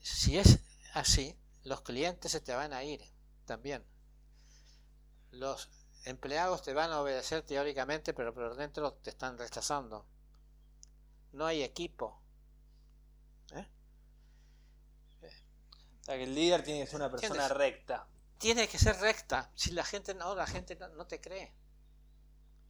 Si 0.00 0.36
es 0.38 0.60
así, 0.92 1.38
los 1.62 1.80
clientes 1.80 2.30
se 2.32 2.40
te 2.40 2.54
van 2.54 2.72
a 2.72 2.84
ir 2.84 3.02
también. 3.46 3.84
Los 5.30 5.70
empleados 6.04 6.62
te 6.62 6.74
van 6.74 6.90
a 6.92 7.00
obedecer 7.00 7.42
teóricamente, 7.42 8.12
pero 8.12 8.34
por 8.34 8.54
dentro 8.56 8.92
te 8.94 9.10
están 9.10 9.38
rechazando. 9.38 10.06
No 11.32 11.46
hay 11.46 11.62
equipo. 11.62 12.20
¿Eh? 13.52 13.66
O 16.00 16.04
sea, 16.04 16.16
que 16.16 16.24
el 16.24 16.34
líder 16.34 16.62
tiene 16.62 16.80
que 16.84 16.86
ser 16.86 16.96
una 16.96 17.10
persona 17.10 17.34
¿Entiendes? 17.34 17.56
recta. 17.56 18.06
Tiene 18.38 18.68
que 18.68 18.78
ser 18.78 18.96
recta. 19.00 19.50
Si 19.54 19.70
la 19.70 19.84
gente 19.84 20.14
no, 20.14 20.34
la 20.34 20.46
gente 20.46 20.76
no, 20.76 20.88
no 20.88 21.06
te 21.06 21.20
cree. 21.20 21.54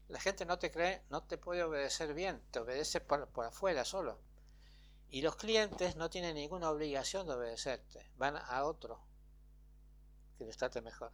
La 0.09 0.21
gente 0.21 0.45
no 0.45 0.59
te 0.59 0.71
cree, 0.71 1.03
no 1.11 1.23
te 1.23 1.39
puede 1.39 1.63
obedecer 1.63 2.15
bien, 2.15 2.43
te 2.51 2.61
obedece 2.61 3.01
por, 3.01 3.29
por 3.29 3.47
afuera 3.47 3.85
solo. 3.85 4.19
Y 5.09 5.23
los 5.23 5.37
clientes 5.37 5.97
no 5.97 6.11
tienen 6.11 6.35
ninguna 6.35 6.71
obligación 6.71 7.27
de 7.27 7.35
obedecerte, 7.35 8.11
van 8.17 8.37
a 8.37 8.65
otro 8.65 9.01
que 10.39 10.45
les 10.45 10.57
trate 10.57 10.81
mejor. 10.81 11.13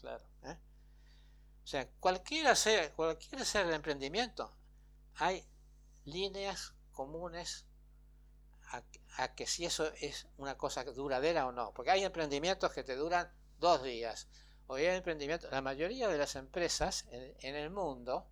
Claro. 0.00 0.24
O 0.42 1.66
sea, 1.66 1.88
cualquiera 2.00 2.54
sea, 2.54 2.92
cualquiera 2.92 3.44
sea 3.44 3.62
el 3.62 3.72
emprendimiento, 3.72 4.54
hay 5.14 5.46
líneas 6.04 6.74
comunes 6.92 7.64
a, 8.70 8.82
a 9.16 9.34
que 9.34 9.46
si 9.46 9.64
eso 9.64 9.90
es 10.00 10.26
una 10.36 10.58
cosa 10.58 10.84
duradera 10.84 11.46
o 11.46 11.52
no. 11.52 11.72
Porque 11.72 11.90
hay 11.90 12.04
emprendimientos 12.04 12.72
que 12.72 12.84
te 12.84 12.96
duran 12.96 13.32
dos 13.58 13.82
días. 13.82 14.28
O 14.66 14.74
hay 14.74 14.86
emprendimientos, 14.86 15.50
la 15.50 15.60
mayoría 15.60 16.08
de 16.08 16.16
las 16.16 16.36
empresas 16.36 17.06
en, 17.10 17.54
el 17.54 17.70
mundo, 17.70 18.26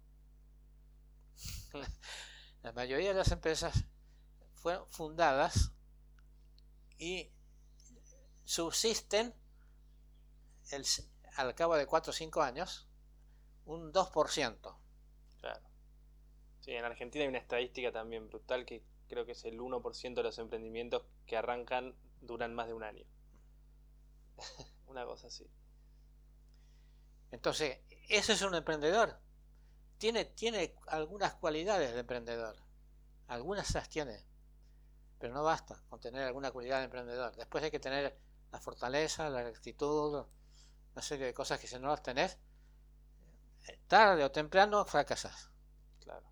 la 2.63 2.73
mayoría 2.73 3.09
de 3.09 3.15
las 3.15 3.33
empresas 3.33 3.85
fueron 4.55 4.91
fundadas 4.91 5.73
y 6.99 7.31
subsisten 8.45 9.35
al 11.37 11.55
cabo 11.55 11.77
de 11.77 11.87
4 11.87 12.11
o 12.11 12.15
5 12.15 12.43
años 12.43 12.89
un 13.65 13.93
2%. 13.93 14.77
Claro. 15.41 15.61
Sí, 16.61 16.73
en 16.73 16.85
Argentina 16.85 17.25
hay 17.25 17.29
una 17.29 17.39
estadística 17.39 17.93
también 17.93 18.29
brutal 18.29 18.65
que 18.65 18.85
creo 19.09 19.27
que 19.27 19.33
es 19.33 19.45
el 19.45 19.59
1% 19.61 20.15
de 20.15 20.23
los 20.23 20.39
emprendimientos 20.39 21.05
que 21.27 21.37
arrancan 21.37 21.95
duran 22.21 22.55
más 22.55 22.69
de 22.69 22.75
un 22.75 22.85
año. 22.85 23.05
una 24.87 25.05
cosa 25.05 25.27
así. 25.27 25.51
Entonces, 27.33 27.79
ese 28.09 28.35
es 28.35 28.43
un 28.43 28.55
emprendedor. 28.55 29.19
Tiene, 29.99 30.27
tiene 30.27 30.75
algunas 30.87 31.35
cualidades 31.35 31.93
de 31.93 32.01
emprendedor. 32.01 32.57
Algunas 33.27 33.75
las 33.75 33.89
tiene. 33.89 34.25
Pero 35.19 35.33
no 35.33 35.43
basta 35.43 35.83
con 35.89 35.99
tener 35.99 36.25
alguna 36.25 36.51
cualidad 36.51 36.79
de 36.79 36.85
emprendedor. 36.85 37.35
Después 37.35 37.65
hay 37.65 37.71
que 37.71 37.81
tener 37.81 38.17
la 38.51 38.61
fortaleza, 38.61 39.31
la 39.31 39.43
rectitud, 39.43 40.27
una 40.93 41.03
serie 41.03 41.27
de 41.27 41.35
cosas 41.35 41.59
que 41.59 41.67
si 41.67 41.79
no 41.79 41.89
las 41.89 42.03
tenés, 42.03 42.39
tarde 43.89 44.25
o 44.25 44.31
temprano 44.31 44.85
fracasas. 44.85 45.51
Claro. 46.01 46.31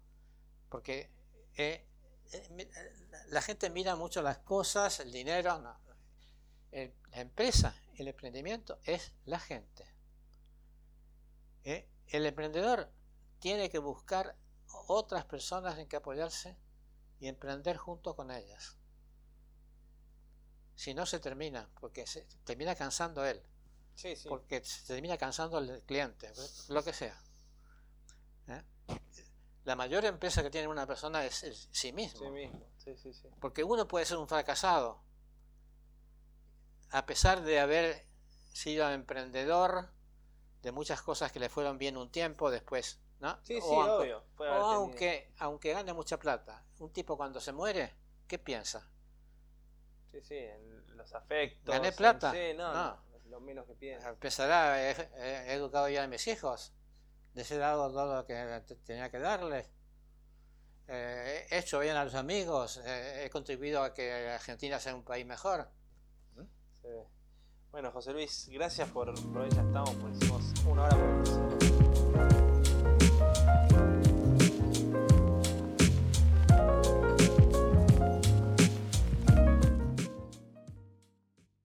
Porque 0.69 1.11
eh, 1.57 1.87
eh, 2.33 2.71
la 3.29 3.41
gente 3.41 3.71
mira 3.71 3.97
mucho 3.97 4.21
las 4.21 4.39
cosas, 4.39 5.01
el 5.01 5.13
dinero. 5.13 5.59
No. 5.61 5.81
El, 6.73 6.93
la 7.11 7.21
empresa, 7.21 7.75
el 7.97 8.09
emprendimiento 8.09 8.79
es 8.85 9.13
la 9.25 9.39
gente. 9.39 9.90
¿Eh? 11.65 11.89
El 12.09 12.27
emprendedor 12.27 12.91
tiene 13.39 13.71
que 13.71 13.79
buscar 13.79 14.37
otras 14.87 15.25
personas 15.25 15.79
en 15.79 15.89
que 15.89 15.97
apoyarse 15.97 16.57
y 17.19 17.29
emprender 17.29 17.77
junto 17.77 18.17
con 18.17 18.31
ellas. 18.31 18.77
Si 20.75 20.95
no 20.95 21.05
se 21.07 21.21
termina, 21.21 21.69
porque 21.81 22.07
se 22.07 22.23
termina 22.45 22.75
cansando 22.75 23.25
él, 23.25 23.43
Sí, 23.95 24.17
sí. 24.17 24.29
porque 24.29 24.65
se 24.65 24.87
termina 24.87 25.19
cansando 25.19 25.59
el 25.59 25.83
cliente, 25.85 26.33
lo 26.69 26.83
que 26.83 26.93
sea. 26.93 27.21
¿Eh? 28.49 28.63
La 29.65 29.77
mayor 29.77 30.07
empresa 30.07 30.43
que 30.43 30.51
tiene 30.51 30.69
una 30.69 30.87
persona 30.87 31.25
es 31.25 31.69
sí 31.71 31.93
mismo. 31.93 32.21
Sí 32.21 32.31
mismo. 32.31 32.67
Sí, 32.79 32.97
sí, 32.97 33.13
sí. 33.13 33.29
Porque 33.41 33.63
uno 33.63 33.87
puede 33.87 34.07
ser 34.07 34.17
un 34.17 34.27
fracasado, 34.27 35.03
a 36.91 37.05
pesar 37.05 37.43
de 37.43 37.61
haber 37.61 38.07
sido 38.53 38.91
emprendedor 38.91 39.93
de 40.63 40.73
muchas 40.73 41.03
cosas 41.03 41.33
que 41.33 41.41
le 41.41 41.49
fueron 41.49 41.79
bien 41.79 41.97
un 41.97 42.11
tiempo, 42.11 42.51
después, 42.51 43.01
¿no? 43.21 43.39
Sí, 43.43 43.61
sí, 43.61 43.69
aunque, 43.73 44.15
obvio. 44.15 44.25
O 44.39 44.45
aunque, 44.45 45.33
aunque 45.39 45.73
gane 45.73 45.93
mucha 45.93 46.19
plata, 46.19 46.65
un 46.79 46.93
tipo 46.93 47.17
cuando 47.17 47.41
se 47.41 47.53
muere, 47.53 47.95
¿qué 48.27 48.39
piensa? 48.39 48.87
Sí, 50.13 50.21
sí, 50.23 50.37
en 50.37 50.97
los 50.97 51.15
afectos. 51.15 51.75
¿Gané 51.75 51.89
en- 51.89 51.95
plata? 51.95 52.33
Sí, 52.33 52.53
no, 52.57 52.73
No. 52.75 53.03
lo 53.27 53.41
menos 53.41 53.67
que 53.67 53.75
piensa. 53.75 54.09
Empezará, 54.11 54.83
he, 54.91 54.91
he 55.17 55.53
educado 55.55 55.89
ya 55.89 56.03
a 56.03 56.09
mis 56.09 56.27
hijos, 56.27 56.73
les 57.35 57.51
he 57.51 57.59
dado 57.59 57.91
todo 57.93 58.17
lo 58.17 58.27
que 58.27 58.35
te- 58.67 58.75
tenía 58.77 59.11
que 59.11 59.19
darles, 59.21 59.71
eh, 60.89 61.47
he 61.51 61.59
hecho 61.59 61.79
bien 61.79 61.97
a 61.97 62.05
los 62.05 62.15
amigos, 62.17 62.81
eh, 62.85 63.25
he 63.25 63.31
contribuido 63.31 63.83
a 63.85 63.95
que 63.95 64.29
Argentina 64.31 64.81
sea 64.81 64.95
un 64.95 65.05
país 65.05 65.25
mejor. 65.25 65.69
Sí. 66.83 66.89
Bueno, 67.73 67.93
José 67.93 68.13
Luis, 68.13 68.49
gracias 68.53 68.89
por, 68.89 69.15
por 69.33 69.43
hoy 69.43 69.51
ya 69.51 69.63
estamos, 69.63 69.95
pues 70.01 70.17
hicimos 70.17 70.43
una 70.67 70.85
hora 70.85 70.97
por 70.97 71.60